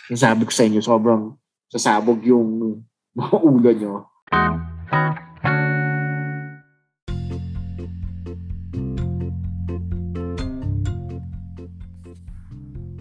Yung 0.07 0.21
sabi 0.21 0.47
ko 0.47 0.53
sa 0.55 0.63
inyo, 0.63 0.79
sobrang 0.79 1.35
sasabog 1.71 2.23
yung 2.23 2.83
mga 3.19 3.37
ulo 3.43 3.71
nyo. 3.75 3.95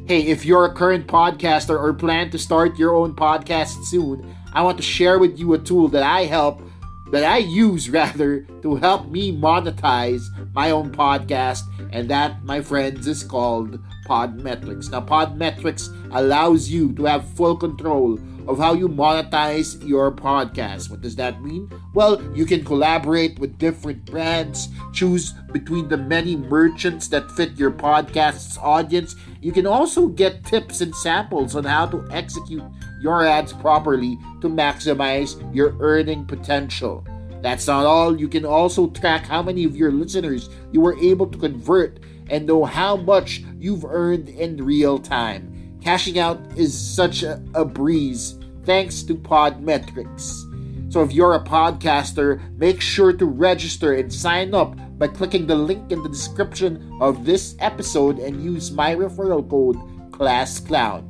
Hey, 0.07 0.27
if 0.27 0.45
you're 0.45 0.65
a 0.65 0.71
current 0.71 1.07
podcaster 1.07 1.79
or 1.79 1.91
plan 1.91 2.29
to 2.29 2.37
start 2.37 2.77
your 2.77 2.93
own 2.93 3.15
podcast 3.15 3.85
soon, 3.85 4.35
I 4.53 4.61
want 4.61 4.77
to 4.77 4.83
share 4.83 5.17
with 5.17 5.39
you 5.39 5.55
a 5.55 5.57
tool 5.57 5.87
that 5.87 6.03
I 6.03 6.25
help 6.25 6.61
that 7.09 7.23
I 7.23 7.39
use 7.39 7.89
rather 8.01 8.41
to 8.61 8.75
help 8.75 9.09
me 9.09 9.35
monetize 9.35 10.21
my 10.53 10.69
own 10.69 10.91
podcast 10.91 11.61
and 11.91 12.07
that 12.11 12.43
my 12.43 12.61
friends 12.61 13.07
is 13.07 13.23
called 13.23 13.79
Podmetrics. 14.05 14.91
Now 14.91 15.01
Podmetrics 15.01 15.89
allows 16.11 16.69
you 16.69 16.93
to 16.93 17.05
have 17.05 17.27
full 17.29 17.57
control 17.57 18.19
of 18.47 18.57
how 18.57 18.73
you 18.73 18.87
monetize 18.87 19.85
your 19.87 20.11
podcast. 20.11 20.89
What 20.89 21.01
does 21.01 21.15
that 21.15 21.41
mean? 21.41 21.69
Well, 21.93 22.21
you 22.35 22.45
can 22.45 22.63
collaborate 22.63 23.39
with 23.39 23.57
different 23.57 24.05
brands, 24.05 24.69
choose 24.93 25.31
between 25.51 25.87
the 25.87 25.97
many 25.97 26.35
merchants 26.35 27.07
that 27.09 27.31
fit 27.31 27.53
your 27.53 27.71
podcast's 27.71 28.57
audience. 28.57 29.15
You 29.41 29.51
can 29.51 29.67
also 29.67 30.07
get 30.07 30.43
tips 30.45 30.81
and 30.81 30.95
samples 30.95 31.55
on 31.55 31.63
how 31.63 31.87
to 31.87 32.05
execute 32.11 32.63
your 33.01 33.25
ads 33.25 33.53
properly 33.53 34.17
to 34.41 34.49
maximize 34.49 35.35
your 35.55 35.75
earning 35.79 36.25
potential. 36.25 37.05
That's 37.41 37.67
not 37.67 37.85
all. 37.85 38.19
You 38.19 38.27
can 38.27 38.45
also 38.45 38.87
track 38.89 39.25
how 39.25 39.43
many 39.43 39.65
of 39.65 39.75
your 39.75 39.91
listeners 39.91 40.49
you 40.71 40.81
were 40.81 40.97
able 40.97 41.27
to 41.27 41.37
convert 41.37 41.99
and 42.29 42.47
know 42.47 42.65
how 42.65 42.95
much 42.95 43.43
you've 43.59 43.85
earned 43.85 44.29
in 44.29 44.57
real 44.57 44.97
time. 44.97 45.54
Cashing 45.85 46.17
out 46.17 46.41
is 46.57 46.75
such 46.75 47.21
a, 47.21 47.39
a 47.53 47.63
breeze 47.63 48.39
thanks 48.63 49.03
to 49.03 49.13
Podmetrics. 49.13 50.91
So 50.91 51.03
if 51.03 51.13
you're 51.13 51.35
a 51.35 51.43
podcaster, 51.43 52.41
make 52.57 52.81
sure 52.81 53.13
to 53.13 53.25
register 53.27 53.93
and 53.93 54.11
sign 54.11 54.55
up 54.55 54.75
by 54.97 55.09
clicking 55.09 55.45
the 55.45 55.53
link 55.53 55.91
in 55.91 56.01
the 56.01 56.09
description 56.09 56.97
of 56.99 57.23
this 57.23 57.55
episode 57.59 58.17
and 58.17 58.43
use 58.43 58.71
my 58.71 58.95
referral 58.95 59.47
code 59.47 59.75
ClassClown. 60.09 61.05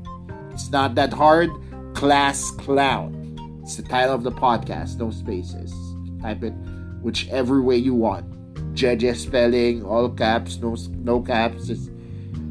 It's 0.52 0.70
not 0.72 0.94
that 0.96 1.14
hard. 1.14 1.52
Class 1.94 2.52
Clown. 2.52 3.62
It's 3.64 3.78
the 3.78 3.84
title 3.84 4.14
of 4.14 4.24
the 4.24 4.32
podcast, 4.34 4.98
no 4.98 5.10
spaces. 5.10 5.74
Type 6.22 6.44
it 6.44 6.54
whichever 7.02 7.62
way 7.62 7.78
you 7.78 7.94
want. 7.94 8.30
JJ 8.74 9.16
spelling, 9.16 9.86
all 9.86 10.10
caps, 10.10 10.58
no 10.58 10.76
no 10.90 11.22
caps. 11.22 11.68
Just, 11.68 11.92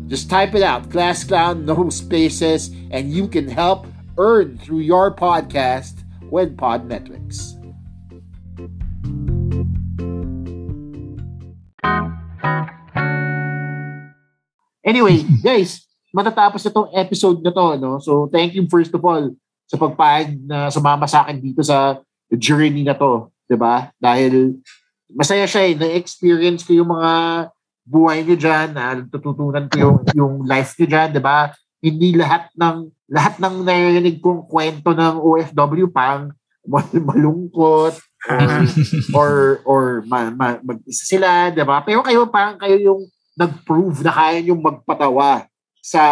just 0.06 0.28
type 0.28 0.54
it 0.54 0.62
out. 0.62 0.90
Class 0.90 1.24
Clown, 1.24 1.64
no 1.64 1.88
spaces, 1.90 2.70
and 2.90 3.12
you 3.12 3.28
can 3.28 3.48
help 3.48 3.86
earn 4.18 4.58
through 4.58 4.80
your 4.80 5.14
podcast 5.14 6.04
with 6.30 6.56
Podmetrics. 6.56 7.56
Anyway, 14.84 15.24
guys, 15.40 15.88
matatapos 16.12 16.60
na 16.62 16.70
tong 16.70 16.92
episode 16.92 17.40
na 17.40 17.50
to, 17.50 17.80
no? 17.80 17.98
So, 17.98 18.28
thank 18.28 18.52
you 18.52 18.68
first 18.68 18.92
of 18.92 19.00
all 19.00 19.32
sa 19.64 19.80
pagpahig 19.80 20.44
na 20.44 20.68
sumama 20.68 21.08
sa 21.08 21.24
akin 21.24 21.40
dito 21.40 21.64
sa 21.64 21.98
journey 22.36 22.84
na 22.84 22.92
to, 22.92 23.32
'di 23.48 23.56
ba? 23.56 23.88
Dahil 23.96 24.60
masaya 25.08 25.48
siya 25.48 25.72
eh, 25.72 25.74
na-experience 25.74 26.62
ko 26.68 26.76
yung 26.76 26.92
mga 26.92 27.12
buhay 27.84 28.24
niyo 28.24 28.36
diyan, 28.40 28.68
na 28.72 28.96
tututunan 29.04 29.68
ko 29.68 29.76
yung 29.76 29.98
yung 30.16 30.34
life 30.48 30.74
niyo 30.80 30.88
diyan, 30.88 31.08
'di 31.12 31.22
ba? 31.22 31.52
Hindi 31.84 32.16
lahat 32.16 32.48
ng 32.56 32.76
lahat 33.12 33.34
ng 33.38 33.54
narinig 33.62 34.18
kong 34.24 34.48
kwento 34.48 34.96
ng 34.96 35.20
OFW 35.20 35.92
pang 35.92 36.32
mal- 36.64 37.04
malungkot 37.12 37.94
or 38.24 38.48
or, 39.18 39.32
or 39.68 39.84
ma, 40.08 40.32
ma, 40.32 40.56
mag-isa 40.64 41.04
sila, 41.04 41.52
'di 41.52 41.64
ba? 41.64 41.84
Pero 41.84 42.00
kayo 42.00 42.24
parang 42.32 42.56
kayo 42.56 42.80
yung 42.80 43.02
nag-prove 43.36 44.00
na 44.00 44.12
kaya 44.14 44.40
yung 44.40 44.64
magpatawa 44.64 45.44
sa 45.84 46.02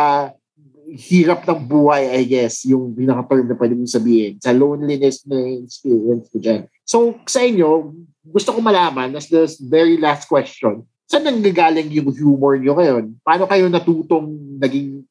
hirap 0.92 1.48
ng 1.48 1.60
buhay, 1.64 2.20
I 2.20 2.28
guess, 2.28 2.68
yung 2.68 2.92
pinaka-term 2.92 3.48
na 3.48 3.56
pwede 3.56 3.72
mong 3.72 3.88
sabihin, 3.88 4.36
sa 4.42 4.52
loneliness 4.52 5.24
na 5.24 5.40
experience 5.64 6.28
ko 6.28 6.36
dyan. 6.36 6.68
So, 6.84 7.16
sa 7.24 7.40
inyo, 7.40 7.96
gusto 8.28 8.52
ko 8.52 8.60
malaman, 8.60 9.16
as 9.16 9.32
the 9.32 9.48
very 9.64 9.96
last 9.96 10.28
question, 10.28 10.84
saan 11.06 11.28
nanggagaling 11.28 11.92
yung 11.92 12.10
humor 12.10 12.56
nyo 12.56 12.72
ngayon? 12.78 13.04
Paano 13.20 13.44
kayo 13.46 13.68
natutong 13.68 14.58
naging, 14.58 15.04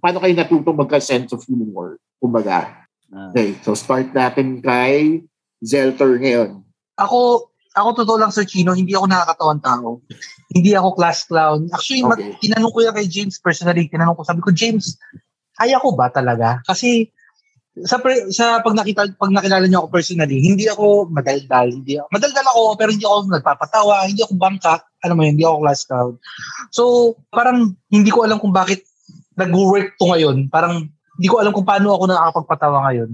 paano 0.00 0.18
kayo 0.18 0.34
natutong 0.34 0.76
magka-sense 0.76 1.30
of 1.32 1.44
humor? 1.46 2.00
Kumbaga. 2.18 2.84
Okay, 3.30 3.54
so 3.62 3.78
start 3.78 4.10
natin 4.10 4.58
kay 4.58 5.22
Zelter 5.62 6.18
ngayon. 6.18 6.66
Ako, 6.98 7.50
ako 7.78 7.88
totoo 8.02 8.18
lang 8.18 8.34
Sir 8.34 8.42
Chino, 8.46 8.74
hindi 8.74 8.94
ako 8.98 9.06
nakakatawang 9.06 9.62
tao. 9.62 10.02
Hindi 10.50 10.74
ako 10.74 10.94
class 10.98 11.26
clown. 11.26 11.70
Actually, 11.70 12.02
Okay. 12.02 12.10
mag, 12.10 12.20
tinanong 12.42 12.72
ko 12.74 12.78
yan 12.82 12.94
kay 12.94 13.06
James 13.06 13.38
personally. 13.38 13.86
Tinanong 13.86 14.18
ko, 14.18 14.22
sabi 14.26 14.42
ko, 14.42 14.50
James, 14.50 14.98
kaya 15.54 15.78
ko 15.78 15.94
ba 15.94 16.10
talaga? 16.10 16.62
Kasi 16.66 17.10
sa 17.82 17.98
per- 17.98 18.30
sa 18.30 18.62
pag 18.62 18.78
nakita 18.78 19.10
pag 19.18 19.34
nakilala 19.34 19.66
niyo 19.66 19.82
ako 19.82 19.98
personally, 19.98 20.38
hindi 20.38 20.70
ako 20.70 21.10
madaldal, 21.10 21.74
hindi 21.74 21.98
ako, 21.98 22.06
madaldal 22.14 22.46
ako 22.54 22.62
pero 22.78 22.90
hindi 22.94 23.02
ako 23.02 23.16
nagpapatawa, 23.34 23.94
hindi 24.06 24.22
ako 24.22 24.34
bangka, 24.38 24.74
alam 25.02 25.18
mo 25.18 25.22
yun, 25.26 25.34
hindi 25.34 25.46
ako 25.46 25.56
class 25.58 25.82
clown. 25.82 26.14
So, 26.70 26.82
parang 27.34 27.74
hindi 27.90 28.14
ko 28.14 28.22
alam 28.22 28.38
kung 28.38 28.54
bakit 28.54 28.86
nag-work 29.34 29.98
to 29.98 30.06
ngayon. 30.06 30.46
Parang 30.54 30.86
hindi 31.18 31.26
ko 31.26 31.42
alam 31.42 31.50
kung 31.50 31.66
paano 31.66 31.98
ako 31.98 32.04
nakakapagpatawa 32.06 32.78
ngayon. 32.90 33.10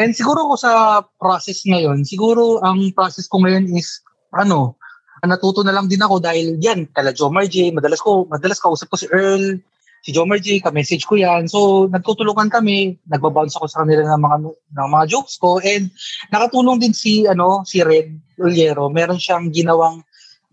And 0.00 0.16
siguro 0.16 0.48
ko 0.48 0.54
sa 0.56 1.04
process 1.20 1.62
ngayon, 1.68 2.08
siguro 2.08 2.64
ang 2.64 2.90
process 2.96 3.28
ko 3.28 3.44
ngayon 3.44 3.68
is 3.76 4.00
ano, 4.32 4.80
natuto 5.24 5.60
na 5.66 5.74
lang 5.74 5.90
din 5.90 6.00
ako 6.00 6.22
dahil 6.22 6.56
yan, 6.58 6.88
kala 6.90 7.10
Jomar 7.12 7.44
J, 7.50 7.74
madalas 7.74 8.00
ko, 8.00 8.24
madalas 8.30 8.62
kausap 8.62 8.88
ko 8.88 8.96
si 8.96 9.06
Earl, 9.10 9.58
si 10.02 10.14
Jomar 10.14 10.38
J, 10.38 10.62
ka-message 10.62 11.04
ko 11.04 11.18
yan. 11.18 11.50
So, 11.50 11.90
nagtutulungan 11.90 12.48
kami, 12.48 12.98
nagbabounce 13.10 13.58
ako 13.58 13.66
sa 13.66 13.82
kanila 13.84 14.06
ng 14.06 14.22
mga 14.22 14.36
ng 14.52 14.88
mga 14.88 15.04
jokes 15.10 15.36
ko 15.36 15.58
and 15.60 15.90
nakatulong 16.30 16.78
din 16.78 16.94
si 16.94 17.26
ano, 17.26 17.66
si 17.66 17.82
Red 17.82 18.14
Uliero. 18.38 18.88
Meron 18.88 19.18
siyang 19.18 19.50
ginawang 19.50 20.02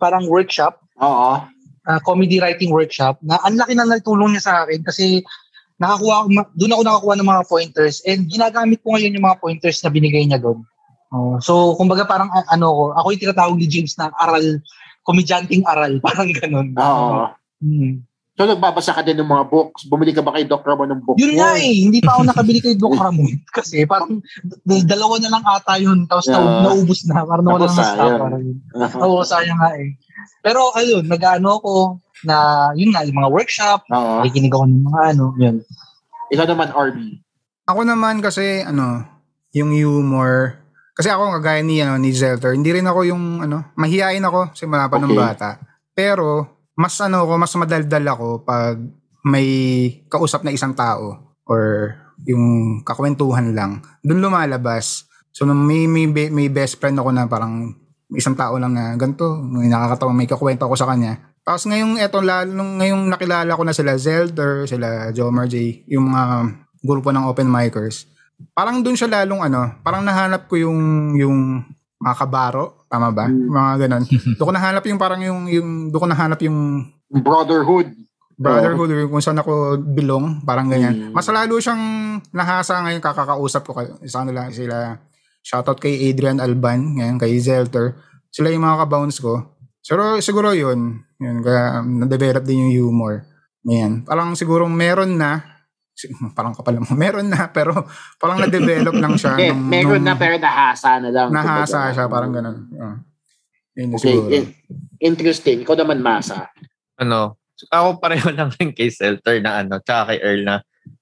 parang 0.02 0.28
workshop, 0.28 0.82
Oo. 1.00 1.40
uh, 1.88 2.00
comedy 2.04 2.42
writing 2.42 2.74
workshop 2.74 3.22
na 3.24 3.40
ang 3.46 3.56
laki 3.56 3.74
na 3.78 3.88
natulong 3.88 4.36
niya 4.36 4.44
sa 4.44 4.56
akin 4.66 4.82
kasi 4.84 5.24
nakakuha 5.76 6.32
doon 6.56 6.72
ako 6.72 6.82
nakakuha 6.88 7.16
ng 7.20 7.30
mga 7.36 7.44
pointers 7.52 8.00
and 8.08 8.32
ginagamit 8.32 8.80
ko 8.80 8.96
ngayon 8.96 9.16
yung 9.16 9.28
mga 9.28 9.40
pointers 9.44 9.84
na 9.84 9.92
binigay 9.92 10.24
niya 10.24 10.40
doon. 10.40 10.64
Oh, 11.16 11.40
so 11.40 11.78
kumbaga 11.80 12.04
parang 12.04 12.28
a- 12.34 12.50
ano 12.52 12.68
ko, 12.72 12.84
ako 12.96 13.08
yung 13.14 13.24
tinatawag 13.24 13.56
ni 13.60 13.68
James 13.72 13.96
na 13.96 14.12
aral, 14.20 14.60
komedyanting 15.08 15.64
aral, 15.64 16.00
parang 16.06 16.32
ganun. 16.32 16.76
Oo. 16.76 17.32
Hmm. 17.64 18.04
So, 18.36 18.44
nagbabasa 18.44 18.92
ka 18.92 19.00
din 19.00 19.16
ng 19.16 19.26
mga 19.26 19.48
books. 19.48 19.88
Bumili 19.88 20.12
ka 20.12 20.20
ba 20.20 20.36
kay 20.36 20.44
Doc 20.44 20.60
Ramon 20.62 20.92
ng 20.92 21.02
book? 21.02 21.16
Yun 21.16 21.40
nga 21.40 21.56
eh, 21.56 21.88
hindi 21.88 22.04
pa 22.04 22.14
ako 22.14 22.28
nakabili 22.28 22.60
kay 22.60 22.76
Doc 22.76 22.92
Ramon 23.00 23.32
kasi 23.48 23.88
parang 23.88 24.20
d- 24.44 24.84
dalawa 24.84 25.16
na 25.18 25.32
lang 25.32 25.44
ata 25.46 25.76
yun 25.76 26.04
tapos 26.04 26.28
Yeah. 26.28 26.38
na, 26.38 26.68
naubos 26.68 27.00
na, 27.06 27.24
parang 27.24 27.46
Tapos 27.48 27.72
na 27.72 27.84
stock. 27.86 28.12
yun. 28.36 28.60
Oo, 29.00 29.24
sayang 29.24 29.56
nga 29.56 29.72
eh. 29.74 29.96
Pero 30.42 30.68
ayun, 30.74 31.08
nag-ano 31.08 31.58
ako 31.58 31.74
na 32.24 32.36
yun 32.74 32.92
nga, 32.92 33.02
yung 33.02 33.18
mga 33.18 33.32
workshop, 33.32 33.80
Oo. 33.88 34.20
nakikinig 34.20 34.52
ako 34.52 34.66
ng 34.66 34.84
mga 34.84 35.02
ano, 35.10 35.26
yun. 35.38 35.56
Ikaw 36.28 36.46
naman, 36.46 36.68
RB. 36.70 36.98
Ako 37.66 37.82
naman 37.82 38.20
kasi 38.20 38.62
ano, 38.62 39.00
yung 39.52 39.72
humor. 39.72 40.60
Kasi 40.92 41.08
ako 41.08 41.40
kagaya 41.40 41.60
ni 41.60 41.80
ano 41.80 41.96
ni 41.96 42.12
Zelter, 42.12 42.52
hindi 42.52 42.68
rin 42.70 42.84
ako 42.84 43.00
yung 43.06 43.24
ano, 43.42 43.72
mahihain 43.74 44.22
ako 44.22 44.52
simula 44.52 44.88
pa 44.88 44.96
ng 44.96 45.08
Okay. 45.08 45.20
bata. 45.22 45.50
Pero 45.92 46.55
mas 46.76 47.00
ano 47.00 47.24
ako, 47.24 47.34
mas 47.40 47.54
madaldal 47.56 48.06
ako 48.06 48.28
pag 48.44 48.76
may 49.26 49.48
kausap 50.12 50.46
na 50.46 50.54
isang 50.54 50.76
tao 50.76 51.36
or 51.48 51.96
yung 52.24 52.80
kakwentuhan 52.86 53.56
lang. 53.56 53.84
Doon 54.06 54.22
lumalabas. 54.22 55.10
So 55.36 55.44
may, 55.48 55.88
may, 55.90 56.08
may 56.08 56.48
best 56.48 56.80
friend 56.80 56.96
ako 56.96 57.12
na 57.12 57.28
parang 57.28 57.76
isang 58.14 58.38
tao 58.38 58.56
lang 58.56 58.72
na 58.72 58.96
ganito, 58.96 59.42
may 59.42 59.68
nakakatawa, 59.68 60.14
may 60.14 60.30
kakwento 60.30 60.70
ako 60.70 60.76
sa 60.78 60.88
kanya. 60.88 61.36
Tapos 61.46 61.66
ngayong 61.70 62.02
eto 62.02 62.22
lalo 62.26 62.58
ngayong 62.82 63.10
nakilala 63.10 63.54
ko 63.54 63.64
na 63.66 63.74
sila 63.76 63.98
Zelder, 63.98 64.66
sila 64.66 65.10
Jomar 65.12 65.46
J, 65.50 65.86
yung 65.90 66.10
mga 66.10 66.24
grupo 66.86 67.10
ng 67.10 67.26
open 67.26 67.50
micers. 67.50 68.10
Parang 68.54 68.82
doon 68.82 68.98
siya 68.98 69.10
lalong 69.10 69.42
ano, 69.46 69.78
parang 69.82 70.06
nahanap 70.06 70.50
ko 70.50 70.58
yung 70.58 71.14
yung 71.18 71.66
mga 72.02 72.16
kabaro, 72.18 72.85
tama 72.96 73.12
ba? 73.12 73.26
Mm. 73.28 73.52
Mga 73.52 73.72
ganun. 73.84 74.04
doon 74.40 74.48
ko 74.48 74.54
nahanap 74.54 74.84
yung 74.88 75.00
parang 75.00 75.22
yung 75.22 75.42
yung 75.46 75.70
doon 75.92 76.02
ko 76.02 76.10
nahanap 76.10 76.40
yung 76.42 76.58
Brotherhood. 77.12 77.92
brotherhood 78.36 78.92
or 78.92 79.08
kung 79.08 79.24
saan 79.24 79.40
ako 79.40 79.80
belong, 79.80 80.44
parang 80.44 80.68
ganyan. 80.68 81.08
Mm. 81.08 81.12
Mas 81.12 81.28
lalo 81.28 81.56
siyang 81.56 81.80
nahasa 82.32 82.84
ngayon 82.84 83.00
kakakausap 83.00 83.64
ko 83.64 83.72
kay- 83.74 84.08
sa 84.08 84.24
kanila 84.24 84.52
sila. 84.52 85.00
Shoutout 85.40 85.78
kay 85.78 86.10
Adrian 86.10 86.42
Alban, 86.42 86.98
ngayon 86.98 87.16
kay 87.16 87.38
Zelter. 87.38 87.96
Sila 88.28 88.50
yung 88.50 88.66
mga 88.66 88.84
kabounce 88.84 89.22
ko. 89.22 89.56
Pero 89.80 90.18
siguro 90.20 90.52
yun, 90.52 91.06
yun 91.16 91.40
kaya 91.40 91.80
na-develop 91.80 92.44
din 92.44 92.66
yung 92.68 92.90
humor. 92.90 93.24
Ngayon, 93.64 94.04
parang 94.04 94.34
siguro 94.34 94.66
meron 94.66 95.16
na, 95.16 95.55
parang 96.32 96.52
kapal 96.52 96.76
mo, 96.78 96.92
meron 96.98 97.28
na, 97.28 97.48
pero 97.48 97.88
parang 98.16 98.40
na-develop 98.40 98.96
lang 98.96 99.16
siya. 99.16 99.36
Eh, 99.42 99.50
nung- 99.50 99.66
meron 99.66 100.00
nung 100.00 100.06
na 100.06 100.14
pero 100.14 100.36
nahasa 100.36 101.00
na 101.00 101.10
lang. 101.10 101.28
Nahasa 101.32 101.90
siya, 101.90 102.06
parang 102.06 102.32
ganun. 102.32 102.58
Uh, 102.70 102.98
yun 103.74 103.96
Okay, 103.96 104.12
siguro. 104.12 104.30
in- 104.30 104.54
interesting. 105.00 105.64
Ikaw 105.64 105.76
naman, 105.78 106.00
Masa. 106.00 106.52
ano, 106.96 107.40
ako 107.68 108.00
pareho 108.00 108.28
lang 108.36 108.52
rin 108.54 108.72
kay 108.72 108.88
Selter 108.88 109.40
na 109.40 109.62
ano, 109.62 109.80
tsaka 109.80 110.12
kay 110.12 110.20
Earl 110.20 110.44
na 110.44 110.56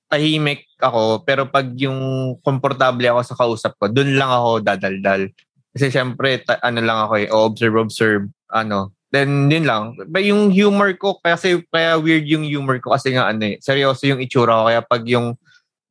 tahimik 0.06 0.70
ako, 0.78 1.26
pero 1.26 1.50
pag 1.50 1.74
yung 1.74 1.98
komportable 2.40 3.10
ako 3.10 3.22
sa 3.24 3.34
kausap 3.34 3.74
ko, 3.76 3.90
dun 3.90 4.14
lang 4.14 4.30
ako 4.30 4.62
dadaldal. 4.62 5.26
Kasi 5.74 5.90
syempre, 5.90 6.38
ta- 6.38 6.62
ano 6.62 6.86
lang 6.86 7.00
ako 7.02 7.14
eh, 7.18 7.30
observe, 7.30 7.76
observe, 7.82 8.24
ano. 8.48 8.94
Then, 9.14 9.46
yun 9.46 9.70
lang. 9.70 9.94
But 10.10 10.26
yung 10.26 10.50
humor 10.50 10.90
ko, 10.98 11.22
kasi 11.22 11.62
kaya 11.70 12.02
weird 12.02 12.26
yung 12.26 12.50
humor 12.50 12.82
ko 12.82 12.98
kasi 12.98 13.14
nga 13.14 13.30
ano 13.30 13.46
eh, 13.46 13.62
seryoso 13.62 14.10
yung 14.10 14.18
itsura 14.18 14.58
ko. 14.58 14.64
Kaya 14.74 14.82
pag 14.82 15.06
yung 15.06 15.38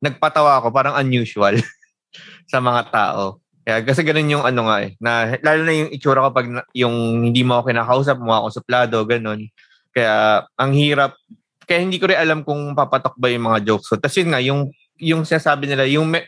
nagpatawa 0.03 0.59
ako, 0.59 0.75
parang 0.75 0.99
unusual 0.99 1.55
sa 2.51 2.59
mga 2.59 2.91
tao. 2.91 3.39
Kaya 3.63 3.79
kasi 3.87 4.03
ganun 4.03 4.27
yung 4.27 4.43
ano 4.43 4.67
nga 4.67 4.83
eh, 4.83 4.99
na, 4.99 5.39
lalo 5.39 5.63
na 5.63 5.71
yung 5.71 5.91
itsura 5.95 6.27
ko 6.27 6.35
pag 6.35 6.67
yung 6.75 7.23
hindi 7.23 7.47
mo 7.47 7.63
ako 7.63 7.71
kinakausap, 7.71 8.19
mukha 8.19 8.43
akong 8.43 8.57
suplado, 8.59 8.97
ganun. 9.07 9.47
Kaya 9.95 10.43
ang 10.59 10.75
hirap. 10.75 11.15
Kaya 11.63 11.79
hindi 11.79 12.03
ko 12.03 12.11
rin 12.11 12.19
alam 12.19 12.43
kung 12.43 12.75
papatok 12.75 13.15
ba 13.15 13.31
yung 13.31 13.47
mga 13.47 13.63
jokes 13.63 13.87
ko. 13.87 13.95
Tapos 13.95 14.19
yun 14.19 14.29
nga, 14.35 14.43
yung 14.43 14.67
yung 14.99 15.23
sinasabi 15.23 15.63
nila, 15.71 15.87
yung 15.87 16.11
me, 16.11 16.27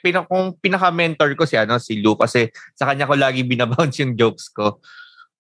pinaka-mentor 0.64 1.36
ko 1.36 1.43
si, 1.43 1.60
ano, 1.60 1.76
si 1.76 2.00
Lou 2.00 2.16
kasi 2.16 2.50
sa 2.72 2.88
kanya 2.88 3.04
ko 3.04 3.20
lagi 3.20 3.43
binabounce 3.43 4.00
yung 4.00 4.16
jokes 4.16 4.48
ko 4.48 4.80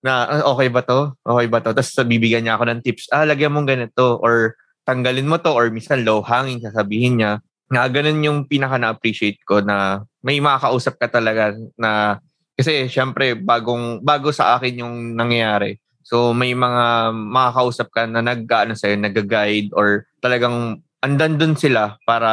na 0.05 0.29
"Ah, 0.29 0.45
okay 0.53 0.69
ba 0.69 0.85
to? 0.85 1.17
Okay 1.25 1.47
ba 1.49 1.57
to? 1.65 1.73
Tapos 1.73 1.89
bibigyan 2.05 2.45
niya 2.45 2.61
ako 2.61 2.69
ng 2.69 2.81
tips, 2.85 3.09
ah, 3.09 3.25
lagyan 3.25 3.49
mong 3.49 3.65
ganito 3.65 4.21
or 4.21 4.53
tanggalin 4.85 5.25
mo 5.25 5.41
to 5.41 5.49
or 5.49 5.73
minsan 5.73 6.05
low 6.05 6.21
hanging 6.21 6.61
sasabihin 6.61 7.17
niya. 7.17 7.41
Na 7.73 7.89
ganun 7.89 8.21
yung 8.21 8.39
pinaka 8.45 8.77
na-appreciate 8.77 9.41
ko 9.41 9.65
na 9.65 10.05
may 10.21 10.37
makakausap 10.37 11.01
ka 11.01 11.09
talaga 11.09 11.57
na 11.73 12.21
kasi 12.53 12.85
syempre 12.85 13.33
bagong 13.33 14.05
bago 14.05 14.29
sa 14.29 14.53
akin 14.55 14.85
yung 14.85 14.95
nangyayari. 15.17 15.81
So 16.05 16.37
may 16.37 16.53
mga 16.53 17.09
makakausap 17.11 17.89
ka 17.89 18.05
na 18.05 18.21
nag-ano 18.21 18.77
sa'yo, 18.77 18.93
nag-guide 19.01 19.73
or 19.73 20.05
talagang 20.21 20.85
andan 21.01 21.41
dun 21.41 21.57
sila 21.57 21.97
para 22.05 22.29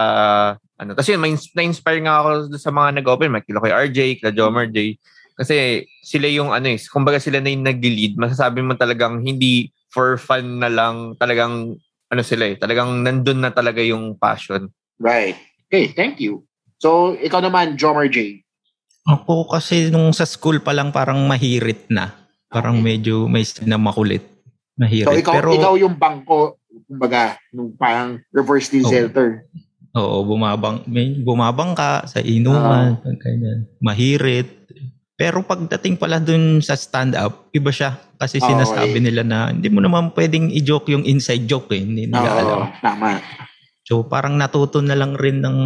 ano. 0.77 0.93
May 1.17 1.33
na-inspire 1.57 2.05
nga 2.05 2.21
ako 2.21 2.31
sa 2.61 2.69
mga 2.69 3.01
nag-open 3.01 3.33
mic. 3.33 3.49
Kila 3.49 3.65
kay 3.65 3.73
RJ, 3.89 3.99
kila 4.21 4.37
Jomer 4.37 4.69
J. 4.69 5.01
Kasi 5.43 5.83
sila 6.07 6.31
yung 6.31 6.55
ano 6.55 6.71
eh, 6.71 6.79
kumbaga 6.79 7.19
sila 7.19 7.43
na 7.43 7.51
yung 7.51 7.67
nag-lead. 7.67 8.15
Masasabi 8.15 8.63
mo 8.63 8.79
talagang 8.79 9.27
hindi 9.27 9.75
for 9.91 10.15
fun 10.15 10.63
na 10.63 10.71
lang, 10.71 11.19
talagang 11.19 11.75
ano 12.09 12.23
sila 12.23 12.55
eh, 12.55 12.57
talagang 12.57 13.03
nandun 13.03 13.43
na 13.43 13.51
talaga 13.51 13.83
yung 13.83 14.15
passion. 14.15 14.71
Right. 15.03 15.35
Okay, 15.67 15.91
thank 15.91 16.23
you. 16.23 16.47
So, 16.79 17.19
ikaw 17.19 17.43
naman, 17.43 17.75
Jomer 17.75 18.07
J. 18.07 18.39
Ako 19.03 19.51
kasi 19.51 19.91
nung 19.91 20.15
sa 20.15 20.23
school 20.23 20.63
pa 20.63 20.71
lang 20.71 20.95
parang 20.95 21.27
mahirit 21.27 21.91
na. 21.91 22.15
Parang 22.47 22.79
medyo 22.79 23.27
may 23.27 23.43
na 23.67 23.81
makulit. 23.81 24.23
Mahirit. 24.79 25.09
So, 25.09 25.17
ikaw, 25.19 25.35
Pero 25.41 25.51
ikaw 25.57 25.75
yung 25.81 25.97
bangko, 25.99 26.61
kumbaga, 26.87 27.41
nung 27.51 27.73
parang 27.75 28.21
reverse 28.31 28.69
Oh. 28.79 28.87
Zelter. 28.87 29.49
oo, 29.93 30.17
bumabang, 30.25 30.85
may, 30.89 31.17
bumabang 31.21 31.73
ka 31.77 32.05
sa 32.07 32.21
inuman. 32.21 32.97
ganyan. 33.21 33.69
Mahirit. 33.81 34.49
Pero 35.15 35.45
pagdating 35.45 36.01
pala 36.01 36.19
dun 36.19 36.59
sa 36.59 36.75
stand-up, 36.75 37.53
iba 37.53 37.69
siya. 37.69 38.01
Kasi 38.17 38.41
Oo, 38.41 38.49
sinasabi 38.49 38.99
eh. 38.99 39.05
nila 39.05 39.23
na 39.23 39.53
hindi 39.53 39.69
mo 39.69 39.79
naman 39.79 40.11
pwedeng 40.17 40.49
i-joke 40.51 40.89
yung 40.91 41.05
inside 41.05 41.45
joke 41.47 41.71
eh. 41.71 41.85
Hindi 41.85 42.09
nila 42.09 42.29
alam. 42.33 42.59
Oo, 42.65 42.67
tama. 42.81 43.21
So 43.85 44.07
parang 44.07 44.41
natuto 44.41 44.81
na 44.81 44.97
lang 44.97 45.15
rin 45.15 45.43
ng 45.45 45.59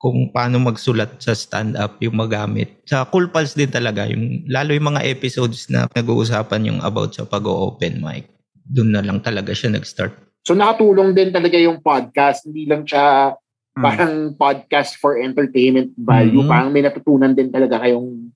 kung 0.00 0.32
paano 0.32 0.56
magsulat 0.60 1.20
sa 1.20 1.36
stand-up 1.36 2.00
yung 2.00 2.16
magamit. 2.16 2.80
Sa 2.88 3.04
Cool 3.04 3.28
Pals 3.28 3.52
din 3.52 3.68
talaga, 3.68 4.08
yung, 4.08 4.48
lalo 4.48 4.72
yung 4.72 4.96
mga 4.96 5.04
episodes 5.04 5.68
na 5.68 5.84
nag-uusapan 5.92 6.72
yung 6.72 6.80
about 6.80 7.12
sa 7.12 7.28
pag-open 7.28 8.00
mic. 8.00 8.24
Doon 8.64 8.96
na 8.96 9.04
lang 9.04 9.20
talaga 9.20 9.52
siya 9.52 9.68
nag-start. 9.68 10.16
So, 10.40 10.56
nakatulong 10.56 11.12
din 11.12 11.36
talaga 11.36 11.60
yung 11.60 11.84
podcast. 11.84 12.48
Hindi 12.48 12.64
lang 12.64 12.88
siya 12.88 13.36
Hmm. 13.70 13.84
parang 13.86 14.14
podcast 14.34 14.98
for 14.98 15.14
entertainment 15.14 15.94
value. 15.94 16.42
Mhm. 16.42 16.50
Parang 16.50 16.68
may 16.74 16.82
natutunan 16.82 17.36
din 17.36 17.54
talaga 17.54 17.78
kayong 17.78 18.32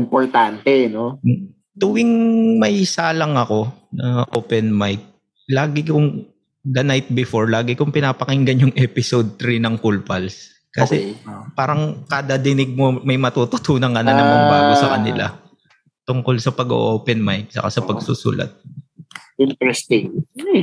importante, 0.00 0.88
no? 0.88 1.20
Tuwing 1.76 2.12
may 2.56 2.82
salang 2.82 3.36
ako 3.36 3.68
na 3.92 4.24
open 4.32 4.72
mic, 4.72 5.00
lagi 5.46 5.84
kong 5.84 6.24
the 6.60 6.80
night 6.80 7.08
before, 7.12 7.48
lagi 7.48 7.72
kong 7.72 7.92
pinapakinggan 7.92 8.68
yung 8.68 8.74
episode 8.76 9.36
3 9.36 9.60
ng 9.60 9.74
Cool 9.80 10.00
Pals. 10.00 10.50
Kasi 10.70 11.16
Okay. 11.16 11.52
parang 11.52 12.06
kada 12.06 12.38
dinig 12.38 12.72
mo 12.72 12.94
may 13.02 13.18
matututunan 13.18 13.90
ka 13.90 14.02
na 14.06 14.14
namang 14.14 14.44
bago 14.46 14.72
sa 14.78 14.88
kanila. 14.94 15.24
Tungkol 16.06 16.38
sa 16.38 16.54
pag-open 16.54 17.20
mic, 17.22 17.50
saka 17.50 17.68
sa 17.70 17.82
pagsusulat. 17.82 18.50
Interesting. 19.34 20.20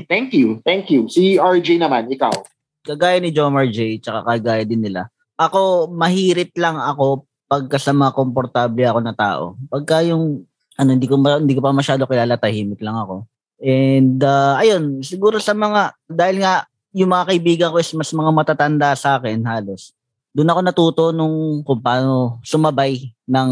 Thank 0.08 0.38
you. 0.38 0.62
Thank 0.62 0.94
you. 0.94 1.10
Si 1.10 1.36
RJ 1.36 1.82
naman, 1.82 2.08
ikaw. 2.08 2.32
kagaya 2.88 3.20
ni 3.20 3.36
Jomar 3.36 3.68
J, 3.68 4.00
tsaka 4.00 4.24
kagaya 4.24 4.64
din 4.64 4.80
nila. 4.80 5.12
Ako, 5.36 5.92
mahirit 5.92 6.56
lang 6.56 6.80
ako 6.80 7.28
pagka 7.48 7.80
sa 7.80 7.96
mga 7.96 8.12
komportable 8.12 8.84
ako 8.84 9.00
na 9.02 9.16
tao. 9.16 9.56
Pagka 9.72 10.04
yung, 10.04 10.44
ano, 10.76 10.90
hindi 10.92 11.08
ko, 11.08 11.16
hindi 11.18 11.56
ko 11.56 11.62
pa 11.64 11.72
masyado 11.72 12.04
kilala, 12.04 12.36
tahimik 12.36 12.84
lang 12.84 13.00
ako. 13.00 13.24
And, 13.58 14.22
uh, 14.22 14.60
ayun, 14.62 15.02
siguro 15.02 15.42
sa 15.42 15.56
mga, 15.56 15.96
dahil 16.06 16.44
nga, 16.44 16.68
yung 16.94 17.10
mga 17.10 17.28
kaibigan 17.34 17.72
ko 17.74 17.78
is 17.82 17.90
mas 17.96 18.12
mga 18.14 18.32
matatanda 18.36 18.94
sa 18.94 19.18
akin, 19.18 19.42
halos. 19.48 19.96
Doon 20.36 20.52
ako 20.54 20.60
natuto 20.62 21.04
nung 21.16 21.66
kung 21.66 21.82
paano 21.82 22.38
sumabay 22.46 23.10
ng 23.26 23.50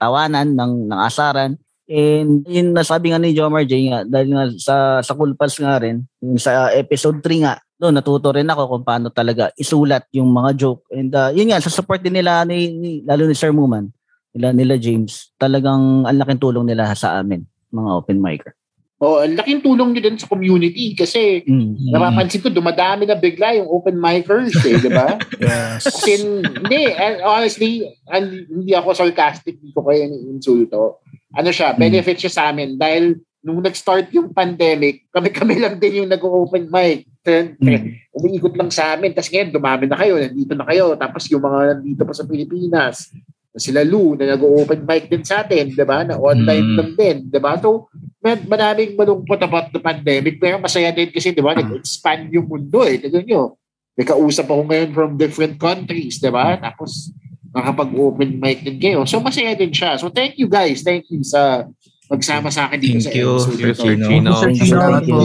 tawanan, 0.00 0.50
ng, 0.56 0.90
ng 0.90 1.00
asaran. 1.00 1.54
And 1.86 2.42
yun 2.50 2.74
nasabi 2.74 3.14
nga 3.14 3.22
ni 3.22 3.30
Jomar 3.30 3.62
J 3.62 3.72
nga, 3.92 4.00
dahil 4.02 4.34
nga 4.34 4.44
sa, 4.58 4.76
sa 5.06 5.12
Cool 5.14 5.38
Pals 5.38 5.54
nga 5.54 5.78
rin, 5.78 6.02
sa 6.34 6.74
episode 6.74 7.22
3 7.22 7.46
nga, 7.46 7.62
doon 7.76 7.92
natuto 7.92 8.32
rin 8.32 8.48
ako 8.48 8.62
kung 8.72 8.84
paano 8.84 9.12
talaga 9.12 9.52
isulat 9.54 10.08
yung 10.12 10.32
mga 10.32 10.50
joke. 10.56 10.88
And 10.88 11.12
uh, 11.12 11.28
yun 11.30 11.52
nga, 11.52 11.60
sa 11.60 11.68
support 11.68 12.00
din 12.00 12.16
nila, 12.16 12.42
ni, 12.48 12.72
ni- 12.72 13.02
lalo 13.04 13.28
ni 13.28 13.36
Sir 13.36 13.52
Muman, 13.52 13.92
nila, 14.32 14.52
nila 14.52 14.74
James, 14.80 15.32
talagang 15.36 16.04
ang 16.04 16.16
laking 16.16 16.40
tulong 16.40 16.64
nila 16.64 16.88
sa 16.96 17.20
amin, 17.20 17.44
mga 17.72 17.90
open 17.92 18.20
micer. 18.20 18.56
Oh, 18.96 19.20
ang 19.20 19.36
laking 19.36 19.60
tulong 19.60 19.92
nyo 19.92 20.00
din 20.00 20.16
sa 20.16 20.24
community 20.24 20.96
kasi 20.96 21.44
Mm. 21.44 21.92
napapansin 21.92 22.40
ko 22.40 22.48
dumadami 22.48 23.04
na 23.04 23.12
bigla 23.12 23.52
yung 23.52 23.68
open 23.68 24.00
micers 24.00 24.56
eh, 24.64 24.80
di 24.80 24.88
ba? 24.88 25.20
Yes. 25.36 25.84
Kasi 25.84 26.16
hindi, 26.40 26.96
and 26.96 27.20
honestly, 27.20 27.84
and, 28.08 28.48
hindi 28.48 28.72
ako 28.72 28.96
sarcastic 28.96 29.60
dito 29.60 29.84
kayo 29.84 30.00
ni 30.08 30.32
insulto. 30.32 31.04
Ano 31.36 31.52
siya, 31.52 31.76
benefit 31.76 32.24
siya 32.24 32.32
sa 32.32 32.42
amin 32.48 32.80
dahil 32.80 33.20
nung 33.44 33.60
nag-start 33.60 34.08
yung 34.16 34.32
pandemic, 34.32 35.04
kami-kami 35.12 35.60
lang 35.60 35.76
din 35.76 36.00
yung 36.00 36.10
nag-open 36.10 36.72
mic. 36.72 37.04
Then, 37.26 37.58
Mm. 37.58 37.98
umiikot 38.14 38.54
lang 38.54 38.70
sa 38.70 38.94
amin. 38.94 39.10
Tapos 39.10 39.34
ngayon, 39.34 39.50
dumami 39.50 39.84
na 39.90 39.98
kayo, 39.98 40.14
nandito 40.14 40.54
na 40.54 40.62
kayo. 40.62 40.94
Tapos 40.94 41.26
yung 41.26 41.42
mga 41.42 41.58
nandito 41.74 42.06
pa 42.06 42.14
sa 42.14 42.22
Pilipinas, 42.22 43.10
na 43.50 43.58
sila 43.58 43.80
Lou, 43.82 44.14
na 44.14 44.36
nag-open 44.36 44.86
mic 44.86 45.10
din 45.10 45.26
sa 45.26 45.42
atin, 45.42 45.72
di 45.74 45.80
ba? 45.82 46.06
Na 46.06 46.20
online 46.20 46.62
Mm. 46.62 46.76
lang 46.78 46.90
din, 46.94 47.16
di 47.32 47.40
ba? 47.42 47.58
So, 47.58 47.90
may 48.22 48.38
maraming 48.46 48.94
malungkot 48.94 49.40
about 49.42 49.74
the 49.74 49.80
pandemic, 49.82 50.38
pero 50.38 50.60
masaya 50.60 50.94
din 50.94 51.10
kasi, 51.10 51.34
di 51.34 51.42
ba? 51.42 51.56
Nag-expand 51.56 52.30
yung 52.30 52.46
mundo 52.46 52.84
eh. 52.86 53.00
Tignan 53.00 53.26
nyo. 53.26 53.56
May 53.96 54.04
kausap 54.04 54.52
ako 54.52 54.62
ngayon 54.68 54.90
from 54.92 55.10
different 55.16 55.56
countries, 55.56 56.20
di 56.20 56.28
ba? 56.28 56.54
Tapos, 56.60 57.10
nakapag-open 57.56 58.36
mic 58.36 58.60
din 58.60 58.76
kayo. 58.76 59.08
So, 59.08 59.24
masaya 59.24 59.56
din 59.56 59.72
siya. 59.72 59.96
So, 59.96 60.12
thank 60.12 60.36
you 60.36 60.52
guys. 60.52 60.84
Thank 60.84 61.08
you 61.08 61.24
sa 61.24 61.64
magsama 62.06 62.48
sa 62.54 62.70
akin 62.70 62.78
dito 62.78 63.02
Thank 63.02 63.06
sa 63.10 63.18
you, 63.18 63.30
episode 63.34 63.58
Sir 63.58 63.66
na 63.66 63.74
to. 63.74 63.82
Chino. 63.82 64.06
Chino. 64.06 64.32
Thank 64.38 64.58
you. 64.62 64.78
Thank 64.78 65.06
you. 65.10 65.20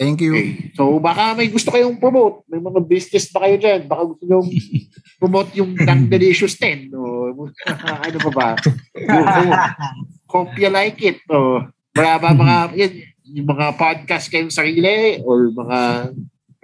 Thank 0.00 0.18
you. 0.24 0.32
Okay. 0.34 0.48
So, 0.72 0.96
baka 0.98 1.36
may 1.36 1.48
gusto 1.52 1.68
kayong 1.68 2.00
promote. 2.00 2.48
May 2.48 2.60
mga 2.60 2.80
business 2.88 3.28
ba 3.28 3.44
kayo 3.44 3.56
dyan? 3.60 3.80
Baka 3.84 4.02
gusto 4.08 4.24
nyo 4.24 4.40
promote 5.20 5.50
yung 5.56 5.76
Dang 5.76 6.08
Delicious 6.08 6.56
10. 6.56 6.88
O, 6.96 7.32
ano 8.08 8.18
pa 8.18 8.30
ba? 8.32 8.48
You 10.56 10.70
like 10.72 10.98
it. 11.04 11.20
O, 11.28 11.60
mga, 11.94 12.14
mga, 12.18 12.34
mga, 12.40 12.56
yun, 12.74 12.92
yung 13.34 13.48
mga 13.48 13.66
podcast 13.76 14.26
kayong 14.32 14.52
sarili 14.52 15.20
or 15.22 15.52
mga 15.52 15.78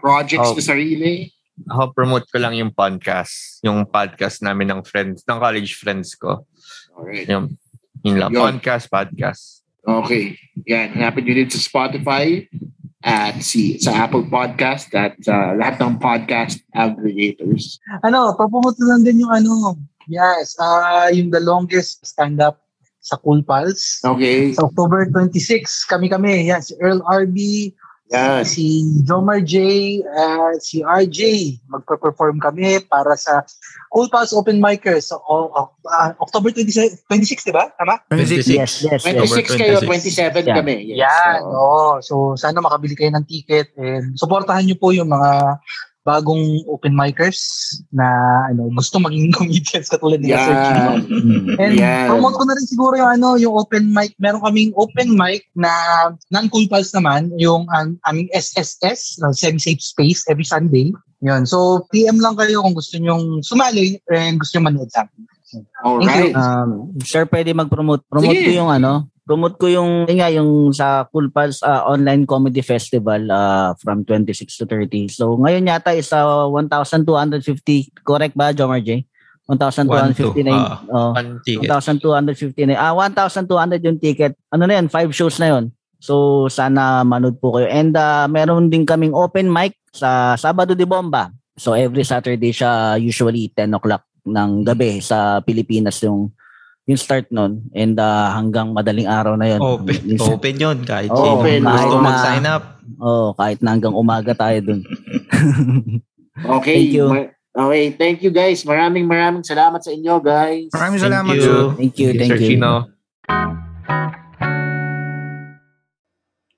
projects 0.01 0.51
Oh. 0.53 0.57
na 0.57 0.65
sarili. 0.65 1.29
Ako 1.69 1.93
promote 1.93 2.25
ko 2.33 2.41
lang 2.41 2.57
yung 2.57 2.73
podcast, 2.73 3.61
yung 3.61 3.85
podcast 3.85 4.41
namin 4.41 4.73
ng 4.73 4.81
friends, 4.81 5.21
ng 5.29 5.37
college 5.37 5.77
friends 5.77 6.17
ko. 6.17 6.49
Alright. 6.97 7.29
Yung, 7.29 7.53
yun 8.05 8.17
lang, 8.19 8.31
Yun. 8.33 8.41
podcast, 8.41 8.87
podcast. 8.89 9.43
Okay. 9.81 10.37
Yan. 10.69 10.93
Hanapin 10.93 11.25
nyo 11.25 11.35
din 11.41 11.51
sa 11.51 11.61
Spotify. 11.61 12.45
at 13.01 13.41
si 13.41 13.81
sa 13.81 14.05
Apple 14.05 14.29
Podcast 14.29 14.93
at 14.93 15.17
sa 15.25 15.57
lahat 15.57 15.81
ng 15.81 15.97
podcast 15.97 16.61
aggregators. 16.77 17.81
Ano, 18.05 18.37
papumunta 18.37 18.85
lang 18.85 19.09
din 19.09 19.25
yung 19.25 19.33
ano, 19.33 19.81
yes, 20.05 20.53
ah 20.61 21.09
yung 21.09 21.33
the 21.33 21.41
longest 21.41 22.05
stand-up 22.05 22.61
sa 23.01 23.17
Cool 23.25 23.41
Pals. 23.41 24.05
Okay. 24.05 24.53
Sa 24.53 24.69
October 24.69 25.09
26, 25.09 25.89
kami-kami. 25.89 26.53
Si 26.61 26.77
Earl 26.77 27.01
RB, 27.09 27.73
Yan. 28.11 28.43
si 28.43 28.83
Jomar 29.07 29.39
J, 29.39 29.55
uh, 30.03 30.51
si 30.59 30.83
RJ. 30.83 31.19
Magpa-perform 31.71 32.43
kami 32.43 32.83
para 32.85 33.15
sa 33.15 33.47
Cool 33.89 34.11
Pals 34.11 34.35
Open 34.35 34.59
Micers. 34.59 35.15
So, 35.15 35.23
o- 35.23 35.47
o- 35.49 35.71
ah, 35.87 36.11
October 36.19 36.51
26, 36.51 37.07
26 37.07 37.47
di 37.47 37.55
ba? 37.55 37.71
Tama? 37.75 38.03
26. 38.11 38.51
Yes, 38.51 38.83
yes, 38.83 39.03
yes. 39.03 39.03
26 39.07 39.55
kayo, 39.55 39.79
26. 39.79 40.19
27 40.43 40.51
Yan. 40.51 40.57
kami. 40.59 40.75
Yes. 40.91 41.07
Yan. 41.07 41.39
So, 41.39 41.47
oo. 41.55 41.91
So, 42.03 42.15
sana 42.35 42.59
makabili 42.59 42.99
kayo 42.99 43.15
ng 43.15 43.27
ticket 43.27 43.71
and 43.79 44.19
supportahan 44.19 44.67
nyo 44.67 44.75
po 44.75 44.91
yung 44.91 45.07
mga 45.07 45.63
bagong 46.01 46.65
open 46.65 46.97
micers 46.97 47.41
na 47.93 48.09
ano 48.49 48.73
gusto 48.73 48.97
maging 48.97 49.29
comedians 49.39 49.93
katulad 49.93 50.21
ni 50.25 50.33
Sir 50.33 50.57
Chino. 50.57 50.81
yan. 50.81 50.99
Mm. 51.07 51.47
And 51.61 51.73
Yan. 51.77 52.09
promote 52.09 52.37
ko 52.41 52.45
na 52.49 52.57
rin 52.57 52.67
siguro 52.67 52.95
yung 52.97 53.13
ano, 53.21 53.29
yung 53.37 53.55
open 53.55 53.93
mic. 53.93 54.17
Meron 54.17 54.41
kaming 54.41 54.73
open 54.81 55.13
mic 55.13 55.45
na 55.53 55.71
non-cool 56.33 56.65
pals 56.73 56.91
naman, 56.97 57.29
yung 57.37 57.69
um, 57.69 58.01
aming 58.09 58.33
SSS, 58.33 59.21
uh, 59.21 59.33
semi-safe 59.33 59.81
space 59.81 60.25
every 60.33 60.47
Sunday. 60.47 60.93
Yun. 61.21 61.45
So, 61.45 61.85
PM 61.93 62.17
lang 62.17 62.41
kayo 62.41 62.65
kung 62.65 62.73
gusto 62.73 62.97
nyong 62.97 63.45
sumali 63.45 64.01
and 64.09 64.41
gusto 64.41 64.57
nyong 64.57 64.69
manood 64.73 64.89
sa 64.89 65.05
akin. 65.05 65.21
Alright. 65.85 66.33
Um, 66.33 66.97
sir, 67.05 67.29
pwede 67.29 67.53
mag-promote. 67.53 68.07
Promote 68.09 68.39
Sige. 68.41 68.57
ko 68.57 68.65
yung 68.65 68.73
ano, 68.73 69.11
promote 69.31 69.62
ko 69.62 69.70
yung, 69.70 70.11
yun 70.11 70.18
nga, 70.18 70.26
yung 70.35 70.74
sa 70.74 71.07
Cool 71.07 71.31
Pals 71.31 71.62
ah, 71.62 71.87
Online 71.87 72.26
Comedy 72.26 72.66
Festival 72.66 73.31
ah, 73.31 73.78
from 73.78 74.03
26 74.03 74.59
to 74.59 74.66
30. 74.66 75.07
So, 75.07 75.39
ngayon 75.39 75.70
yata 75.70 75.95
is 75.95 76.11
ah, 76.11 76.51
1,250. 76.51 78.03
Correct 78.03 78.35
ba, 78.35 78.51
Jomar 78.51 78.83
J? 78.83 79.07
1,250 79.47 80.43
na 80.43 80.51
yun. 80.51 80.66
Ah, 80.66 80.83
Oh, 80.91 81.11
One 81.14 81.39
ticket. 81.47 81.70
1,250 81.70 82.66
na 82.66 82.74
Ah, 82.74 82.91
1,200 82.99 83.87
yung 83.87 84.03
ticket. 84.03 84.35
Ano 84.51 84.66
na 84.66 84.83
yan? 84.83 84.91
Five 84.91 85.14
shows 85.14 85.39
na 85.39 85.55
yun. 85.55 85.70
So, 86.03 86.47
sana 86.51 87.07
manood 87.07 87.39
po 87.39 87.55
kayo. 87.55 87.70
And 87.70 87.95
ah, 87.95 88.26
meron 88.26 88.66
din 88.66 88.83
kaming 88.83 89.14
open 89.14 89.47
mic 89.47 89.78
sa 89.95 90.35
Sabado 90.35 90.74
de 90.74 90.83
Bomba. 90.83 91.31
So, 91.55 91.78
every 91.78 92.03
Saturday 92.03 92.51
siya 92.51 92.99
usually 92.99 93.55
10 93.55 93.78
o'clock 93.78 94.03
ng 94.26 94.66
gabi 94.66 94.99
sa 94.99 95.39
Pilipinas 95.39 96.03
yung 96.03 96.35
yung 96.91 96.99
start 96.99 97.30
nun. 97.30 97.70
And 97.72 97.95
ah, 97.97 98.34
hanggang 98.34 98.74
madaling 98.74 99.07
araw 99.07 99.38
na 99.38 99.55
yun. 99.55 99.61
Open, 99.62 99.97
Minsan- 100.05 100.34
open 100.34 100.55
yun. 100.59 100.78
Kahit 100.82 101.09
sino 101.09 101.38
open. 101.38 101.62
gusto 101.62 101.95
na- 101.97 102.05
mag-sign 102.05 102.45
up. 102.45 102.64
Oo, 102.99 103.32
kahit 103.32 103.62
na 103.62 103.72
hanggang 103.72 103.95
umaga 103.95 104.34
tayo 104.34 104.59
dun. 104.61 104.80
Okay. 106.41 106.88
Thank 106.88 106.97
you. 106.97 107.07
Ma- 107.09 107.32
Okay, 107.51 107.91
thank 107.91 108.22
you 108.22 108.30
guys. 108.30 108.62
Maraming 108.62 109.05
maraming 109.05 109.43
salamat 109.43 109.82
sa 109.82 109.91
inyo 109.91 110.22
guys. 110.22 110.70
Maraming 110.70 111.03
Thank 111.03 111.12
salamat, 111.12 111.34
you. 111.34 111.43
sir. 111.43 111.61
Thank 111.76 111.95
you, 111.99 112.09
thank 112.14 112.30
Sir 112.30 112.38
you. 112.41 112.49
Chino. 112.55 112.72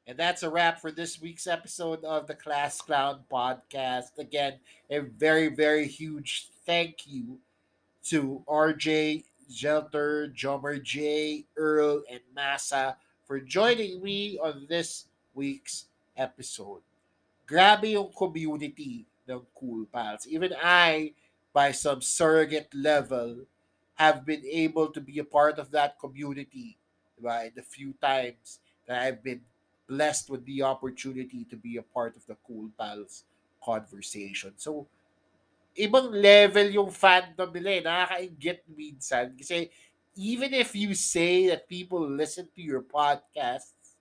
And 0.06 0.18
that's 0.18 0.42
a 0.42 0.50
wrap 0.50 0.80
for 0.84 0.92
this 0.92 1.16
week's 1.16 1.46
episode 1.48 2.04
of 2.04 2.26
the 2.28 2.34
Class 2.36 2.80
Clown 2.84 3.24
podcast. 3.32 4.18
Again, 4.20 4.60
a 4.90 5.00
very, 5.00 5.48
very 5.48 5.88
huge 5.88 6.52
thank 6.68 7.08
you 7.08 7.40
to 8.12 8.44
RJ, 8.44 9.24
Jelter, 9.54 10.34
Jomer 10.34 10.82
J, 10.82 11.44
Earl, 11.56 12.02
and 12.10 12.20
Massa 12.34 12.96
for 13.24 13.40
joining 13.40 14.02
me 14.02 14.38
on 14.42 14.66
this 14.68 15.06
week's 15.34 15.86
episode. 16.16 16.80
Grabe 17.46 17.92
yung 17.92 18.10
community 18.12 19.04
ng 19.28 19.42
Cool 19.54 19.86
Pals. 19.92 20.26
Even 20.26 20.52
I, 20.62 21.12
by 21.52 21.72
some 21.72 22.00
surrogate 22.00 22.72
level, 22.74 23.44
have 23.94 24.24
been 24.24 24.42
able 24.44 24.88
to 24.88 25.00
be 25.00 25.18
a 25.18 25.24
part 25.24 25.58
of 25.58 25.70
that 25.70 25.98
community 25.98 26.76
in 27.22 27.52
the 27.54 27.62
few 27.62 27.94
times 28.02 28.58
that 28.86 29.02
I've 29.02 29.22
been 29.22 29.42
blessed 29.88 30.30
with 30.30 30.44
the 30.46 30.62
opportunity 30.62 31.44
to 31.50 31.56
be 31.56 31.76
a 31.76 31.82
part 31.82 32.16
of 32.16 32.26
the 32.26 32.36
Cool 32.46 32.70
Pals 32.78 33.24
conversation. 33.62 34.54
So, 34.56 34.86
ibang 35.76 36.12
level 36.12 36.68
yung 36.70 36.90
fandom 36.92 37.48
nila 37.52 37.70
eh. 37.72 37.82
Nakaka-ingit 37.84 38.60
minsan. 38.68 39.32
Kasi 39.36 39.72
even 40.16 40.52
if 40.52 40.76
you 40.76 40.92
say 40.92 41.48
that 41.48 41.68
people 41.68 42.00
listen 42.00 42.48
to 42.52 42.62
your 42.62 42.84
podcasts, 42.84 43.96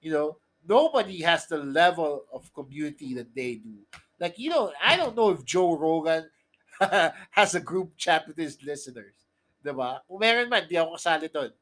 you 0.00 0.12
know, 0.12 0.36
nobody 0.64 1.22
has 1.24 1.46
the 1.46 1.58
level 1.58 2.24
of 2.32 2.52
community 2.52 3.14
that 3.14 3.32
they 3.34 3.56
do. 3.56 3.84
Like, 4.20 4.38
you 4.38 4.50
know, 4.50 4.72
I 4.80 4.96
don't 4.96 5.16
know 5.16 5.30
if 5.30 5.44
Joe 5.44 5.76
Rogan 5.76 6.28
has 7.30 7.54
a 7.54 7.60
group 7.60 7.96
chat 7.96 8.28
with 8.28 8.36
his 8.36 8.60
listeners. 8.62 9.16
Diba? 9.64 10.04
Kung 10.04 10.20
meron 10.20 10.52
man, 10.52 10.68
di 10.68 10.76
ako 10.76 11.00
kasali 11.00 11.32
doon. 11.32 11.52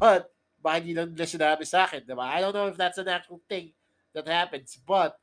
But, 0.00 0.32
baka 0.56 0.80
hindi 0.80 0.96
lang 0.96 1.12
nila 1.12 1.28
sinabi 1.28 1.64
sa 1.68 1.84
akin, 1.84 2.08
diba? 2.08 2.24
I 2.24 2.40
don't 2.40 2.56
know 2.56 2.72
if 2.72 2.80
that's 2.80 2.96
an 2.96 3.12
actual 3.12 3.44
thing 3.44 3.76
that 4.16 4.24
happens, 4.24 4.80
but 4.80 5.20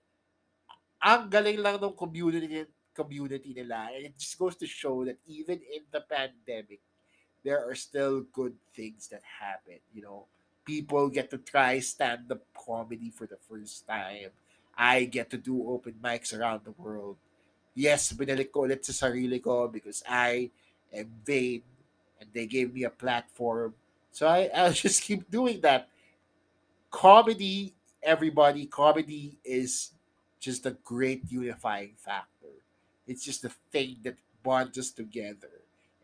ang 1.01 1.31
galing 1.31 1.57
lang 1.57 1.79
ng 1.79 1.95
community 1.95 2.69
community 2.99 3.55
nila. 3.55 3.87
And 3.95 4.11
it 4.11 4.19
just 4.19 4.35
goes 4.35 4.59
to 4.59 4.67
show 4.67 5.07
that 5.07 5.17
even 5.27 5.63
in 5.63 5.87
the 5.91 6.03
pandemic, 6.03 6.83
there 7.43 7.63
are 7.63 7.75
still 7.75 8.27
good 8.35 8.53
things 8.75 9.07
that 9.07 9.23
happen. 9.23 9.79
You 9.95 10.03
know, 10.03 10.25
people 10.65 11.07
get 11.07 11.31
to 11.31 11.39
try 11.39 11.79
stand-up 11.79 12.43
comedy 12.51 13.09
for 13.09 13.25
the 13.25 13.39
first 13.47 13.87
time. 13.87 14.35
I 14.75 15.05
get 15.05 15.29
to 15.31 15.37
do 15.37 15.67
open 15.67 15.95
mics 16.03 16.35
around 16.35 16.61
the 16.63 16.75
world. 16.75 17.15
Yes, 17.75 18.11
binalik 18.11 18.51
ko 18.51 18.67
ulit 18.67 18.83
sa 18.83 18.91
sarili 18.91 19.39
ko 19.39 19.67
because 19.67 20.03
I 20.03 20.51
am 20.91 21.07
vain 21.23 21.63
and 22.19 22.27
they 22.33 22.47
gave 22.47 22.73
me 22.73 22.83
a 22.83 22.91
platform. 22.91 23.75
So 24.11 24.27
I, 24.27 24.49
I'll 24.51 24.75
just 24.85 25.03
keep 25.03 25.29
doing 25.31 25.61
that. 25.61 25.87
Comedy, 26.91 27.75
everybody, 28.01 28.65
comedy 28.65 29.37
is 29.43 29.91
just 30.39 30.65
a 30.65 30.71
great 30.83 31.23
unifying 31.29 31.93
factor. 31.97 32.38
It's 33.09 33.25
just 33.25 33.41
the 33.41 33.49
thing 33.71 33.97
that 34.03 34.17
bonds 34.43 34.77
us 34.77 34.91
together. 34.91 35.49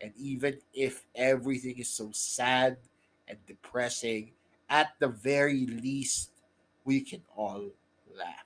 And 0.00 0.12
even 0.16 0.58
if 0.74 1.04
everything 1.14 1.78
is 1.78 1.88
so 1.88 2.10
sad 2.12 2.78
and 3.28 3.38
depressing, 3.46 4.32
at 4.68 4.88
the 4.98 5.06
very 5.06 5.66
least, 5.66 6.30
we 6.84 7.00
can 7.00 7.22
all 7.36 7.70
laugh. 8.12 8.44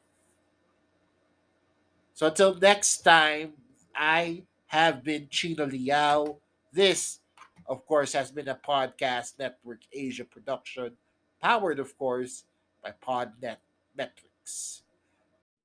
So 2.13 2.27
until 2.27 2.55
next 2.55 2.99
time, 2.99 3.55
I 3.97 4.43
have 4.67 5.03
been 5.03 5.29
Chino 5.31 5.65
Liao. 5.65 6.37
This, 6.71 7.21
of 7.67 7.87
course, 7.87 8.13
has 8.13 8.31
been 8.31 8.49
a 8.49 8.55
Podcast 8.55 9.39
Network 9.39 9.81
Asia 9.91 10.25
production, 10.25 10.93
powered, 11.41 11.79
of 11.79 11.97
course, 11.97 12.45
by 12.85 12.93
Podnet 12.93 13.57
Metrics. 13.97 14.83